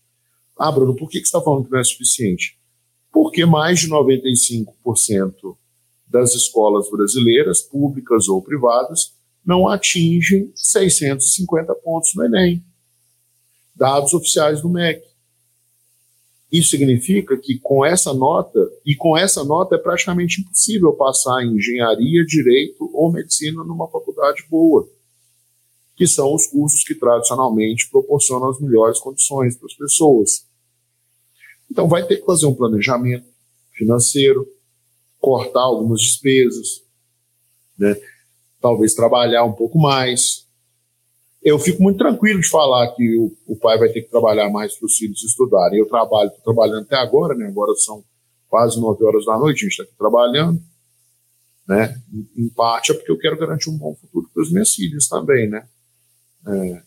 Ah, 0.59 0.71
Bruno, 0.71 0.95
por 0.95 1.09
que, 1.09 1.19
você 1.19 1.25
está 1.25 1.41
falando 1.41 1.65
que 1.65 1.73
não 1.73 1.81
é 1.81 1.85
suficiente? 1.85 2.59
Porque 3.13 3.45
mais 3.45 3.81
de 3.81 3.89
95% 3.89 5.57
das 6.07 6.35
escolas 6.35 6.89
brasileiras, 6.91 7.61
públicas 7.61 8.29
ou 8.29 8.41
privadas, 8.41 9.15
não 9.45 9.69
atingem 9.69 10.51
650 10.55 11.75
pontos 11.77 12.15
no 12.15 12.25
Enem. 12.25 12.65
Dados 13.75 14.15
oficiais 14.15 14.63
do 14.63 14.69
MEC. 14.69 15.03
Isso 16.51 16.71
significa 16.71 17.37
que 17.37 17.59
com 17.59 17.85
essa 17.85 18.15
nota, 18.15 18.61
e 18.87 18.95
com 18.95 19.19
essa 19.19 19.43
nota 19.43 19.75
é 19.75 19.79
praticamente 19.79 20.41
impossível 20.41 20.93
passar 20.93 21.43
em 21.43 21.57
engenharia, 21.57 22.25
direito 22.25 22.89
ou 22.95 23.11
medicina 23.11 23.65
numa 23.65 23.89
faculdade 23.89 24.45
boa, 24.49 24.89
que 25.97 26.07
são 26.07 26.35
os 26.35 26.47
cursos 26.47 26.83
que 26.83 26.95
tradicionalmente 26.95 27.89
proporcionam 27.91 28.51
as 28.51 28.61
melhores 28.61 28.99
condições 28.99 29.57
para 29.57 29.67
as 29.67 29.75
pessoas. 29.75 30.47
Então, 31.71 31.89
vai 31.89 32.07
ter 32.07 32.19
que 32.19 32.27
fazer 32.27 32.47
um 32.47 32.55
planejamento 32.55 33.27
financeiro, 33.73 34.47
cortar 35.21 35.63
algumas 35.63 36.01
despesas, 36.01 36.83
né? 37.79 37.97
talvez 38.61 38.95
trabalhar 38.95 39.45
um 39.45 39.53
pouco 39.53 39.79
mais. 39.79 40.47
Eu 41.43 41.59
fico 41.59 41.83
muito 41.83 41.99
tranquilo 41.99 42.41
de 42.41 42.49
falar 42.49 42.95
que 42.95 43.17
o, 43.19 43.37
o 43.47 43.57
pai 43.57 43.79
vai 43.79 43.91
ter 43.91 44.03
que 44.03 44.11
trabalhar 44.11 44.49
mais 44.49 44.75
para 44.75 44.87
os 44.87 44.97
filhos 44.97 45.23
estudarem. 45.23 45.79
Eu 45.79 45.87
trabalho, 45.87 46.29
estou 46.29 46.55
trabalhando 46.55 46.85
até 46.85 46.97
agora, 46.97 47.35
né? 47.35 47.47
agora 47.47 47.75
são 47.77 48.03
quase 48.49 48.81
nove 48.81 49.05
horas 49.05 49.27
da 49.27 49.37
noite, 49.39 49.59
a 49.59 49.61
gente 49.65 49.73
está 49.73 49.83
aqui 49.83 49.93
trabalhando. 49.99 50.63
Né? 51.69 52.01
Em, 52.37 52.49
parte 52.49 52.93
é 52.93 52.95
porque 52.95 53.11
eu 53.11 53.19
quero 53.19 53.39
garantir 53.39 53.69
um 53.69 53.77
bom 53.77 53.95
futuro 53.95 54.31
para 54.33 54.43
os 54.43 54.53
meus 54.53 54.75
filhos 54.75 55.09
também, 55.09 55.49
né? 55.49 55.67
É, 56.47 56.83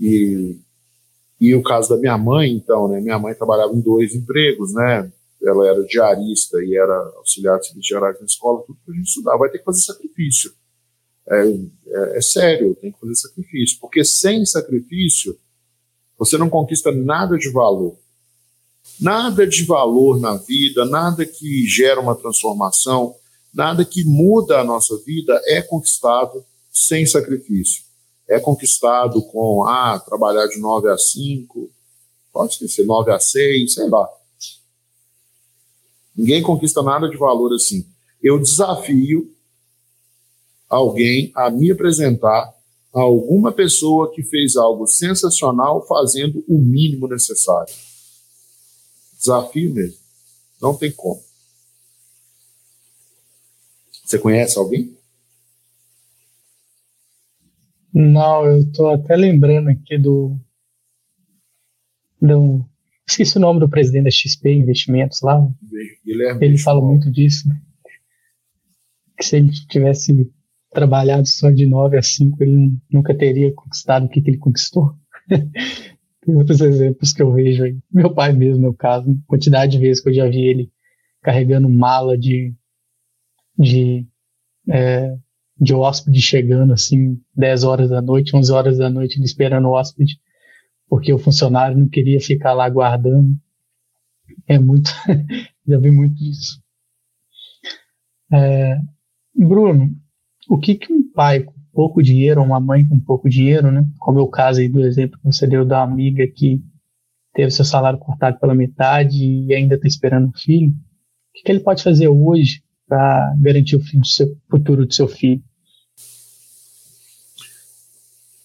e 0.00 0.60
e 1.42 1.56
o 1.56 1.62
caso 1.64 1.88
da 1.88 1.96
minha 1.96 2.16
mãe, 2.16 2.52
então, 2.52 2.86
né? 2.86 3.00
Minha 3.00 3.18
mãe 3.18 3.34
trabalhava 3.34 3.74
em 3.74 3.80
dois 3.80 4.14
empregos, 4.14 4.72
né? 4.72 5.10
Ela 5.42 5.66
era 5.70 5.84
diarista 5.84 6.62
e 6.62 6.76
era 6.76 6.94
auxiliar 7.16 7.58
de 7.58 7.66
serviços 7.66 7.88
gerais 7.88 8.20
na 8.20 8.26
escola, 8.26 8.62
tudo 8.64 8.78
para 8.84 8.94
a 8.94 8.96
gente 8.96 9.08
estudar. 9.08 9.36
Vai 9.36 9.50
ter 9.50 9.58
que 9.58 9.64
fazer 9.64 9.80
sacrifício. 9.80 10.52
É, 11.28 11.48
é, 11.48 12.18
é 12.18 12.20
sério, 12.22 12.76
tem 12.76 12.92
que 12.92 13.00
fazer 13.00 13.16
sacrifício. 13.16 13.76
Porque 13.80 14.04
sem 14.04 14.46
sacrifício, 14.46 15.36
você 16.16 16.38
não 16.38 16.48
conquista 16.48 16.92
nada 16.92 17.36
de 17.36 17.50
valor. 17.50 17.98
Nada 19.00 19.44
de 19.44 19.64
valor 19.64 20.20
na 20.20 20.36
vida, 20.36 20.84
nada 20.84 21.26
que 21.26 21.66
gera 21.66 22.00
uma 22.00 22.14
transformação, 22.14 23.16
nada 23.52 23.84
que 23.84 24.04
muda 24.04 24.60
a 24.60 24.64
nossa 24.64 24.96
vida 24.98 25.42
é 25.46 25.60
conquistado 25.60 26.44
sem 26.70 27.04
sacrifício 27.04 27.82
é 28.28 28.38
conquistado 28.40 29.22
com, 29.22 29.66
ah, 29.66 29.98
trabalhar 29.98 30.46
de 30.46 30.58
9 30.58 30.88
a 30.88 30.96
5, 30.96 31.70
pode 32.32 32.52
esquecer, 32.52 32.86
9 32.86 33.12
a 33.12 33.20
6, 33.20 33.74
sei 33.74 33.88
lá. 33.88 34.08
Ninguém 36.14 36.42
conquista 36.42 36.82
nada 36.82 37.08
de 37.08 37.16
valor 37.16 37.54
assim. 37.54 37.86
Eu 38.22 38.38
desafio 38.38 39.34
alguém 40.68 41.32
a 41.34 41.50
me 41.50 41.70
apresentar 41.70 42.54
a 42.94 43.00
alguma 43.00 43.52
pessoa 43.52 44.12
que 44.12 44.22
fez 44.22 44.56
algo 44.56 44.86
sensacional 44.86 45.86
fazendo 45.86 46.44
o 46.46 46.58
mínimo 46.58 47.08
necessário. 47.08 47.72
Desafio 49.18 49.72
mesmo. 49.72 49.98
Não 50.60 50.76
tem 50.76 50.92
como. 50.92 51.22
Você 54.04 54.18
conhece 54.18 54.58
alguém? 54.58 54.96
Não, 57.92 58.46
eu 58.46 58.72
tô 58.72 58.88
até 58.88 59.14
lembrando 59.16 59.68
aqui 59.68 59.98
do. 59.98 60.38
do 62.20 62.64
esqueci 63.06 63.36
o 63.36 63.40
nome 63.40 63.60
do 63.60 63.68
presidente 63.68 64.04
da 64.04 64.10
XP 64.10 64.50
Investimentos 64.50 65.20
lá. 65.20 65.46
Guilherme 66.04 66.46
ele 66.46 66.58
fala 66.58 66.80
muito 66.80 67.10
disso. 67.10 67.48
Né? 67.48 67.60
Que 69.18 69.24
se 69.24 69.36
ele 69.36 69.50
tivesse 69.68 70.30
trabalhado 70.70 71.28
só 71.28 71.50
de 71.50 71.66
9 71.66 71.98
a 71.98 72.02
5, 72.02 72.42
ele 72.42 72.72
nunca 72.90 73.14
teria 73.16 73.52
conquistado 73.52 74.06
o 74.06 74.08
que, 74.08 74.22
que 74.22 74.30
ele 74.30 74.38
conquistou. 74.38 74.94
Tem 76.24 76.36
outros 76.36 76.60
exemplos 76.60 77.12
que 77.12 77.20
eu 77.20 77.32
vejo 77.32 77.64
aí. 77.64 77.76
Meu 77.92 78.14
pai 78.14 78.32
mesmo, 78.32 78.62
no 78.62 78.74
caso, 78.74 79.20
quantidade 79.26 79.72
de 79.72 79.78
vezes 79.78 80.02
que 80.02 80.08
eu 80.08 80.14
já 80.14 80.28
vi 80.28 80.40
ele 80.40 80.72
carregando 81.20 81.68
mala 81.68 82.16
de, 82.16 82.54
de 83.58 84.06
é, 84.68 85.16
de 85.60 85.74
hóspede 85.74 86.20
chegando 86.20 86.72
assim 86.72 87.20
10 87.34 87.64
horas 87.64 87.90
da 87.90 88.00
noite, 88.00 88.34
11 88.34 88.52
horas 88.52 88.78
da 88.78 88.90
noite, 88.90 89.16
ele 89.16 89.24
esperando 89.24 89.68
o 89.68 89.72
hóspede, 89.72 90.18
porque 90.88 91.12
o 91.12 91.18
funcionário 91.18 91.76
não 91.78 91.88
queria 91.88 92.20
ficar 92.20 92.52
lá 92.52 92.68
guardando. 92.68 93.36
É 94.46 94.58
muito, 94.58 94.90
já 95.66 95.78
vi 95.78 95.90
muito 95.90 96.14
disso. 96.14 96.60
É, 98.32 98.78
Bruno, 99.34 99.90
o 100.48 100.58
que, 100.58 100.74
que 100.74 100.92
um 100.92 101.12
pai 101.12 101.40
com 101.40 101.54
pouco 101.72 102.02
dinheiro, 102.02 102.42
uma 102.42 102.60
mãe 102.60 102.86
com 102.86 102.98
pouco 102.98 103.28
dinheiro, 103.28 103.70
né? 103.70 103.84
Como 103.98 104.18
é 104.18 104.22
o 104.22 104.28
caso 104.28 104.60
aí 104.60 104.68
do 104.68 104.80
exemplo 104.80 105.18
que 105.18 105.26
você 105.26 105.46
deu 105.46 105.64
da 105.64 105.82
amiga 105.82 106.26
que 106.26 106.62
teve 107.34 107.50
seu 107.50 107.64
salário 107.64 107.98
cortado 107.98 108.38
pela 108.38 108.54
metade 108.54 109.24
e 109.24 109.54
ainda 109.54 109.74
está 109.74 109.86
esperando 109.86 110.28
um 110.28 110.32
filho, 110.32 110.70
o 110.70 111.32
que, 111.34 111.42
que 111.44 111.52
ele 111.52 111.60
pode 111.60 111.82
fazer 111.82 112.08
hoje 112.08 112.61
para 112.92 113.34
garantir 113.40 113.76
o 113.76 113.82
futuro 114.50 114.84
do 114.84 114.92
seu 114.92 115.08
filho? 115.08 115.42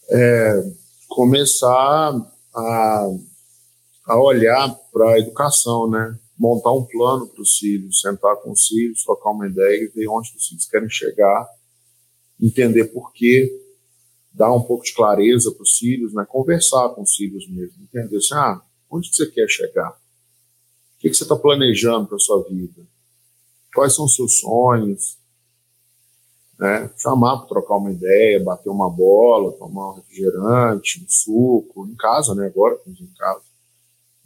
é, 0.09 0.71
começar 1.07 2.13
a, 2.55 3.07
a 4.05 4.21
olhar 4.21 4.73
para 4.91 5.13
a 5.13 5.19
educação, 5.19 5.89
né? 5.89 6.17
Montar 6.37 6.71
um 6.71 6.85
plano 6.85 7.27
para 7.27 7.41
os 7.41 7.57
filhos, 7.57 7.99
sentar 7.99 8.35
com 8.37 8.51
os 8.51 8.67
filhos, 8.67 9.03
trocar 9.03 9.31
uma 9.31 9.47
ideia 9.47 9.83
e 9.83 9.87
ver 9.87 10.07
onde 10.07 10.31
os 10.37 10.47
filhos 10.47 10.67
querem 10.67 10.89
chegar, 10.89 11.47
entender 12.39 12.85
por 12.85 13.11
quê, 13.11 13.51
dar 14.31 14.53
um 14.53 14.61
pouco 14.61 14.85
de 14.85 14.93
clareza 14.93 15.51
para 15.51 15.63
os 15.63 15.77
filhos, 15.77 16.13
né? 16.13 16.25
Conversar 16.27 16.89
com 16.89 17.01
os 17.01 17.15
filhos 17.15 17.49
mesmo, 17.49 17.83
entender 17.83 18.17
assim, 18.17 18.35
ah, 18.35 18.61
onde 18.89 19.13
você 19.13 19.25
quer 19.25 19.49
chegar? 19.49 19.89
O 19.89 20.99
que, 20.99 21.09
que 21.09 21.15
você 21.15 21.23
está 21.23 21.35
planejando 21.35 22.07
para 22.07 22.19
sua 22.19 22.43
vida? 22.47 22.81
Quais 23.77 23.93
são 23.93 24.05
os 24.05 24.15
seus 24.15 24.39
sonhos? 24.39 25.19
Né? 26.57 26.91
Chamar 26.97 27.37
para 27.37 27.49
trocar 27.49 27.75
uma 27.75 27.91
ideia, 27.91 28.43
bater 28.43 28.71
uma 28.71 28.89
bola, 28.89 29.51
tomar 29.51 29.91
um 29.91 29.93
refrigerante, 29.93 30.99
um 30.99 31.07
suco, 31.07 31.85
em 31.85 31.93
casa, 31.93 32.33
né? 32.33 32.47
Agora 32.47 32.73
estamos 32.73 32.99
em 32.99 33.13
casa. 33.15 33.43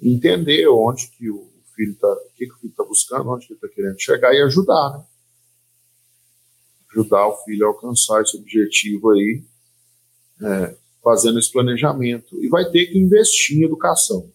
Entender 0.01 0.69
onde 0.69 1.09
que 1.09 1.29
o 1.29 1.49
filho 1.75 1.91
está, 1.91 2.07
o 2.07 2.29
que, 2.33 2.45
que 2.45 2.53
o 2.53 2.57
filho 2.59 2.71
está 2.71 2.83
buscando, 2.85 3.29
onde 3.29 3.45
que 3.45 3.51
ele 3.51 3.57
está 3.61 3.67
querendo 3.67 3.99
chegar 3.99 4.33
e 4.33 4.41
ajudar, 4.41 4.97
né? 4.97 5.03
Ajudar 6.91 7.27
o 7.27 7.35
filho 7.43 7.65
a 7.65 7.69
alcançar 7.71 8.21
esse 8.21 8.37
objetivo 8.37 9.09
aí, 9.09 9.43
é, 10.41 10.77
fazendo 11.03 11.37
esse 11.37 11.51
planejamento. 11.51 12.41
E 12.41 12.47
vai 12.47 12.71
ter 12.71 12.85
que 12.85 12.97
investir 12.97 13.57
em 13.57 13.65
educação. 13.65 14.31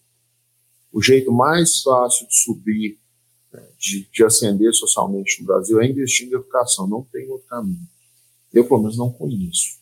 O 0.92 1.00
jeito 1.00 1.32
mais 1.32 1.80
fácil 1.80 2.28
de 2.28 2.36
subir 2.36 2.98
de, 3.86 4.08
de 4.10 4.24
ascender 4.24 4.72
socialmente 4.74 5.40
no 5.40 5.46
Brasil 5.46 5.80
é 5.80 5.86
investir 5.86 6.26
em 6.26 6.32
educação, 6.32 6.88
não 6.88 7.02
tem 7.04 7.28
outro 7.28 7.46
caminho. 7.46 7.78
Eu, 8.52 8.66
pelo 8.66 8.80
menos, 8.80 8.98
não 8.98 9.12
conheço. 9.12 9.78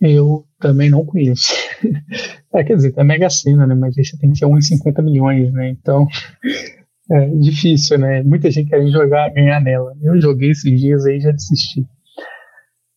Eu 0.00 0.46
também 0.58 0.90
não 0.90 1.04
conheço. 1.04 1.52
É, 2.50 2.64
quer 2.64 2.76
dizer, 2.76 2.94
é 2.96 3.04
Mega 3.04 3.28
Sena, 3.28 3.66
né? 3.66 3.74
Mas 3.74 3.94
você 3.94 4.16
tem 4.16 4.32
que 4.32 4.38
ser 4.38 4.46
1,50 4.46 5.02
milhões, 5.02 5.52
né? 5.52 5.68
Então, 5.68 6.08
é 7.12 7.28
difícil, 7.28 7.98
né? 7.98 8.22
Muita 8.22 8.50
gente 8.50 8.70
quer 8.70 8.84
jogar, 8.90 9.28
ganhar 9.34 9.60
nela. 9.60 9.94
Eu 10.00 10.18
joguei 10.18 10.52
esses 10.52 10.80
dias 10.80 11.04
aí 11.04 11.18
e 11.18 11.20
já 11.20 11.30
desisti. 11.30 11.86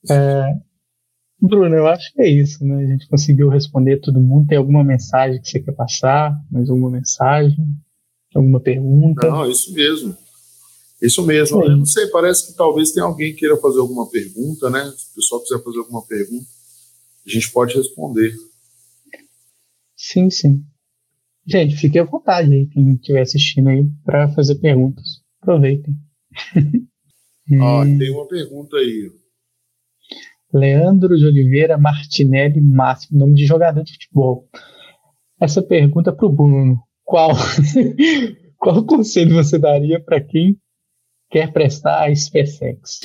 É, 0.09 0.55
Bruno, 1.41 1.75
eu 1.75 1.87
acho 1.87 2.13
que 2.13 2.21
é 2.21 2.29
isso, 2.29 2.63
né? 2.63 2.83
A 2.83 2.87
gente 2.87 3.07
conseguiu 3.07 3.49
responder 3.49 3.99
todo 3.99 4.21
mundo. 4.21 4.47
Tem 4.47 4.57
alguma 4.57 4.83
mensagem 4.83 5.41
que 5.41 5.49
você 5.49 5.59
quer 5.59 5.71
passar? 5.71 6.39
Mais 6.51 6.69
alguma 6.69 6.91
mensagem? 6.91 7.57
Alguma 8.35 8.59
pergunta? 8.59 9.27
Não, 9.27 9.49
isso 9.49 9.73
mesmo. 9.73 10.15
Isso 11.01 11.25
mesmo. 11.25 11.63
Eu 11.63 11.77
não 11.77 11.85
sei, 11.85 12.05
parece 12.07 12.47
que 12.47 12.53
talvez 12.55 12.91
tenha 12.91 13.05
alguém 13.05 13.31
que 13.31 13.39
queira 13.39 13.57
fazer 13.57 13.79
alguma 13.79 14.07
pergunta, 14.07 14.69
né? 14.69 14.83
Se 14.95 15.11
o 15.11 15.15
pessoal 15.15 15.41
quiser 15.41 15.63
fazer 15.63 15.79
alguma 15.79 16.05
pergunta, 16.05 16.45
a 17.25 17.29
gente 17.29 17.51
pode 17.51 17.75
responder. 17.75 18.35
Sim, 19.95 20.29
sim. 20.29 20.63
Gente, 21.45 21.75
fique 21.75 21.97
à 21.97 22.03
vontade 22.03 22.53
aí, 22.53 22.67
quem 22.67 22.93
estiver 22.93 23.21
assistindo 23.21 23.69
aí, 23.69 23.83
para 24.05 24.29
fazer 24.29 24.55
perguntas. 24.55 25.21
Aproveitem. 25.41 25.95
Ó, 27.59 27.83
tem 27.83 28.11
uma 28.11 28.27
pergunta 28.27 28.77
aí. 28.77 29.11
Leandro 30.53 31.17
de 31.17 31.25
Oliveira 31.25 31.77
Martinelli 31.77 32.61
Máximo, 32.61 33.19
nome 33.19 33.35
de 33.35 33.45
jogador 33.45 33.83
de 33.83 33.93
futebol. 33.93 34.49
Essa 35.39 35.61
pergunta 35.61 36.09
é 36.09 36.13
para 36.13 36.25
o 36.25 36.31
Bruno. 36.31 36.81
Qual, 37.03 37.31
qual 38.59 38.85
conselho 38.85 39.35
você 39.35 39.57
daria 39.57 39.99
para 39.99 40.21
quem 40.21 40.59
quer 41.29 41.51
prestar 41.51 42.07
a 42.07 42.15
SpaceX? 42.15 42.99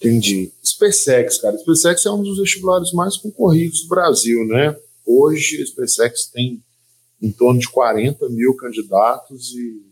Entendi. 0.00 0.52
SpaceX, 0.64 1.38
cara. 1.38 1.58
SpaceX 1.58 2.06
é 2.06 2.10
um 2.10 2.22
dos 2.22 2.38
vestibulares 2.38 2.92
mais 2.92 3.16
concorridos 3.16 3.82
do 3.82 3.88
Brasil, 3.88 4.46
né? 4.46 4.76
Hoje, 5.04 5.60
a 5.62 5.66
SpaceX 5.66 6.26
tem 6.26 6.62
em 7.20 7.32
torno 7.32 7.58
de 7.60 7.68
40 7.68 8.28
mil 8.28 8.54
candidatos 8.56 9.52
e, 9.54 9.82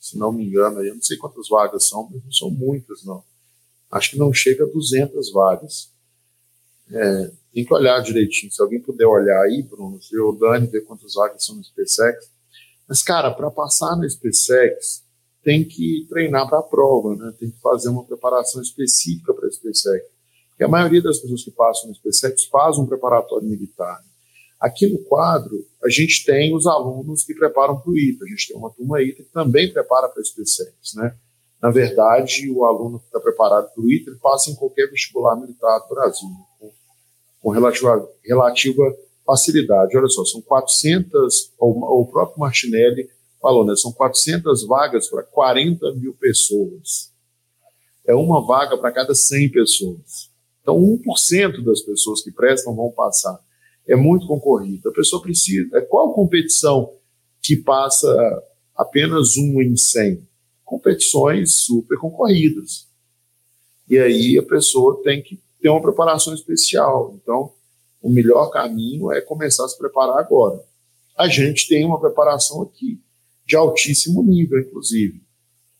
se 0.00 0.18
não 0.18 0.32
me 0.32 0.44
engano, 0.44 0.82
eu 0.82 0.94
não 0.94 1.02
sei 1.02 1.16
quantas 1.16 1.48
vagas 1.48 1.88
são, 1.88 2.08
mas 2.10 2.24
não 2.24 2.32
são 2.32 2.50
muitas, 2.50 3.04
não 3.04 3.22
acho 3.90 4.10
que 4.10 4.18
não 4.18 4.32
chega 4.32 4.64
a 4.64 4.68
200 4.68 5.32
vagas. 5.32 5.90
É, 6.90 7.30
tem 7.52 7.64
que 7.64 7.74
olhar 7.74 8.00
direitinho. 8.00 8.52
Se 8.52 8.60
alguém 8.62 8.80
puder 8.80 9.06
olhar 9.06 9.40
aí, 9.42 9.62
Bruno, 9.62 10.00
se 10.02 10.16
o 10.18 10.32
Dani 10.32 10.66
ver 10.66 10.82
quantas 10.82 11.14
vagas 11.14 11.44
são 11.44 11.56
no 11.56 11.64
SpaceX. 11.64 12.30
Mas, 12.88 13.02
cara, 13.02 13.30
para 13.32 13.50
passar 13.50 13.96
no 13.96 14.08
SpaceX, 14.08 15.02
tem 15.42 15.64
que 15.64 16.06
treinar 16.08 16.48
para 16.48 16.58
a 16.58 16.62
prova, 16.62 17.16
né? 17.16 17.32
Tem 17.38 17.50
que 17.50 17.60
fazer 17.60 17.88
uma 17.88 18.04
preparação 18.04 18.60
específica 18.60 19.32
para 19.32 19.48
a 19.48 19.50
SpaceX. 19.50 20.04
Porque 20.50 20.64
a 20.64 20.68
maioria 20.68 21.02
das 21.02 21.18
pessoas 21.18 21.44
que 21.44 21.50
passam 21.50 21.88
no 21.88 21.94
SpaceX 21.94 22.44
faz 22.46 22.78
um 22.78 22.86
preparatório 22.86 23.46
militar. 23.46 24.02
Aqui 24.58 24.86
no 24.86 24.98
quadro, 25.04 25.66
a 25.84 25.88
gente 25.88 26.24
tem 26.24 26.54
os 26.54 26.66
alunos 26.66 27.24
que 27.24 27.34
preparam 27.34 27.78
para 27.78 27.90
o 27.90 27.98
ITA. 27.98 28.24
A 28.24 28.28
gente 28.28 28.48
tem 28.48 28.56
uma 28.56 28.70
turma 28.70 29.02
ITA 29.02 29.22
que 29.22 29.30
também 29.30 29.72
prepara 29.72 30.08
para 30.08 30.20
a 30.20 30.24
SpaceX, 30.24 30.94
né? 30.94 31.14
Na 31.66 31.72
verdade, 31.72 32.48
o 32.48 32.64
aluno 32.64 33.00
que 33.00 33.06
está 33.06 33.18
preparado 33.18 33.74
para 33.74 33.82
o 33.82 33.90
ITA 33.90 34.16
passa 34.22 34.52
em 34.52 34.54
qualquer 34.54 34.88
vestibular 34.88 35.34
militar 35.34 35.80
do 35.80 35.88
Brasil, 35.96 36.28
com, 36.60 36.70
com 37.42 37.50
relativa, 37.50 38.08
relativa 38.24 38.96
facilidade. 39.26 39.96
Olha 39.96 40.06
só, 40.06 40.24
são 40.24 40.40
400, 40.42 41.54
o, 41.58 42.02
o 42.02 42.06
próprio 42.06 42.38
Martinelli 42.38 43.10
falou, 43.42 43.66
né, 43.66 43.74
são 43.74 43.90
400 43.90 44.64
vagas 44.64 45.08
para 45.08 45.24
40 45.24 45.92
mil 45.94 46.14
pessoas. 46.14 47.10
É 48.06 48.14
uma 48.14 48.46
vaga 48.46 48.78
para 48.78 48.92
cada 48.92 49.12
100 49.12 49.50
pessoas. 49.50 50.30
Então, 50.62 50.78
1% 50.78 51.64
das 51.64 51.80
pessoas 51.80 52.22
que 52.22 52.30
prestam 52.30 52.76
vão 52.76 52.92
passar. 52.92 53.40
É 53.88 53.96
muito 53.96 54.28
concorrido. 54.28 54.88
A 54.88 54.92
pessoa 54.92 55.20
precisa. 55.20 55.80
Qual 55.88 56.14
competição 56.14 56.92
que 57.42 57.56
passa 57.56 58.06
apenas 58.76 59.36
um 59.36 59.60
em 59.60 59.76
100? 59.76 60.35
Competições 60.66 61.58
super 61.58 61.96
concorridas. 61.96 62.88
E 63.88 63.96
aí 63.96 64.36
a 64.36 64.42
pessoa 64.42 65.00
tem 65.02 65.22
que 65.22 65.40
ter 65.62 65.70
uma 65.70 65.80
preparação 65.80 66.34
especial. 66.34 67.16
Então, 67.22 67.52
o 68.02 68.10
melhor 68.10 68.50
caminho 68.50 69.10
é 69.12 69.20
começar 69.20 69.64
a 69.64 69.68
se 69.68 69.78
preparar 69.78 70.18
agora. 70.18 70.62
A 71.16 71.28
gente 71.28 71.68
tem 71.68 71.84
uma 71.86 72.00
preparação 72.00 72.60
aqui 72.62 73.00
de 73.46 73.56
altíssimo 73.56 74.22
nível, 74.24 74.58
inclusive, 74.58 75.22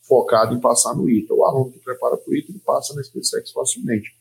focado 0.00 0.54
em 0.54 0.60
passar 0.60 0.94
no 0.94 1.10
ITA. 1.10 1.34
O 1.34 1.44
aluno 1.44 1.72
que 1.72 1.80
prepara 1.80 2.16
para 2.16 2.30
o 2.30 2.34
ITA, 2.34 2.52
ele 2.52 2.60
passa 2.60 2.94
na 2.94 3.02
SpaceX 3.02 3.50
facilmente. 3.50 4.14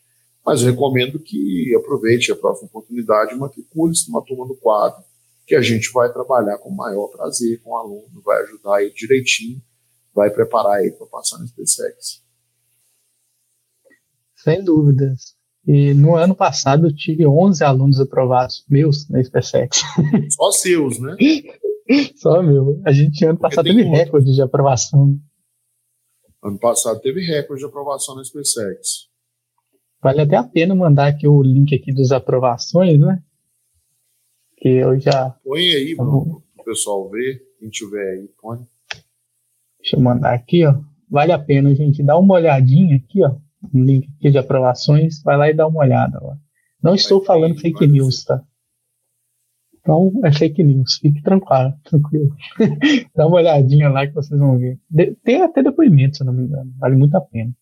Mas 0.44 0.62
eu 0.62 0.70
recomendo 0.70 1.18
que 1.20 1.74
aproveite 1.76 2.30
a 2.32 2.36
próxima 2.36 2.68
oportunidade 2.68 3.36
matricule-se 3.36 4.08
numa 4.08 4.22
turma 4.22 4.46
do 4.46 4.56
quadro, 4.56 5.02
que 5.46 5.54
a 5.54 5.62
gente 5.62 5.92
vai 5.92 6.12
trabalhar 6.12 6.58
com 6.58 6.70
o 6.70 6.76
maior 6.76 7.06
prazer 7.06 7.60
com 7.62 7.70
o 7.70 7.76
aluno, 7.76 8.20
vai 8.24 8.42
ajudar 8.42 8.82
ele 8.82 8.92
direitinho 8.92 9.62
vai 10.16 10.30
preparar 10.30 10.82
ele 10.82 10.92
para 10.92 11.06
passar 11.06 11.38
no 11.38 11.46
SpaceX. 11.46 12.24
Sem 14.34 14.64
dúvidas. 14.64 15.36
E 15.66 15.92
no 15.92 16.16
ano 16.16 16.34
passado 16.34 16.86
eu 16.86 16.94
tive 16.94 17.26
11 17.26 17.62
alunos 17.62 18.00
aprovados 18.00 18.64
meus 18.68 19.08
na 19.10 19.22
SpaceX. 19.22 19.82
Só 20.30 20.50
seus, 20.52 20.98
né? 20.98 21.16
Só 22.16 22.42
meu. 22.42 22.80
A 22.86 22.92
gente 22.92 23.24
ano 23.24 23.38
passado 23.38 23.64
teve 23.64 23.82
recorde 23.82 24.32
de 24.32 24.40
aprovação. 24.40 25.18
Ano 26.42 26.58
passado 26.58 26.98
teve 27.00 27.20
recorde 27.20 27.60
de 27.60 27.66
aprovação 27.66 28.14
na 28.14 28.24
SpaceX. 28.24 29.08
Vale 30.00 30.22
até 30.22 30.36
a 30.36 30.44
pena 30.44 30.74
mandar 30.74 31.08
aqui 31.08 31.28
o 31.28 31.42
link 31.42 31.74
aqui 31.74 31.92
das 31.92 32.12
aprovações, 32.12 32.98
né? 32.98 33.22
Que 34.56 34.68
eu 34.68 34.98
já. 34.98 35.30
Põe 35.44 35.60
aí, 35.60 35.94
Bruno, 35.94 36.42
para 36.54 36.62
o 36.62 36.64
pessoal 36.64 37.10
ver. 37.10 37.44
Quem 37.58 37.68
tiver 37.68 38.12
aí, 38.12 38.28
põe. 38.40 38.66
Deixa 39.86 39.96
eu 39.96 40.00
mandar 40.00 40.34
aqui, 40.34 40.66
ó. 40.66 40.82
Vale 41.08 41.30
a 41.30 41.38
pena, 41.38 41.72
gente. 41.72 42.02
Dá 42.02 42.18
uma 42.18 42.34
olhadinha 42.34 42.96
aqui, 42.96 43.24
ó. 43.24 43.36
No 43.72 43.84
link 43.84 44.08
aqui 44.18 44.32
de 44.32 44.38
aprovações. 44.38 45.22
Vai 45.22 45.36
lá 45.36 45.48
e 45.48 45.54
dá 45.54 45.64
uma 45.68 45.78
olhada. 45.78 46.18
Ó. 46.20 46.34
Não 46.82 46.92
estou 46.92 47.24
falando 47.24 47.60
fake 47.60 47.86
news, 47.86 48.24
tá? 48.24 48.42
Então 49.74 50.10
é 50.24 50.32
fake 50.32 50.64
news. 50.64 50.98
Fique 50.98 51.22
tranquilo. 51.22 51.72
tranquilo. 51.88 52.36
dá 53.14 53.28
uma 53.28 53.36
olhadinha 53.36 53.88
lá 53.88 54.04
que 54.04 54.12
vocês 54.12 54.40
vão 54.40 54.58
ver. 54.58 54.76
De, 54.90 55.14
tem 55.22 55.40
até 55.40 55.62
depoimento, 55.62 56.16
se 56.16 56.24
não 56.24 56.32
me 56.32 56.42
engano. 56.42 56.74
Vale 56.78 56.96
muito 56.96 57.16
a 57.16 57.20
pena. 57.20 57.52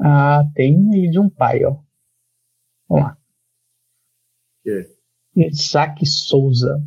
Ah, 0.00 0.44
tem 0.54 0.94
aí 0.94 1.10
de 1.10 1.18
um 1.18 1.28
pai, 1.28 1.62
ó. 1.62 1.76
Vamos 2.88 3.04
lá. 3.04 3.18
Isaac 5.36 6.06
Souza. 6.06 6.82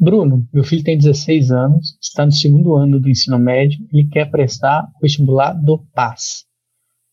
Bruno, 0.00 0.48
meu 0.50 0.64
filho 0.64 0.82
tem 0.82 0.96
16 0.96 1.50
anos, 1.50 1.98
está 2.00 2.24
no 2.24 2.32
segundo 2.32 2.74
ano 2.74 2.98
do 2.98 3.10
ensino 3.10 3.38
médio 3.38 3.86
e 3.92 4.08
quer 4.08 4.30
prestar 4.30 4.90
o 4.96 5.02
vestibular 5.02 5.52
do 5.52 5.84
PAS. 5.94 6.46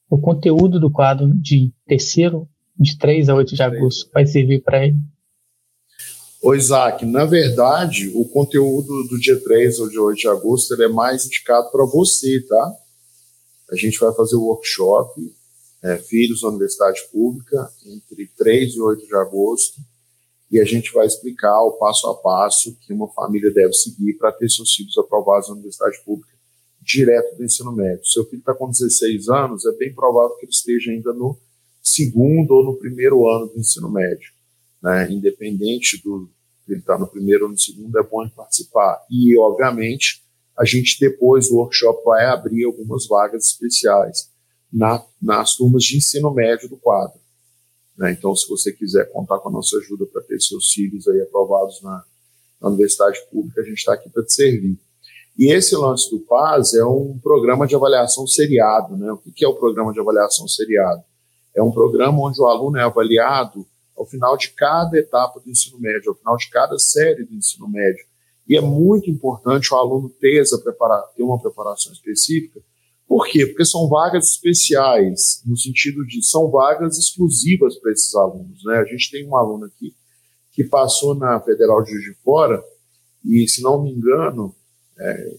O 0.09 0.17
conteúdo 0.17 0.79
do 0.79 0.89
quadro 0.89 1.27
de 1.33 1.73
terceiro, 1.85 2.47
de 2.79 2.97
3 2.97 3.27
a 3.27 3.35
8 3.35 3.55
de 3.55 3.61
agosto, 3.61 4.09
vai 4.13 4.25
servir 4.25 4.63
para 4.63 4.85
ele? 4.85 4.95
Ô 6.41 6.55
Isaac, 6.55 7.05
na 7.05 7.25
verdade, 7.25 8.09
o 8.15 8.23
conteúdo 8.23 9.03
do 9.09 9.19
dia 9.19 9.37
3 9.37 9.79
ou 9.79 9.89
de 9.89 9.99
8 9.99 10.17
de 10.17 10.27
agosto 10.29 10.73
ele 10.73 10.85
é 10.85 10.87
mais 10.87 11.25
indicado 11.25 11.69
para 11.69 11.83
você, 11.83 12.39
tá? 12.47 12.73
A 13.69 13.75
gente 13.75 13.99
vai 13.99 14.13
fazer 14.13 14.37
o 14.37 14.45
workshop, 14.45 15.35
é, 15.83 15.97
filhos 15.97 16.41
na 16.41 16.49
universidade 16.49 17.01
pública 17.11 17.69
entre 17.85 18.31
3 18.37 18.75
e 18.75 18.79
8 18.79 19.05
de 19.05 19.15
agosto 19.15 19.81
e 20.49 20.59
a 20.59 20.65
gente 20.65 20.91
vai 20.93 21.05
explicar 21.05 21.61
o 21.63 21.73
passo 21.73 22.07
a 22.07 22.15
passo 22.15 22.75
que 22.81 22.93
uma 22.93 23.07
família 23.09 23.51
deve 23.51 23.73
seguir 23.73 24.13
para 24.13 24.31
ter 24.31 24.49
seus 24.49 24.73
filhos 24.73 24.97
aprovados 24.97 25.49
na 25.49 25.55
universidade 25.55 25.97
pública 26.05 26.31
direto 26.81 27.35
do 27.35 27.43
ensino 27.43 27.73
médio. 27.73 28.05
Seu 28.05 28.25
filho 28.25 28.39
está 28.39 28.53
com 28.53 28.69
16 28.69 29.27
anos, 29.27 29.65
é 29.65 29.71
bem 29.73 29.93
provável 29.93 30.37
que 30.37 30.45
ele 30.45 30.51
esteja 30.51 30.91
ainda 30.91 31.11
no 31.11 31.37
segundo 31.81 32.51
ou 32.51 32.63
no 32.63 32.77
primeiro 32.77 33.27
ano 33.29 33.47
do 33.47 33.59
ensino 33.59 33.89
médio. 33.89 34.31
Né? 34.81 35.11
Independente 35.11 36.01
do 36.01 36.29
ele 36.67 36.79
estar 36.79 36.93
tá 36.93 36.99
no 36.99 37.07
primeiro 37.07 37.45
ou 37.45 37.51
no 37.51 37.57
segundo, 37.57 37.97
é 37.97 38.03
bom 38.03 38.27
participar. 38.29 39.01
E, 39.09 39.37
obviamente, 39.37 40.21
a 40.57 40.65
gente 40.65 40.99
depois 40.99 41.47
do 41.47 41.55
workshop 41.55 42.03
vai 42.03 42.25
abrir 42.25 42.65
algumas 42.65 43.07
vagas 43.07 43.45
especiais 43.45 44.29
na, 44.71 45.03
nas 45.21 45.55
turmas 45.55 45.83
de 45.83 45.97
ensino 45.97 46.33
médio 46.33 46.67
do 46.67 46.77
quadro. 46.77 47.19
Né? 47.97 48.11
Então, 48.11 48.35
se 48.35 48.47
você 48.47 48.71
quiser 48.71 49.11
contar 49.11 49.39
com 49.39 49.49
a 49.49 49.51
nossa 49.51 49.77
ajuda 49.77 50.05
para 50.05 50.21
ter 50.21 50.39
seus 50.39 50.71
filhos 50.71 51.07
aí 51.07 51.21
aprovados 51.21 51.81
na, 51.81 52.03
na 52.61 52.69
universidade 52.69 53.19
pública, 53.31 53.61
a 53.61 53.63
gente 53.63 53.77
está 53.77 53.93
aqui 53.93 54.09
para 54.09 54.23
te 54.23 54.33
servir. 54.33 54.77
E 55.37 55.51
esse 55.51 55.75
lance 55.75 56.09
do 56.09 56.19
PAS 56.19 56.73
é 56.73 56.83
um 56.83 57.19
programa 57.21 57.67
de 57.67 57.75
avaliação 57.75 58.25
seriado. 58.25 58.97
Né? 58.97 59.11
O 59.11 59.31
que 59.35 59.45
é 59.45 59.47
o 59.47 59.55
programa 59.55 59.93
de 59.93 59.99
avaliação 59.99 60.47
seriado? 60.47 61.03
É 61.55 61.61
um 61.61 61.71
programa 61.71 62.19
onde 62.19 62.39
o 62.41 62.45
aluno 62.45 62.77
é 62.77 62.83
avaliado 62.83 63.65
ao 63.95 64.05
final 64.05 64.37
de 64.37 64.49
cada 64.51 64.97
etapa 64.97 65.39
do 65.39 65.49
ensino 65.49 65.79
médio, 65.79 66.11
ao 66.11 66.15
final 66.15 66.37
de 66.37 66.49
cada 66.49 66.77
série 66.77 67.23
do 67.23 67.33
ensino 67.33 67.67
médio. 67.67 68.05
E 68.47 68.55
é 68.55 68.61
muito 68.61 69.09
importante 69.09 69.73
o 69.73 69.77
aluno 69.77 70.09
ter, 70.09 70.39
essa 70.39 70.57
prepara 70.59 71.01
ter 71.15 71.23
uma 71.23 71.39
preparação 71.39 71.91
específica, 71.91 72.59
por 73.07 73.25
quê? 73.27 73.45
Porque 73.45 73.65
são 73.65 73.87
vagas 73.87 74.31
especiais, 74.31 75.41
no 75.45 75.55
sentido 75.55 76.05
de 76.05 76.21
são 76.21 76.51
vagas 76.51 76.97
exclusivas 76.97 77.77
para 77.77 77.91
esses 77.91 78.13
alunos. 78.13 78.63
Né? 78.65 78.77
A 78.77 78.85
gente 78.85 79.09
tem 79.09 79.25
um 79.25 79.37
aluno 79.37 79.65
aqui 79.65 79.95
que 80.51 80.65
passou 80.65 81.15
na 81.15 81.39
Federal 81.39 81.81
de 81.83 81.91
Juiz 81.91 82.03
de 82.03 82.13
Fora 82.21 82.61
e, 83.23 83.47
se 83.47 83.61
não 83.61 83.81
me 83.81 83.91
engano, 83.91 84.53
é, 84.99 85.37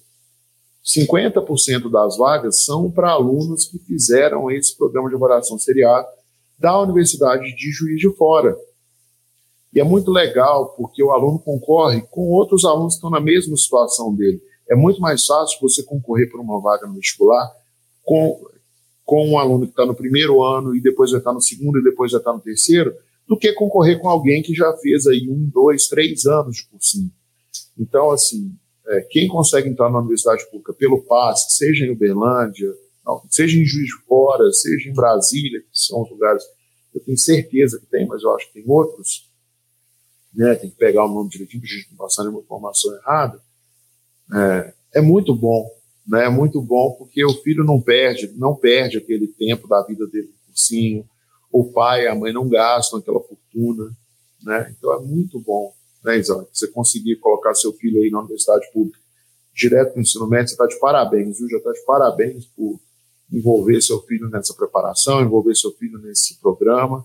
50% 0.85 1.91
das 1.91 2.17
vagas 2.17 2.65
são 2.65 2.91
para 2.91 3.11
alunos 3.11 3.67
que 3.67 3.79
fizeram 3.81 4.51
esse 4.51 4.77
programa 4.77 5.11
de 5.11 5.17
avaliação 5.17 5.59
seriado 5.59 6.07
da 6.59 6.81
Universidade 6.81 7.55
de 7.55 7.71
Juiz 7.71 8.01
de 8.01 8.11
Fora. 8.17 8.57
E 9.75 9.81
é 9.81 9.85
muito 9.85 10.11
legal 10.11 10.75
porque 10.75 11.03
o 11.03 11.11
aluno 11.11 11.39
concorre 11.39 12.01
com 12.11 12.31
outros 12.31 12.65
alunos 12.65 12.95
que 12.95 12.99
estão 12.99 13.11
na 13.11 13.21
mesma 13.21 13.57
situação 13.57 14.15
dele. 14.15 14.41
É 14.69 14.75
muito 14.75 15.01
mais 15.01 15.25
fácil 15.25 15.59
você 15.61 15.83
concorrer 15.83 16.31
por 16.31 16.41
uma 16.41 16.61
vaga 16.61 16.87
no 16.87 16.95
vestibular 16.95 17.51
com, 18.03 18.41
com 19.05 19.29
um 19.29 19.39
aluno 19.39 19.67
que 19.67 19.73
está 19.73 19.87
no 19.87 19.95
primeiro 19.95 20.43
ano 20.43 20.75
e 20.75 20.81
depois 20.81 21.11
vai 21.11 21.21
estar 21.21 21.33
no 21.33 21.41
segundo 21.41 21.79
e 21.79 21.85
depois 21.85 22.13
vai 22.13 22.21
estar 22.21 22.33
no 22.33 22.41
terceiro, 22.41 22.95
do 23.27 23.39
que 23.39 23.53
concorrer 23.53 23.99
com 23.99 24.09
alguém 24.09 24.43
que 24.43 24.55
já 24.55 24.73
fez 24.79 25.07
aí 25.07 25.29
um, 25.29 25.49
dois, 25.53 25.87
três 25.87 26.25
anos 26.25 26.57
de 26.57 26.67
cursinho. 26.67 27.11
Então, 27.79 28.11
assim, 28.11 28.55
é, 28.87 29.01
quem 29.11 29.29
consegue 29.29 29.69
entrar 29.69 29.91
na 29.91 29.99
universidade 29.99 30.49
pública 30.51 30.73
pelo 30.73 31.03
passe, 31.03 31.57
seja 31.57 31.85
em 31.85 31.91
Uberlândia, 31.91 32.75
não, 33.05 33.23
seja 33.31 33.59
em 33.59 33.65
Juiz 33.65 33.87
de 33.87 34.05
Fora, 34.07 34.51
seja 34.53 34.89
em 34.89 34.95
Brasília, 34.95 35.61
que 35.61 35.69
são 35.73 36.03
os 36.03 36.11
lugares, 36.11 36.43
eu 36.95 37.01
tenho 37.03 37.19
certeza 37.19 37.79
que 37.79 37.87
tem, 37.87 38.07
mas 38.07 38.23
eu 38.23 38.35
acho 38.35 38.47
que 38.49 38.55
tem 38.55 38.65
outros, 38.67 39.31
né, 40.35 40.55
tem 40.55 40.71
que 40.71 40.77
pegar 40.77 41.05
o 41.05 41.09
nome 41.09 41.29
direitinho 41.29 41.61
para 41.61 41.71
a 41.71 41.73
gente 41.75 41.91
não 41.91 41.99
passar 41.99 42.23
nenhuma 42.23 42.41
informação 42.41 42.95
errada, 42.97 43.41
é, 44.33 44.75
é 44.97 45.01
muito 45.01 45.35
bom, 45.35 45.69
né? 46.07 46.27
É 46.27 46.29
muito 46.29 46.61
bom 46.61 46.93
porque 46.93 47.25
o 47.25 47.35
filho 47.43 47.65
não 47.65 47.81
perde, 47.81 48.33
não 48.37 48.55
perde 48.55 48.99
aquele 48.99 49.27
tempo 49.29 49.69
da 49.69 49.83
vida 49.83 50.07
dele 50.07 50.29
no 50.29 50.47
cursinho, 50.47 51.05
o 51.51 51.65
pai 51.65 52.05
e 52.05 52.09
a 52.09 52.15
mãe 52.15 52.33
não 52.33 52.49
gastam 52.49 52.99
aquela 52.99 53.21
fortuna, 53.21 53.91
né? 54.43 54.75
Então 54.77 54.93
é 54.95 55.01
muito 55.01 55.41
bom, 55.41 55.73
né, 56.05 56.19
Isaac? 56.19 56.49
Você 56.53 56.69
conseguir 56.69 57.17
colocar 57.17 57.55
seu 57.55 57.73
filho 57.73 58.03
aí 58.03 58.11
na 58.11 58.21
universidade 58.21 58.71
pública 58.73 58.99
direto 59.59 59.97
no 59.97 60.03
ensino 60.03 60.29
médio, 60.29 60.49
você 60.49 60.55
está 60.55 60.67
de 60.67 60.79
parabéns, 60.79 61.39
viu? 61.39 61.49
Já 61.51 61.57
está 61.57 61.73
de 61.73 61.85
parabéns 61.85 62.47
por 62.47 62.79
envolver 63.31 63.83
seu 63.83 64.01
filho 64.03 64.29
nessa 64.29 64.55
preparação, 64.55 65.21
envolver 65.21 65.55
seu 65.57 65.73
filho 65.73 65.99
nesse 65.99 66.39
programa, 66.39 67.05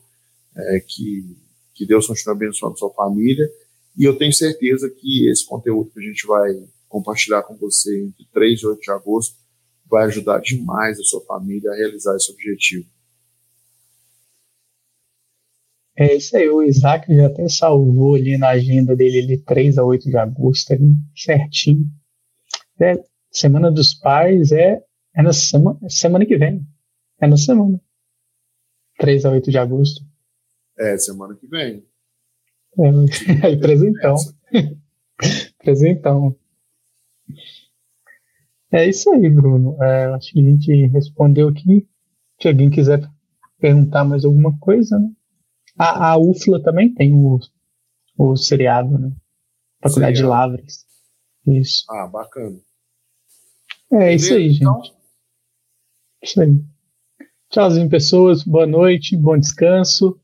é, 0.56 0.80
que, 0.80 1.36
que 1.74 1.86
Deus 1.86 2.06
continue 2.06 2.36
abençoando 2.36 2.78
sua 2.78 2.92
família. 2.92 3.50
E 3.98 4.06
eu 4.06 4.16
tenho 4.18 4.32
certeza 4.32 4.88
que 4.90 5.28
esse 5.30 5.46
conteúdo 5.46 5.90
que 5.92 6.00
a 6.00 6.04
gente 6.04 6.28
vai 6.28 6.64
compartilhar 6.94 7.42
com 7.42 7.58
você 7.58 8.04
entre 8.04 8.24
3 8.32 8.62
e 8.62 8.68
8 8.68 8.80
de 8.80 8.92
agosto 8.92 9.36
vai 9.90 10.06
ajudar 10.06 10.40
demais 10.40 11.00
a 11.00 11.04
sua 11.04 11.26
família 11.26 11.72
a 11.72 11.76
realizar 11.76 12.16
esse 12.16 12.32
objetivo. 12.32 12.88
É 15.96 16.16
isso 16.16 16.38
aí, 16.38 16.48
o 16.50 16.62
Isaac 16.62 17.14
já 17.14 17.28
até 17.28 17.48
salvou 17.48 18.16
ali 18.16 18.38
na 18.38 18.50
agenda 18.50 18.96
dele 18.96 19.26
de 19.26 19.38
3 19.40 19.78
a 19.78 19.84
8 19.84 20.10
de 20.10 20.18
agosto, 20.18 20.74
ali, 20.74 20.96
certinho. 21.16 21.86
É, 22.80 22.94
semana 23.32 23.72
dos 23.72 23.94
Pais 23.96 24.52
é, 24.52 24.84
é 25.16 25.22
na 25.22 25.34
semana, 25.34 25.80
semana 25.90 26.26
que 26.26 26.38
vem. 26.38 26.66
É 27.20 27.28
na 27.28 27.38
semana. 27.38 27.80
3 29.00 29.26
a 29.26 29.32
8 29.32 29.52
de 29.52 29.58
agosto. 29.58 30.02
É, 30.78 30.98
semana 30.98 31.36
que 31.36 31.48
vem. 31.48 31.86
É, 32.80 33.46
aí, 33.46 33.60
presentão. 33.60 34.16
presentão. 35.60 36.36
É 38.72 38.88
isso 38.88 39.12
aí, 39.12 39.30
Bruno. 39.30 39.82
É, 39.84 40.06
acho 40.06 40.32
que 40.32 40.40
a 40.40 40.44
gente 40.44 40.88
respondeu 40.88 41.48
aqui. 41.48 41.88
Se 42.42 42.48
alguém 42.48 42.70
quiser 42.70 43.08
perguntar 43.60 44.04
mais 44.04 44.26
alguma 44.26 44.58
coisa, 44.60 44.98
né? 44.98 45.10
A, 45.78 46.12
a 46.12 46.18
UFLA 46.18 46.62
também 46.62 46.94
tem 46.94 47.14
o, 47.14 47.40
o 48.18 48.36
seriado, 48.36 48.98
né? 48.98 49.12
Faculdade 49.82 50.18
de 50.18 50.24
Lavras. 50.24 50.86
Isso. 51.48 51.84
Ah, 51.90 52.08
bacana. 52.08 52.60
É 53.92 54.16
isso 54.16 54.34
aí, 54.34 54.56
então? 54.56 54.82
gente. 54.82 54.96
Isso 56.24 56.42
aí. 56.42 56.64
Tchauzinho, 57.52 57.90
pessoas. 57.90 58.44
Boa 58.44 58.66
noite, 58.66 59.16
bom 59.16 59.38
descanso. 59.38 60.20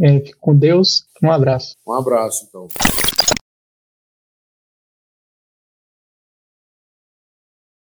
É, 0.00 0.20
com 0.40 0.56
Deus. 0.56 1.06
Um 1.22 1.30
abraço. 1.30 1.76
Um 1.86 1.92
abraço, 1.92 2.46
então. 2.48 2.68